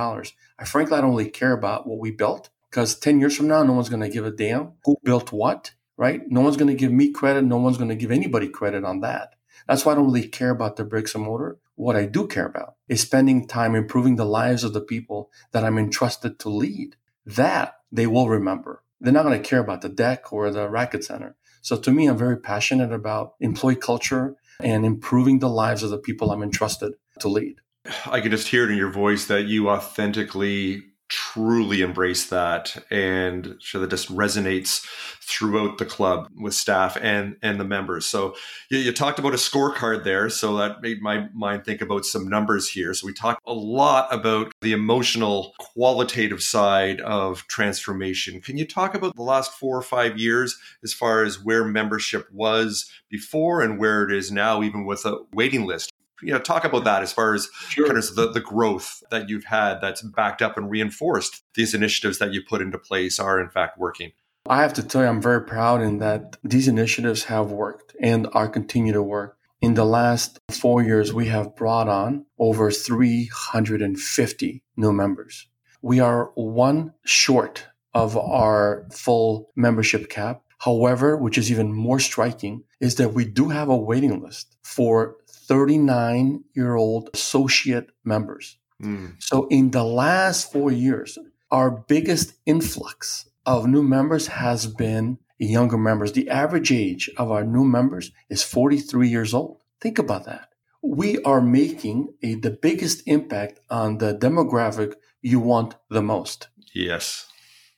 I 0.59 0.65
frankly, 0.65 0.97
I 0.97 1.01
don't 1.01 1.11
really 1.11 1.29
care 1.29 1.53
about 1.53 1.87
what 1.87 1.99
we 1.99 2.11
built 2.11 2.49
because 2.69 2.97
10 2.97 3.19
years 3.19 3.35
from 3.35 3.47
now, 3.47 3.63
no 3.63 3.73
one's 3.73 3.89
going 3.89 4.01
to 4.01 4.09
give 4.09 4.25
a 4.25 4.31
damn 4.31 4.73
who 4.85 4.97
built 5.03 5.31
what, 5.31 5.73
right? 5.97 6.21
No 6.27 6.41
one's 6.41 6.57
going 6.57 6.69
to 6.69 6.79
give 6.79 6.91
me 6.91 7.11
credit. 7.11 7.43
No 7.43 7.57
one's 7.57 7.77
going 7.77 7.89
to 7.89 7.95
give 7.95 8.11
anybody 8.11 8.47
credit 8.47 8.83
on 8.83 9.01
that. 9.01 9.35
That's 9.67 9.85
why 9.85 9.93
I 9.93 9.95
don't 9.95 10.05
really 10.05 10.27
care 10.27 10.49
about 10.49 10.75
the 10.75 10.83
bricks 10.83 11.15
and 11.15 11.23
mortar. 11.23 11.57
What 11.75 11.95
I 11.95 12.05
do 12.05 12.27
care 12.27 12.45
about 12.45 12.75
is 12.87 13.01
spending 13.01 13.47
time 13.47 13.75
improving 13.75 14.15
the 14.15 14.25
lives 14.25 14.63
of 14.63 14.73
the 14.73 14.81
people 14.81 15.31
that 15.51 15.63
I'm 15.63 15.77
entrusted 15.77 16.39
to 16.39 16.49
lead. 16.49 16.95
That 17.25 17.75
they 17.91 18.05
will 18.07 18.27
remember. 18.27 18.83
They're 18.99 19.13
not 19.13 19.23
going 19.23 19.41
to 19.41 19.47
care 19.47 19.59
about 19.59 19.81
the 19.81 19.89
deck 19.89 20.31
or 20.31 20.49
the 20.51 20.69
racket 20.69 21.03
center. 21.03 21.35
So 21.61 21.77
to 21.77 21.91
me, 21.91 22.07
I'm 22.07 22.17
very 22.17 22.37
passionate 22.37 22.91
about 22.91 23.35
employee 23.39 23.75
culture 23.75 24.35
and 24.59 24.85
improving 24.85 25.39
the 25.39 25.49
lives 25.49 25.83
of 25.83 25.89
the 25.89 25.97
people 25.97 26.31
I'm 26.31 26.43
entrusted 26.43 26.93
to 27.19 27.27
lead. 27.27 27.61
I 28.05 28.21
can 28.21 28.31
just 28.31 28.47
hear 28.47 28.63
it 28.63 28.71
in 28.71 28.77
your 28.77 28.91
voice 28.91 29.25
that 29.25 29.45
you 29.45 29.69
authentically 29.69 30.83
truly 31.13 31.81
embrace 31.81 32.29
that 32.29 32.75
and 32.89 33.55
sure 33.59 33.79
that 33.79 33.89
just 33.91 34.09
resonates 34.09 34.83
throughout 35.21 35.77
the 35.77 35.85
club 35.85 36.27
with 36.35 36.55
staff 36.55 36.97
and 36.99 37.35
and 37.43 37.59
the 37.59 37.63
members. 37.63 38.05
So 38.07 38.35
you, 38.71 38.79
you, 38.79 38.91
talked 38.91 39.19
about 39.19 39.33
a 39.33 39.37
scorecard 39.37 40.03
there 40.03 40.27
so 40.29 40.57
that 40.57 40.81
made 40.81 41.03
my 41.03 41.27
mind 41.33 41.65
think 41.65 41.81
about 41.81 42.05
some 42.05 42.27
numbers 42.27 42.67
here. 42.67 42.95
So 42.95 43.05
we 43.05 43.13
talked 43.13 43.41
a 43.45 43.53
lot 43.53 44.11
about 44.11 44.51
the 44.61 44.73
emotional 44.73 45.53
qualitative 45.59 46.41
side 46.41 46.99
of 47.01 47.45
transformation. 47.47 48.41
Can 48.41 48.57
you 48.57 48.65
talk 48.65 48.95
about 48.95 49.15
the 49.15 49.21
last 49.21 49.51
four 49.51 49.77
or 49.77 49.83
five 49.83 50.17
years 50.17 50.57
as 50.83 50.93
far 50.93 51.23
as 51.23 51.43
where 51.43 51.63
membership 51.63 52.27
was 52.31 52.89
before 53.09 53.61
and 53.61 53.77
where 53.77 54.03
it 54.03 54.11
is 54.11 54.31
now 54.31 54.63
even 54.63 54.83
with 54.83 55.05
a 55.05 55.19
waiting 55.31 55.67
list 55.67 55.92
you 56.21 56.31
know 56.31 56.39
talk 56.39 56.63
about 56.63 56.83
that 56.83 57.01
as 57.01 57.11
far 57.11 57.33
as 57.33 57.49
sure. 57.69 57.85
kind 57.87 57.97
of 57.97 58.15
the, 58.15 58.31
the 58.31 58.41
growth 58.41 59.03
that 59.11 59.29
you've 59.29 59.45
had 59.45 59.79
that's 59.81 60.01
backed 60.01 60.41
up 60.41 60.57
and 60.57 60.69
reinforced 60.69 61.43
these 61.55 61.73
initiatives 61.73 62.19
that 62.19 62.33
you 62.33 62.41
put 62.41 62.61
into 62.61 62.77
place 62.77 63.19
are 63.19 63.39
in 63.39 63.49
fact 63.49 63.77
working. 63.77 64.11
I 64.45 64.61
have 64.61 64.73
to 64.73 64.83
tell 64.83 65.01
you 65.01 65.07
i'm 65.07 65.21
very 65.21 65.41
proud 65.41 65.81
in 65.81 65.99
that 65.99 66.37
these 66.43 66.67
initiatives 66.67 67.25
have 67.25 67.51
worked 67.51 67.95
and 67.99 68.27
are 68.33 68.49
continue 68.49 68.93
to 68.93 69.03
work. 69.03 69.37
In 69.61 69.75
the 69.75 69.85
last 69.85 70.39
four 70.51 70.83
years 70.83 71.13
we 71.13 71.27
have 71.27 71.55
brought 71.55 71.87
on 71.87 72.25
over 72.37 72.69
350 72.69 74.63
new 74.75 74.91
members. 74.91 75.47
We 75.81 75.99
are 75.99 76.31
one 76.35 76.93
short 77.05 77.65
of 77.93 78.17
our 78.17 78.85
full 78.91 79.51
membership 79.55 80.09
cap. 80.09 80.41
However, 80.59 81.17
which 81.17 81.37
is 81.37 81.51
even 81.51 81.73
more 81.73 81.99
striking, 81.99 82.63
is 82.79 82.95
that 82.95 83.13
we 83.13 83.25
do 83.25 83.49
have 83.49 83.69
a 83.69 83.77
waiting 83.77 84.21
list 84.21 84.55
for 84.63 85.17
39 85.47 86.43
year 86.53 86.75
old 86.75 87.09
associate 87.13 87.89
members. 88.03 88.57
Mm. 88.81 89.15
So 89.19 89.47
in 89.47 89.71
the 89.71 89.83
last 89.83 90.51
four 90.51 90.71
years, 90.71 91.17
our 91.51 91.71
biggest 91.71 92.33
influx 92.45 93.29
of 93.45 93.67
new 93.67 93.83
members 93.83 94.27
has 94.27 94.67
been 94.67 95.19
younger 95.37 95.77
members. 95.77 96.13
The 96.13 96.29
average 96.29 96.71
age 96.71 97.09
of 97.17 97.31
our 97.31 97.43
new 97.43 97.63
members 97.63 98.11
is 98.29 98.43
43 98.43 99.09
years 99.09 99.33
old. 99.33 99.59
Think 99.81 99.99
about 99.99 100.25
that. 100.25 100.49
We 100.81 101.21
are 101.23 101.41
making 101.41 102.13
a, 102.21 102.35
the 102.35 102.51
biggest 102.51 103.03
impact 103.05 103.59
on 103.69 103.99
the 103.99 104.15
demographic 104.15 104.95
you 105.21 105.39
want 105.39 105.75
the 105.89 106.01
most. 106.01 106.49
Yes. 106.73 107.27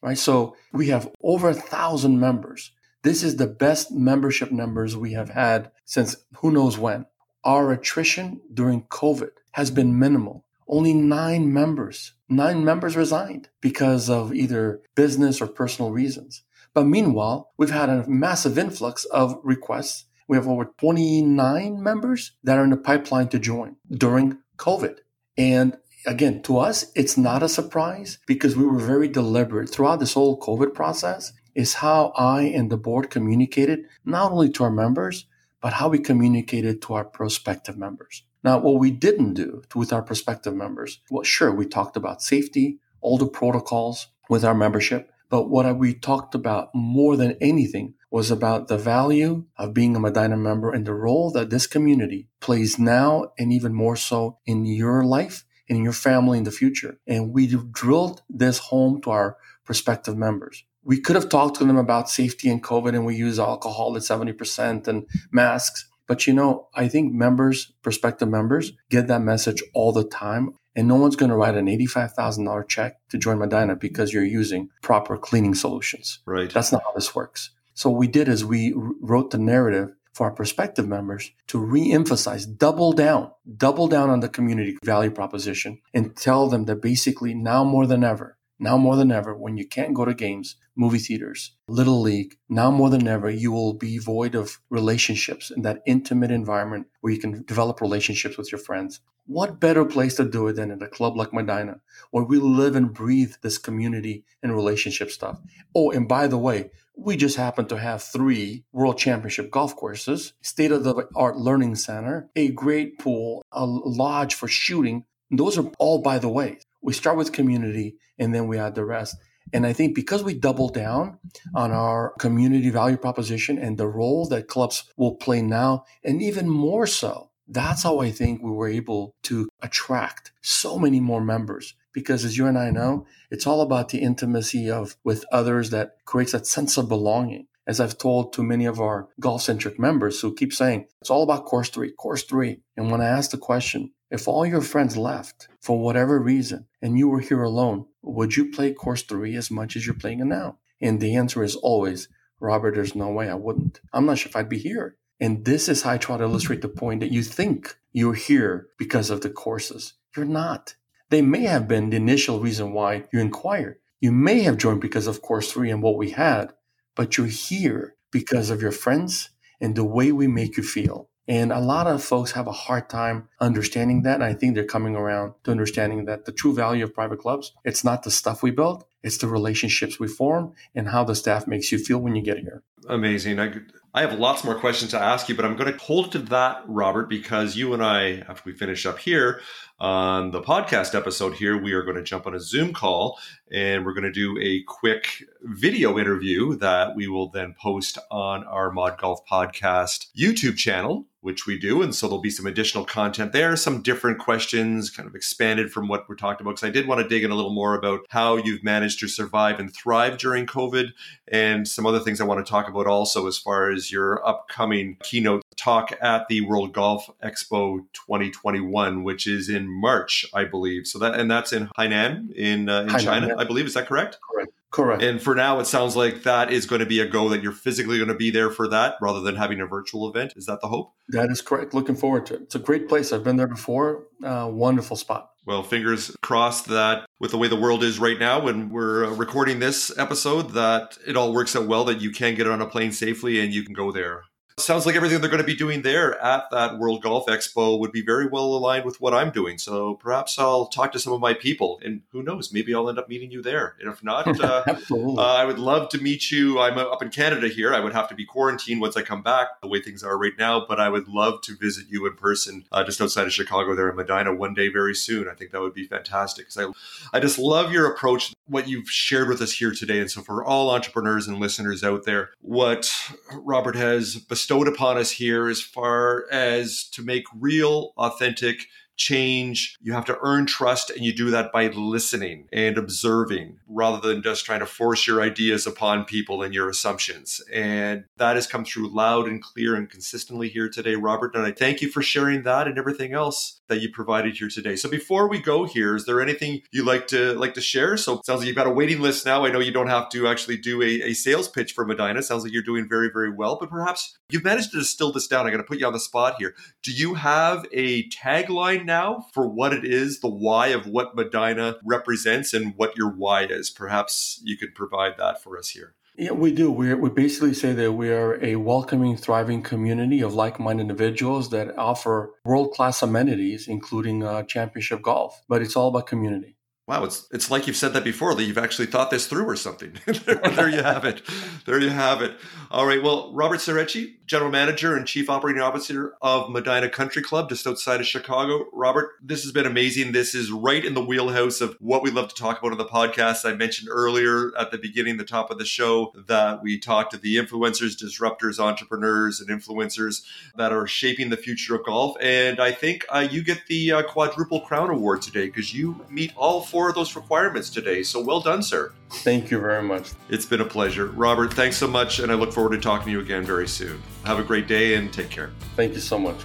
Right. 0.01 0.18
So 0.18 0.55
we 0.72 0.88
have 0.89 1.11
over 1.22 1.49
a 1.49 1.53
thousand 1.53 2.20
members. 2.20 2.72
This 3.03 3.24
is 3.24 3.36
the 3.36 3.47
best 3.47 3.91
membership 3.91 4.51
numbers 4.51 4.97
we 4.97 5.13
have 5.13 5.30
had 5.30 5.72
since 5.86 6.16
who 6.38 6.51
knows 6.51 6.78
when. 6.78 7.05
Our 7.46 7.72
attrition 7.72 8.41
during 8.52 8.84
COVID 8.84 9.30
has 9.52 9.70
been 9.70 10.00
minimal. 10.00 10.46
Only 10.68 10.96
nine 10.96 11.54
members, 11.54 12.14
nine 12.28 12.66
members 12.66 12.98
resigned 12.98 13.50
because 13.62 14.10
of 14.10 14.34
either 14.34 14.82
business 14.96 15.39
or 15.39 15.48
personal 15.48 15.91
reasons. 15.91 16.41
But 16.74 16.88
meanwhile, 16.88 17.52
we've 17.56 17.70
had 17.70 17.89
a 17.89 18.08
massive 18.08 18.58
influx 18.58 19.06
of 19.06 19.39
requests. 19.43 20.06
We 20.28 20.38
have 20.38 20.48
over 20.48 20.74
29 20.80 21.84
members 21.84 22.32
that 22.43 22.58
are 22.58 22.64
in 22.64 22.72
the 22.72 22.78
pipeline 22.78 23.30
to 23.30 23.38
join 23.38 23.76
during 23.91 24.39
COVID. 24.58 24.98
And 25.38 25.78
again, 26.08 26.41
to 26.43 26.58
us, 26.58 26.91
it's 26.96 27.16
not 27.16 27.43
a 27.43 27.50
surprise 27.50 28.18
because 28.26 28.56
we 28.56 28.66
were 28.66 28.80
very 28.80 29.08
deliberate 29.08 29.70
throughout 29.70 30.00
this 30.00 30.14
whole 30.14 30.39
COVID 30.39 30.74
process 30.74 31.32
is 31.54 31.76
how 31.76 32.12
I 32.18 32.41
and 32.41 32.72
the 32.72 32.78
board 32.78 33.12
communicated 33.12 33.86
not 34.04 34.32
only 34.32 34.50
to 34.50 34.64
our 34.64 34.72
members, 34.72 35.28
but 35.66 35.74
how 35.74 35.89
we 35.89 35.97
communicated 35.97 36.80
to 36.80 36.93
our 36.93 37.03
prospective 37.03 37.76
members. 37.76 38.22
Now, 38.43 38.59
what 38.59 38.78
we 38.78 38.91
didn't 38.91 39.34
do 39.34 39.63
with 39.74 39.91
our 39.91 40.03
prospective 40.03 40.53
members, 40.53 40.99
well, 41.09 41.24
sure, 41.24 41.51
we 41.51 41.66
talked 41.66 41.97
about 41.97 42.22
safety, 42.22 42.78
all 43.01 43.18
the 43.18 43.26
protocols 43.26 44.09
with 44.30 44.45
our 44.45 44.53
membership, 44.53 45.09
but 45.28 45.49
what 45.49 45.76
we 45.76 45.95
talked 45.95 46.36
about 46.36 46.70
more 46.76 47.18
than 47.18 47.36
anything 47.41 47.95
was 48.11 48.30
about 48.30 48.68
the 48.68 48.78
value 48.78 49.45
of 49.57 49.74
being 49.74 49.95
a 49.95 49.99
Medinah 49.99 50.38
member 50.38 50.72
and 50.72 50.86
the 50.86 50.93
role 50.93 51.32
that 51.32 51.49
this 51.49 51.66
community 51.66 52.28
plays 52.41 52.78
now 52.78 53.32
and 53.39 53.51
even 53.51 53.74
more 53.74 53.95
so 53.95 54.38
in 54.45 54.68
your 54.68 55.03
life 55.03 55.45
and 55.68 55.80
in 55.80 55.84
your 55.84 55.93
family 55.93 56.38
in 56.38 56.43
the 56.43 56.51
future. 56.51 56.99
And 57.07 57.34
we 57.34 57.47
drilled 57.47 58.22
this 58.30 58.59
home 58.59 59.01
to 59.01 59.09
our 59.09 59.38
prospective 59.63 60.16
members 60.16 60.63
we 60.86 61.02
could 61.02 61.16
have 61.16 61.30
talked 61.30 61.58
to 61.58 61.66
them 61.66 61.78
about 61.78 62.10
safety 62.10 62.50
and 62.50 62.64
COVID 62.64 62.90
and 62.90 63.06
we 63.06 63.16
use 63.16 63.40
alcohol 63.40 63.96
at 63.98 64.04
70% 64.04 64.88
and 64.88 65.06
masks. 65.32 65.90
But 66.08 66.28
you 66.28 66.34
know, 66.34 66.68
I 66.76 66.88
think 66.88 67.12
members, 67.12 67.74
prospective 67.82 68.30
members, 68.30 68.72
get 68.90 69.08
that 69.08 69.22
message 69.22 69.64
all 69.74 69.92
the 69.92 70.04
time. 70.04 70.54
And 70.76 70.88
no 70.88 70.96
one's 70.96 71.16
going 71.16 71.30
to 71.30 71.36
write 71.36 71.56
an 71.56 71.68
$85,000 71.68 72.68
check 72.68 72.98
to 73.10 73.18
join 73.18 73.40
Medinah 73.40 73.78
because 73.80 74.14
you're 74.14 74.26
using 74.26 74.70
proper 74.82 75.18
cleaning 75.18 75.56
solutions. 75.56 76.20
Right. 76.26 76.54
That's 76.54 76.72
not 76.72 76.84
how 76.84 76.92
this 76.92 77.16
works. 77.16 77.52
So 77.74 77.90
what 77.90 78.00
we 78.00 78.08
did 78.08 78.28
is 78.28 78.46
we 78.46 78.74
wrote 78.76 79.32
the 79.32 79.38
narrative 79.38 79.94
for 80.14 80.28
our 80.28 80.34
prospective 80.34 80.88
members 80.88 81.32
to 81.48 81.60
re-emphasize, 81.60 82.46
double 82.46 82.94
down, 82.94 83.32
double 83.58 83.88
down 83.88 84.10
on 84.10 84.22
the 84.22 84.30
community 84.30 84.78
value 84.84 85.12
proposition 85.12 85.82
and 85.94 86.16
tell 86.16 86.48
them 86.48 86.66
that 86.66 86.82
basically 86.82 87.34
now 87.34 87.66
more 87.66 87.86
than 87.86 88.04
ever, 88.04 88.35
now 88.60 88.78
more 88.78 88.95
than 88.95 89.12
ever, 89.12 89.36
when 89.36 89.58
you 89.58 89.68
can't 89.68 89.93
go 89.93 90.06
to 90.06 90.14
games, 90.14 90.56
movie 90.76 90.99
theaters, 90.99 91.51
little 91.68 92.01
league, 92.01 92.38
now 92.47 92.72
more 92.72 92.89
than 92.89 93.08
ever, 93.08 93.30
you 93.30 93.51
will 93.51 93.74
be 93.74 93.97
void 93.97 94.34
of 94.34 94.60
relationships 94.70 95.51
in 95.51 95.62
that 95.64 95.82
intimate 95.86 96.32
environment 96.32 96.88
where 97.01 97.12
you 97.12 97.20
can 97.20 97.43
develop 97.43 97.82
relationships 97.82 98.38
with 98.38 98.51
your 98.51 98.60
friends. 98.60 99.01
What 99.28 99.60
better 99.60 99.84
place 99.84 100.16
to 100.16 100.26
do 100.26 100.47
it 100.47 100.53
than 100.53 100.72
at 100.72 100.82
a 100.82 100.88
club 100.88 101.18
like 101.18 101.34
Medinah, 101.34 101.82
where 102.12 102.24
we 102.24 102.38
live 102.38 102.76
and 102.76 102.93
breathe 102.93 103.34
this 103.41 103.58
community 103.58 104.24
and 104.41 104.56
relationship 104.56 105.10
stuff? 105.10 105.41
Oh, 105.74 105.91
and 105.91 106.08
by 106.08 106.28
the 106.28 106.38
way, 106.38 106.70
we 106.95 107.18
just 107.18 107.36
happen 107.36 107.66
to 107.68 107.78
have 107.78 108.03
three 108.03 108.64
world 108.72 108.97
championship 108.97 109.51
golf 109.51 109.76
courses, 109.76 110.34
state 110.41 110.72
of 110.72 110.84
the 110.84 111.08
art 111.16 111.38
learning 111.38 111.76
center, 111.76 112.30
a 112.36 112.49
great 112.49 112.99
pool, 112.99 113.43
a 113.51 113.66
lodge 113.66 114.36
for 114.36 114.47
shooting. 114.47 115.03
Those 115.32 115.58
are 115.58 115.70
all 115.80 116.01
by 116.01 116.20
the 116.20 116.30
way 116.30 116.60
we 116.86 116.94
start 116.94 117.18
with 117.18 117.34
community 117.34 117.98
and 118.20 118.34
then 118.34 118.48
we 118.48 118.60
add 118.60 118.76
the 118.76 118.86
rest. 118.86 119.18
And 119.52 119.66
I 119.66 119.74
think 119.74 119.96
because 119.96 120.24
we 120.24 120.34
double 120.34 120.70
down 120.70 121.18
on 121.54 121.72
our 121.72 122.14
community 122.20 122.70
value 122.70 122.98
proposition 122.98 123.58
and 123.58 123.78
the 123.78 123.88
role 123.88 124.28
that 124.28 124.48
clubs 124.48 124.92
will 124.96 125.16
play 125.16 125.42
now, 125.42 125.86
and 126.04 126.22
even 126.22 126.48
more 126.50 126.88
so, 126.88 127.32
that's 127.48 127.84
how 127.84 128.00
I 128.00 128.12
think 128.12 128.42
we 128.42 128.52
were 128.52 128.68
able 128.68 129.16
to 129.24 129.50
attract 129.62 130.32
so 130.42 130.80
many 130.80 131.00
more 131.00 131.22
members. 131.22 131.76
Because 131.92 132.26
as 132.26 132.38
you 132.38 132.46
and 132.46 132.58
I 132.58 132.72
know, 132.72 133.06
it's 133.32 133.48
all 133.48 133.62
about 133.62 133.90
the 133.90 134.00
intimacy 134.00 134.70
of 134.70 134.96
with 135.04 135.26
others 135.32 135.70
that 135.72 135.98
creates 136.06 136.34
that 136.34 136.46
sense 136.46 136.78
of 136.78 136.90
belonging. 136.90 137.48
As 137.68 137.80
I've 137.80 137.97
told 137.97 138.34
to 138.34 138.43
many 138.43 138.66
of 138.66 138.80
our 138.80 139.09
golf 139.20 139.41
centric 139.41 139.80
members 139.80 140.22
who 140.22 140.36
keep 140.36 140.53
saying, 140.53 140.88
it's 141.01 141.09
all 141.09 141.24
about 141.24 141.45
course 141.45 141.70
three, 141.70 141.91
course 141.91 142.24
three. 142.24 142.61
And 142.78 142.91
when 142.91 143.01
I 143.01 143.05
ask 143.05 143.32
the 143.32 143.38
question, 143.38 143.91
if 144.11 144.28
all 144.28 144.45
your 144.45 144.61
friends 144.61 144.95
left 144.95 145.47
for 145.61 145.80
whatever 145.80 146.20
reason 146.20 146.68
and 146.82 146.97
you 146.97 147.07
were 147.07 147.22
here 147.22 147.41
alone, 147.41 147.88
would 148.03 148.36
you 148.36 148.51
play 148.51 148.72
course 148.72 149.01
three 149.01 149.36
as 149.36 149.49
much 149.49 149.76
as 149.76 149.86
you're 149.86 149.95
playing 149.95 150.20
it 150.20 150.26
now? 150.26 150.59
And 150.80 150.99
the 150.99 151.16
answer 151.16 151.43
is 151.43 151.55
always, 151.55 152.07
Robert, 152.39 152.76
there's 152.76 152.95
no 152.95 153.09
way 153.09 153.30
I 153.30 153.36
wouldn't. 153.36 153.80
I'm 153.91 154.05
not 154.05 154.20
sure 154.20 154.30
if 154.30 154.36
I'd 154.36 154.49
be 154.49 154.59
here. 154.59 154.97
And 155.20 155.45
this 155.45 155.68
is 155.68 155.82
how 155.82 155.91
I 155.91 155.97
try 155.97 156.18
to 156.18 156.24
illustrate 156.24 156.61
the 156.61 156.68
point 156.68 156.99
that 156.99 157.11
you 157.11 157.24
think 157.24 157.78
you're 157.93 158.13
here 158.13 158.68
because 158.78 159.09
of 159.09 159.22
the 159.22 159.30
courses. 159.30 159.93
You're 160.16 160.26
not. 160.26 160.76
They 161.09 161.22
may 161.22 161.43
have 161.43 161.68
been 161.68 161.89
the 161.89 161.97
initial 161.97 162.39
reason 162.39 162.74
why 162.74 163.05
you 163.11 163.20
inquired. 163.20 163.78
You 164.01 164.11
may 164.11 164.41
have 164.41 164.57
joined 164.57 164.82
because 164.82 165.07
of 165.07 165.22
course 165.22 165.51
three 165.51 165.72
and 165.72 165.82
what 165.82 165.97
we 165.97 166.11
had, 166.11 166.53
but 166.96 167.18
you're 167.18 167.28
here 167.28 167.96
because 168.12 168.50
of 168.50 168.62
your 168.62 168.72
friends 168.72 169.30
and 169.60 169.76
the 169.76 169.84
way 169.84 170.12
we 170.12 170.28
make 170.28 170.58
you 170.58 170.64
feel. 170.64 171.10
And 171.28 171.52
a 171.52 171.60
lot 171.60 171.88
of 171.88 172.04
folks 172.04 172.32
have 172.32 172.48
a 172.48 172.52
hard 172.52 172.88
time 172.89 173.30
understanding 173.39 174.04
that. 174.04 174.16
And 174.16 174.24
I 174.24 174.34
think 174.34 174.54
they're 174.54 174.64
coming 174.64 174.96
around 174.96 175.34
to 175.43 175.52
understanding 175.52 176.06
that 176.06 176.26
the 176.26 176.32
true 176.32 176.54
value 176.54 176.84
of 176.84 176.93
private 176.93 177.20
clubs, 177.20 177.52
it's 177.64 177.84
not 177.84 178.04
the 178.04 178.12
stuff 178.12 178.43
we 178.43 178.52
build, 178.52 178.86
it's 179.02 179.18
the 179.18 179.28
relationships 179.28 180.00
we 180.00 180.08
form 180.08 180.54
and 180.76 180.89
how 180.89 181.04
the 181.04 181.16
staff 181.16 181.48
makes 181.48 181.72
you 181.72 181.80
feel 181.80 181.98
when 181.98 182.16
you 182.16 182.22
get 182.22 182.39
here. 182.39 182.64
Amazing. 182.88 183.39
I, 183.39 183.54
I 183.96 184.02
have 184.02 184.20
lots 184.20 184.43
more 184.43 184.56
questions 184.56 184.91
to 184.91 185.02
ask 185.02 185.30
you, 185.30 185.36
but 185.36 185.46
I'm 185.46 185.56
going 185.56 185.72
to 185.72 185.80
hold 185.82 186.12
to 186.12 186.20
that, 186.20 186.64
Robert, 186.68 187.08
because 187.08 187.56
you 187.56 187.74
and 187.74 187.82
I, 187.82 188.26
after 188.28 188.41
we 188.46 188.52
finish 188.52 188.86
up 188.86 189.00
here 189.00 189.39
on 189.80 190.32
the 190.32 190.41
podcast 190.41 190.93
episode 190.93 191.34
here, 191.36 191.58
we 191.58 191.72
are 191.72 191.82
going 191.82 191.96
to 191.96 192.04
jump 192.04 192.28
on 192.28 192.36
a 192.36 192.39
Zoom 192.41 192.74
call 192.74 193.18
and 193.54 193.86
we're 193.86 193.93
going 193.93 194.04
to 194.04 194.12
do 194.12 194.38
a 194.41 194.64
quick 194.64 195.24
video 195.43 195.98
interview 195.98 196.58
that 196.58 196.93
we 196.93 197.08
will 197.08 197.30
then 197.30 197.56
post 197.58 197.98
on 198.12 198.43
our 198.43 198.70
Mod 198.70 198.98
Golf 198.98 199.26
Podcast 199.32 200.08
YouTube 200.14 200.58
channel 200.58 201.06
which 201.26 201.48
we 201.48 201.58
do. 201.58 201.82
And 201.82 201.94
so 201.96 202.08
there'll 202.08 202.22
be 202.22 202.30
some 202.30 202.46
additional 202.46 202.86
content 202.86 203.34
there, 203.34 203.56
some 203.56 203.82
different 203.82 204.20
questions, 204.20 204.92
kind 204.92 205.10
of 205.10 205.16
expanded 205.16 205.72
from 205.72 205.88
what 205.88 206.08
we're 206.08 206.16
talking 206.16 206.46
about. 206.46 206.58
Because 206.58 206.70
I 206.70 206.72
did 206.72 206.88
want 206.88 207.02
to 207.02 207.08
dig 207.08 207.24
in 207.24 207.32
a 207.32 207.36
little 207.36 207.54
more 207.54 207.74
about 207.74 208.06
how 208.10 208.38
you've 208.38 208.64
managed 208.64 209.00
to 209.00 209.08
survive 209.08 209.60
and 209.60 209.74
thrive 209.74 210.20
during 210.20 210.46
COVID 210.46 210.92
and 211.28 211.68
some 211.68 211.88
other 211.88 212.00
things 212.00 212.22
I 212.22 212.26
want 212.26 212.46
to 212.46 212.50
talk 212.50 212.70
about 212.70 212.86
also 212.86 213.26
as 213.28 213.40
far 213.40 213.72
as 213.72 213.92
your 213.92 214.26
upcoming 214.26 214.98
keynote 215.02 215.42
talk 215.58 215.98
at 216.00 216.28
the 216.28 216.42
World 216.42 216.74
Golf 216.74 217.10
Expo 217.24 217.80
2021, 217.94 219.04
which 219.04 219.26
is 219.26 219.50
in 219.50 219.68
March, 219.68 220.28
I 220.32 220.44
believe. 220.44 220.86
So 220.86 221.00
that 221.00 221.20
and 221.20 221.30
that's 221.32 221.52
in 221.52 221.70
Hainan 221.78 222.32
in 222.34 222.70
uh, 222.70 222.82
in 222.82 222.90
Hainan, 222.90 223.04
China, 223.04 223.28
yeah. 223.30 223.36
I 223.40 223.46
believe. 223.46 223.66
Is 223.66 223.74
that 223.74 223.88
correct? 223.88 224.20
Correct. 224.22 224.52
Correct. 224.76 225.02
And 225.02 225.22
for 225.22 225.36
now, 225.36 225.60
it 225.60 225.68
sounds 225.68 225.96
like 225.96 226.24
that 226.24 226.52
is 226.52 226.66
going 226.66 226.80
to 226.80 226.86
be 226.86 227.00
a 227.00 227.08
go 227.08 227.30
that 227.30 227.42
you're 227.42 227.54
physically 227.54 227.96
going 227.96 228.10
to 228.10 228.14
be 228.14 228.30
there 228.30 228.52
for 228.52 228.68
that 228.68 228.96
rather 229.00 229.22
than 229.22 229.38
having 229.38 229.62
a 229.62 229.66
virtual 229.66 230.10
event. 230.10 230.34
Is 230.36 230.48
that 230.48 230.60
the 230.60 230.68
hope? 230.68 230.92
That 231.08 231.32
is 231.32 231.42
correct. 231.42 231.74
Looking 231.74 231.96
forward 231.96 232.26
to 232.26 232.34
it. 232.34 232.42
It's 232.42 232.56
a 232.56 232.60
great 232.60 232.90
place. 232.90 233.14
I've 233.14 233.24
been 233.24 233.38
there 233.38 233.48
before. 233.48 234.08
Uh, 234.22 234.50
wonderful 234.52 234.98
spot. 234.98 235.30
Well, 235.46 235.64
fingers 235.64 236.14
crossed 236.22 236.66
that 236.66 237.06
with 237.22 237.32
the 237.32 237.38
way 237.38 237.48
the 237.48 237.56
world 237.56 237.86
is 237.86 238.00
right 238.00 238.20
now, 238.20 238.42
when 238.42 238.70
we're 238.70 239.06
uh, 239.06 239.12
recording 239.12 239.60
this 239.60 239.98
episode, 239.98 240.50
that 240.52 240.98
it 241.08 241.16
all 241.16 241.32
works 241.32 241.56
out 241.56 241.68
well, 241.68 241.86
that 241.86 242.02
you 242.02 242.12
can 242.12 242.36
get 242.36 242.46
on 242.46 242.62
a 242.62 242.68
plane 242.68 242.92
safely 242.92 243.40
and 243.40 243.54
you 243.54 243.64
can 243.64 243.74
go 243.74 243.94
there. 243.94 244.24
Sounds 244.58 244.86
like 244.86 244.95
everything 244.95 245.20
they're 245.20 245.30
going 245.30 245.41
to 245.41 245.45
be 245.45 245.53
doing 245.53 245.82
there 245.82 246.18
at 246.24 246.49
that 246.49 246.78
World 246.78 247.03
Golf 247.03 247.26
Expo 247.26 247.78
would 247.78 247.91
be 247.91 248.01
very 248.01 248.26
well 248.26 248.45
aligned 248.45 248.86
with 248.86 249.01
what 249.01 249.14
I'm 249.14 249.30
doing. 249.30 249.58
So 249.58 249.95
perhaps 249.95 250.39
I'll 250.39 250.68
talk 250.68 250.93
to 250.93 250.99
some 250.99 251.12
of 251.12 251.20
my 251.20 251.34
people, 251.34 251.82
and 251.84 252.03
who 252.14 252.24
knows, 252.24 252.53
maybe 252.53 252.74
I'll 252.74 252.88
end 252.88 252.97
up 252.97 253.10
meeting 253.10 253.32
you 253.32 253.41
there. 253.41 253.76
And 253.82 253.91
if 253.91 254.01
not, 254.01 254.39
uh, 254.39 254.64
uh, 254.66 255.16
I 255.18 255.43
would 255.43 255.60
love 255.60 255.89
to 255.89 255.97
meet 255.97 256.32
you. 256.32 256.58
I'm 256.58 256.78
up 256.78 257.01
in 257.01 257.10
Canada 257.10 257.49
here. 257.49 257.74
I 257.74 257.82
would 257.82 257.91
have 257.91 258.08
to 258.08 258.16
be 258.16 258.26
quarantined 258.26 258.80
once 258.80 258.95
I 258.95 259.01
come 259.01 259.22
back, 259.22 259.60
the 259.60 259.68
way 259.68 259.82
things 259.82 260.06
are 260.06 260.18
right 260.18 260.32
now. 260.39 260.66
But 260.66 260.80
I 260.80 260.88
would 260.88 261.10
love 261.10 261.41
to 261.41 261.58
visit 261.58 261.88
you 261.89 262.08
in 262.08 262.16
person, 262.16 262.64
uh, 262.72 262.86
just 262.86 263.01
outside 263.01 263.28
of 263.28 263.34
Chicago, 263.34 263.76
there 263.76 263.89
in 263.89 263.97
Medinah, 263.97 264.34
one 264.34 264.53
day 264.53 264.70
very 264.70 264.95
soon. 264.95 265.28
I 265.28 265.34
think 265.34 265.51
that 265.51 265.60
would 265.60 265.74
be 265.74 265.86
fantastic. 265.86 266.47
Because 266.47 266.74
I, 267.12 267.18
I 267.18 267.20
just 267.20 267.38
love 267.38 267.74
your 267.74 267.91
approach, 267.91 268.34
what 268.47 268.70
you've 268.70 268.89
shared 268.89 269.28
with 269.28 269.41
us 269.41 269.51
here 269.51 269.74
today. 269.74 269.99
And 269.99 270.10
so 270.10 270.22
for 270.22 270.45
all 270.45 270.72
entrepreneurs 270.72 271.28
and 271.28 271.41
listeners 271.41 271.84
out 271.84 272.06
there, 272.06 272.30
what 272.39 272.89
Robert 273.34 273.76
has 273.76 274.16
bestowed 274.16 274.45
upon 274.68 274.98
us 274.98 275.12
here 275.12 275.48
as 275.48 275.62
far 275.62 276.26
as 276.32 276.86
to 276.91 277.04
make 277.04 277.26
real, 277.39 277.93
authentic 277.98 278.68
change. 278.98 279.76
You 279.82 279.93
have 279.93 280.06
to 280.06 280.18
earn 280.22 280.46
trust, 280.46 280.89
and 280.89 281.04
you 281.04 281.14
do 281.14 281.30
that 281.32 281.52
by 281.52 281.68
listening 281.68 282.48
and 282.52 282.78
observing 282.78 283.60
rather 283.68 284.08
than 284.08 284.22
just 284.22 284.46
trying 284.46 284.60
to 284.60 284.66
force 284.66 285.08
your 285.08 285.22
ideas 285.22 285.68
upon 285.68 286.06
people 286.06 286.41
and 286.41 286.54
your 286.54 286.70
assumptions. 286.70 287.41
And 287.52 288.06
that 288.18 288.36
has 288.36 288.48
come 288.48 288.66
through 288.66 288.89
loud 288.89 289.28
and 289.28 289.41
clear 289.41 289.76
and 289.76 289.89
consistently 289.89 290.50
here 290.50 290.70
today, 290.70 290.96
Robert. 290.96 291.36
And 291.36 291.46
I 291.46 291.52
thank 291.52 291.82
you 291.82 291.89
for 291.89 292.02
sharing 292.02 292.43
that 292.43 292.68
and 292.68 292.78
everything 292.78 293.14
else 293.14 293.62
that 293.68 293.82
you 293.82 293.89
provided 293.89 294.36
here 294.38 294.50
today. 294.50 294.76
So 294.76 294.89
before 294.89 295.28
we 295.28 295.39
go 295.39 295.66
here, 295.66 295.96
is 295.96 296.06
there 296.06 296.22
anything 296.22 296.62
you 296.72 296.86
like 296.86 297.08
to 297.08 297.34
like 297.34 297.56
to 297.56 297.62
share? 297.62 297.98
So 297.98 298.22
sounds 298.26 298.39
like 298.39 298.48
you've 298.48 298.56
got 298.56 298.68
a 298.68 298.72
waiting 298.72 299.02
list 299.02 299.26
now. 299.26 299.46
I 299.46 299.52
know 299.52 299.60
you 299.60 299.72
don't 299.72 299.88
have 299.88 300.10
to 300.10 300.28
actually 300.28 300.58
do 300.58 300.82
a, 300.82 301.10
a 301.10 301.14
sales 301.14 301.48
pitch 301.48 301.74
for 301.74 301.86
Medinah. 301.86 302.22
Sounds 302.22 302.43
like 302.43 302.54
you're 302.54 302.64
doing 302.64 302.88
very, 302.88 303.10
very 303.12 303.32
well, 303.32 303.58
but 303.60 303.70
perhaps 303.70 304.18
you've 304.30 304.43
managed 304.43 304.72
to 304.72 304.80
distill 304.80 305.12
this 305.12 305.28
down. 305.28 305.48
I 305.48 305.52
got 305.52 305.58
to 305.58 305.64
put 305.64 305.80
you 305.80 305.88
on 305.88 305.93
the 305.93 306.00
spot 306.00 306.36
here. 306.38 306.54
Do 306.84 306.91
you 306.91 307.16
have 307.16 307.66
a 307.72 308.08
tagline 308.10 308.85
now 308.86 309.26
for 309.34 309.48
what 309.48 309.74
it 309.74 309.84
is, 309.84 310.20
the 310.20 310.30
why 310.30 310.68
of 310.68 310.88
what 310.88 311.16
Medinah 311.16 311.78
represents 311.84 312.54
and 312.54 312.74
what 312.78 312.98
your 312.98 313.10
why 313.10 313.44
is. 313.44 313.70
Perhaps 313.70 314.40
you 314.44 314.58
could 314.58 314.76
provide 314.76 315.18
that 315.18 315.42
for 315.42 315.58
us 315.58 315.70
here. 315.70 315.96
Yeah, 316.18 316.32
we 316.32 316.54
do. 316.54 316.72
we 316.72 316.94
we 316.94 317.10
basically 317.10 317.54
say 317.54 317.74
that 317.74 317.92
we 317.92 318.10
are 318.10 318.42
a 318.42 318.56
welcoming, 318.56 319.18
thriving 319.18 319.62
community 319.62 320.22
of 320.22 320.34
like 320.34 320.62
minded 320.62 320.84
individuals 320.84 321.50
that 321.50 321.78
offer 321.78 322.32
world 322.46 322.72
class 322.72 323.04
amenities, 323.04 323.68
including 323.68 324.24
uh, 324.24 324.44
championship 324.44 325.02
golf. 325.02 325.42
But 325.50 325.62
it's 325.62 325.76
all 325.76 325.90
about 325.90 326.08
community. 326.08 326.56
Wow, 326.88 327.04
it's 327.04 327.28
it's 327.32 327.50
like 327.50 327.66
you've 327.66 327.76
said 327.76 327.94
that 327.94 328.04
before 328.04 328.36
that 328.36 328.44
you've 328.44 328.60
actually 328.60 328.86
thought 328.86 329.10
this 329.10 329.26
through 329.26 329.46
or 329.46 329.56
something. 329.56 329.94
there, 330.06 330.70
you 330.70 330.84
have 330.84 331.04
it. 331.04 331.24
There 331.66 331.80
you 331.80 331.90
have 331.90 332.22
it. 332.22 332.38
All 332.70 332.86
right. 332.86 333.02
Well, 333.02 333.34
Robert 333.34 333.58
Sereci, 333.58 334.18
General 334.28 334.52
Manager 334.52 334.96
and 334.96 335.08
Chief 335.08 335.28
Operating 335.28 335.64
Officer 335.64 336.14
of 336.22 336.52
Medinah 336.52 336.90
Country 336.90 337.24
Club, 337.24 337.50
just 337.50 337.66
outside 337.66 338.02
of 338.02 338.06
Chicago. 338.06 338.66
Robert, 338.72 339.14
this 339.20 339.42
has 339.42 339.52
been 339.52 339.66
amazing. 339.66 340.12
This 340.12 340.36
is 340.36 340.52
right 340.52 340.86
in 340.86 340.94
the 340.94 341.04
wheelhouse 341.04 341.60
of 341.60 341.76
what 341.80 342.04
we 342.04 342.12
love 342.12 342.28
to 342.30 342.36
talk 342.36 342.60
about 342.60 342.72
on 342.72 342.78
the 342.78 342.86
podcast. 342.86 343.50
I 343.50 343.56
mentioned 343.56 343.90
earlier 343.92 344.56
at 344.56 344.70
the 344.70 344.78
beginning, 344.78 345.18
the 345.18 345.26
top 345.26 345.50
of 345.50 345.58
the 345.58 345.66
show, 345.66 346.14
that 346.28 346.62
we 346.62 346.78
talked 346.78 347.14
to 347.14 347.18
the 347.18 347.38
influencers, 347.38 348.00
disruptors, 348.00 348.60
entrepreneurs, 348.60 349.42
and 349.42 349.50
influencers 349.50 350.24
that 350.56 350.72
are 350.72 350.86
shaping 350.86 351.32
the 351.32 351.38
future 351.38 351.74
of 351.74 351.84
golf. 351.84 352.16
And 352.22 352.60
I 352.60 352.72
think 352.72 353.06
uh, 353.10 353.28
you 353.28 353.44
get 353.44 353.66
the 353.66 353.92
uh, 353.92 354.04
quadruple 354.04 354.62
crown 354.62 354.92
award 354.92 355.24
today 355.24 355.48
because 355.48 355.74
you 355.74 356.06
meet 356.12 356.32
all 356.36 356.62
of 356.90 356.96
those 356.96 357.16
requirements 357.16 357.70
today. 357.70 358.04
So 358.04 358.22
well 358.22 358.42
done, 358.42 358.62
sir. 358.62 358.94
Thank 359.10 359.50
you 359.52 359.60
very 359.60 359.84
much. 359.84 360.12
It's 360.30 360.46
been 360.46 360.62
a 360.62 360.66
pleasure. 360.66 361.08
Robert, 361.08 361.54
thanks 361.54 361.78
so 361.78 361.88
much. 361.88 362.20
And 362.20 362.32
I 362.32 362.36
look 362.36 362.52
forward 362.52 362.72
to 362.74 362.82
talking 362.82 363.06
to 363.06 363.12
you 363.12 363.20
again 363.22 363.44
very 363.44 363.68
soon. 363.68 364.02
Have 364.26 364.40
a 364.40 364.44
great 364.44 364.68
day 364.68 364.96
and 364.96 365.12
take 365.12 365.30
care. 365.30 365.52
Thank 365.76 365.94
you 365.94 366.00
so 366.00 366.20
much. 366.20 366.38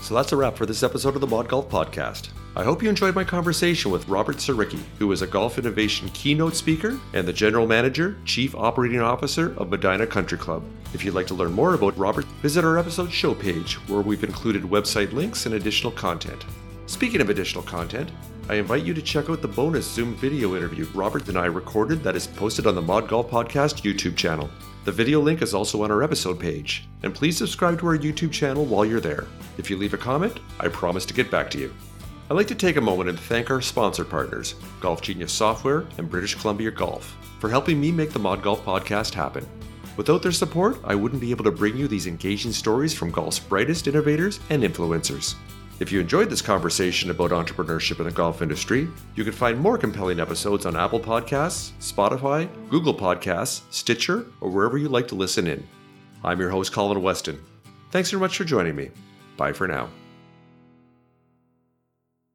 So 0.00 0.14
that's 0.14 0.32
a 0.32 0.36
wrap 0.36 0.56
for 0.56 0.66
this 0.66 0.82
episode 0.82 1.14
of 1.14 1.20
the 1.20 1.26
Mod 1.26 1.48
Golf 1.48 1.68
Podcast. 1.68 2.30
I 2.54 2.64
hope 2.64 2.82
you 2.82 2.88
enjoyed 2.88 3.14
my 3.14 3.24
conversation 3.24 3.90
with 3.90 4.08
Robert 4.08 4.36
Sereci, 4.36 4.80
who 4.98 5.12
is 5.12 5.20
a 5.20 5.26
golf 5.26 5.58
innovation 5.58 6.08
keynote 6.14 6.56
speaker 6.56 6.98
and 7.12 7.28
the 7.28 7.32
general 7.32 7.66
manager, 7.66 8.16
chief 8.24 8.54
operating 8.54 9.00
officer 9.00 9.54
of 9.58 9.68
Medinah 9.68 10.06
Country 10.06 10.38
Club. 10.38 10.64
If 10.94 11.04
you'd 11.04 11.12
like 11.12 11.26
to 11.26 11.34
learn 11.34 11.52
more 11.52 11.74
about 11.74 11.98
Robert, 11.98 12.24
visit 12.40 12.64
our 12.64 12.78
episode 12.78 13.12
show 13.12 13.34
page 13.34 13.74
where 13.88 14.00
we've 14.00 14.24
included 14.24 14.62
website 14.62 15.12
links 15.12 15.44
and 15.44 15.56
additional 15.56 15.92
content. 15.92 16.46
Speaking 16.86 17.20
of 17.20 17.30
additional 17.30 17.64
content, 17.64 18.12
I 18.48 18.54
invite 18.54 18.84
you 18.84 18.94
to 18.94 19.02
check 19.02 19.28
out 19.28 19.42
the 19.42 19.48
bonus 19.48 19.90
Zoom 19.90 20.14
video 20.14 20.54
interview 20.54 20.86
Robert 20.94 21.26
and 21.28 21.36
I 21.36 21.46
recorded 21.46 22.04
that 22.04 22.14
is 22.14 22.28
posted 22.28 22.64
on 22.68 22.76
the 22.76 22.82
Mod 22.82 23.08
Golf 23.08 23.28
Podcast 23.28 23.82
YouTube 23.82 24.16
channel. 24.16 24.48
The 24.84 24.92
video 24.92 25.20
link 25.20 25.42
is 25.42 25.52
also 25.52 25.82
on 25.82 25.90
our 25.90 26.04
episode 26.04 26.38
page, 26.38 26.88
and 27.02 27.12
please 27.12 27.36
subscribe 27.36 27.80
to 27.80 27.88
our 27.88 27.98
YouTube 27.98 28.30
channel 28.30 28.64
while 28.64 28.84
you're 28.84 29.00
there. 29.00 29.26
If 29.58 29.68
you 29.68 29.76
leave 29.76 29.94
a 29.94 29.98
comment, 29.98 30.38
I 30.60 30.68
promise 30.68 31.04
to 31.06 31.14
get 31.14 31.28
back 31.28 31.50
to 31.50 31.58
you. 31.58 31.74
I'd 32.30 32.34
like 32.34 32.46
to 32.46 32.54
take 32.54 32.76
a 32.76 32.80
moment 32.80 33.10
and 33.10 33.18
thank 33.18 33.50
our 33.50 33.60
sponsor 33.60 34.04
partners, 34.04 34.54
Golf 34.80 35.02
Genius 35.02 35.32
Software 35.32 35.86
and 35.98 36.08
British 36.08 36.36
Columbia 36.36 36.70
Golf, 36.70 37.16
for 37.40 37.50
helping 37.50 37.80
me 37.80 37.90
make 37.90 38.12
the 38.12 38.20
Mod 38.20 38.44
Golf 38.44 38.64
podcast 38.64 39.12
happen. 39.12 39.44
Without 39.96 40.22
their 40.22 40.30
support, 40.30 40.78
I 40.84 40.94
wouldn't 40.94 41.20
be 41.20 41.32
able 41.32 41.44
to 41.44 41.50
bring 41.50 41.76
you 41.76 41.88
these 41.88 42.06
engaging 42.06 42.52
stories 42.52 42.94
from 42.94 43.10
golf's 43.10 43.40
brightest 43.40 43.88
innovators 43.88 44.38
and 44.50 44.62
influencers. 44.62 45.34
If 45.78 45.92
you 45.92 46.00
enjoyed 46.00 46.30
this 46.30 46.40
conversation 46.40 47.10
about 47.10 47.32
entrepreneurship 47.32 47.98
in 47.98 48.06
the 48.06 48.10
golf 48.10 48.40
industry, 48.40 48.88
you 49.14 49.24
can 49.24 49.32
find 49.34 49.58
more 49.58 49.76
compelling 49.76 50.20
episodes 50.20 50.64
on 50.64 50.74
Apple 50.74 51.00
Podcasts, 51.00 51.72
Spotify, 51.80 52.48
Google 52.70 52.94
Podcasts, 52.94 53.60
Stitcher, 53.70 54.24
or 54.40 54.48
wherever 54.48 54.78
you 54.78 54.88
like 54.88 55.06
to 55.08 55.14
listen 55.14 55.46
in. 55.46 55.66
I'm 56.24 56.40
your 56.40 56.48
host, 56.48 56.72
Colin 56.72 57.02
Weston. 57.02 57.38
Thanks 57.90 58.10
very 58.10 58.22
much 58.22 58.38
for 58.38 58.44
joining 58.44 58.74
me. 58.74 58.90
Bye 59.36 59.52
for 59.52 59.68
now. 59.68 59.90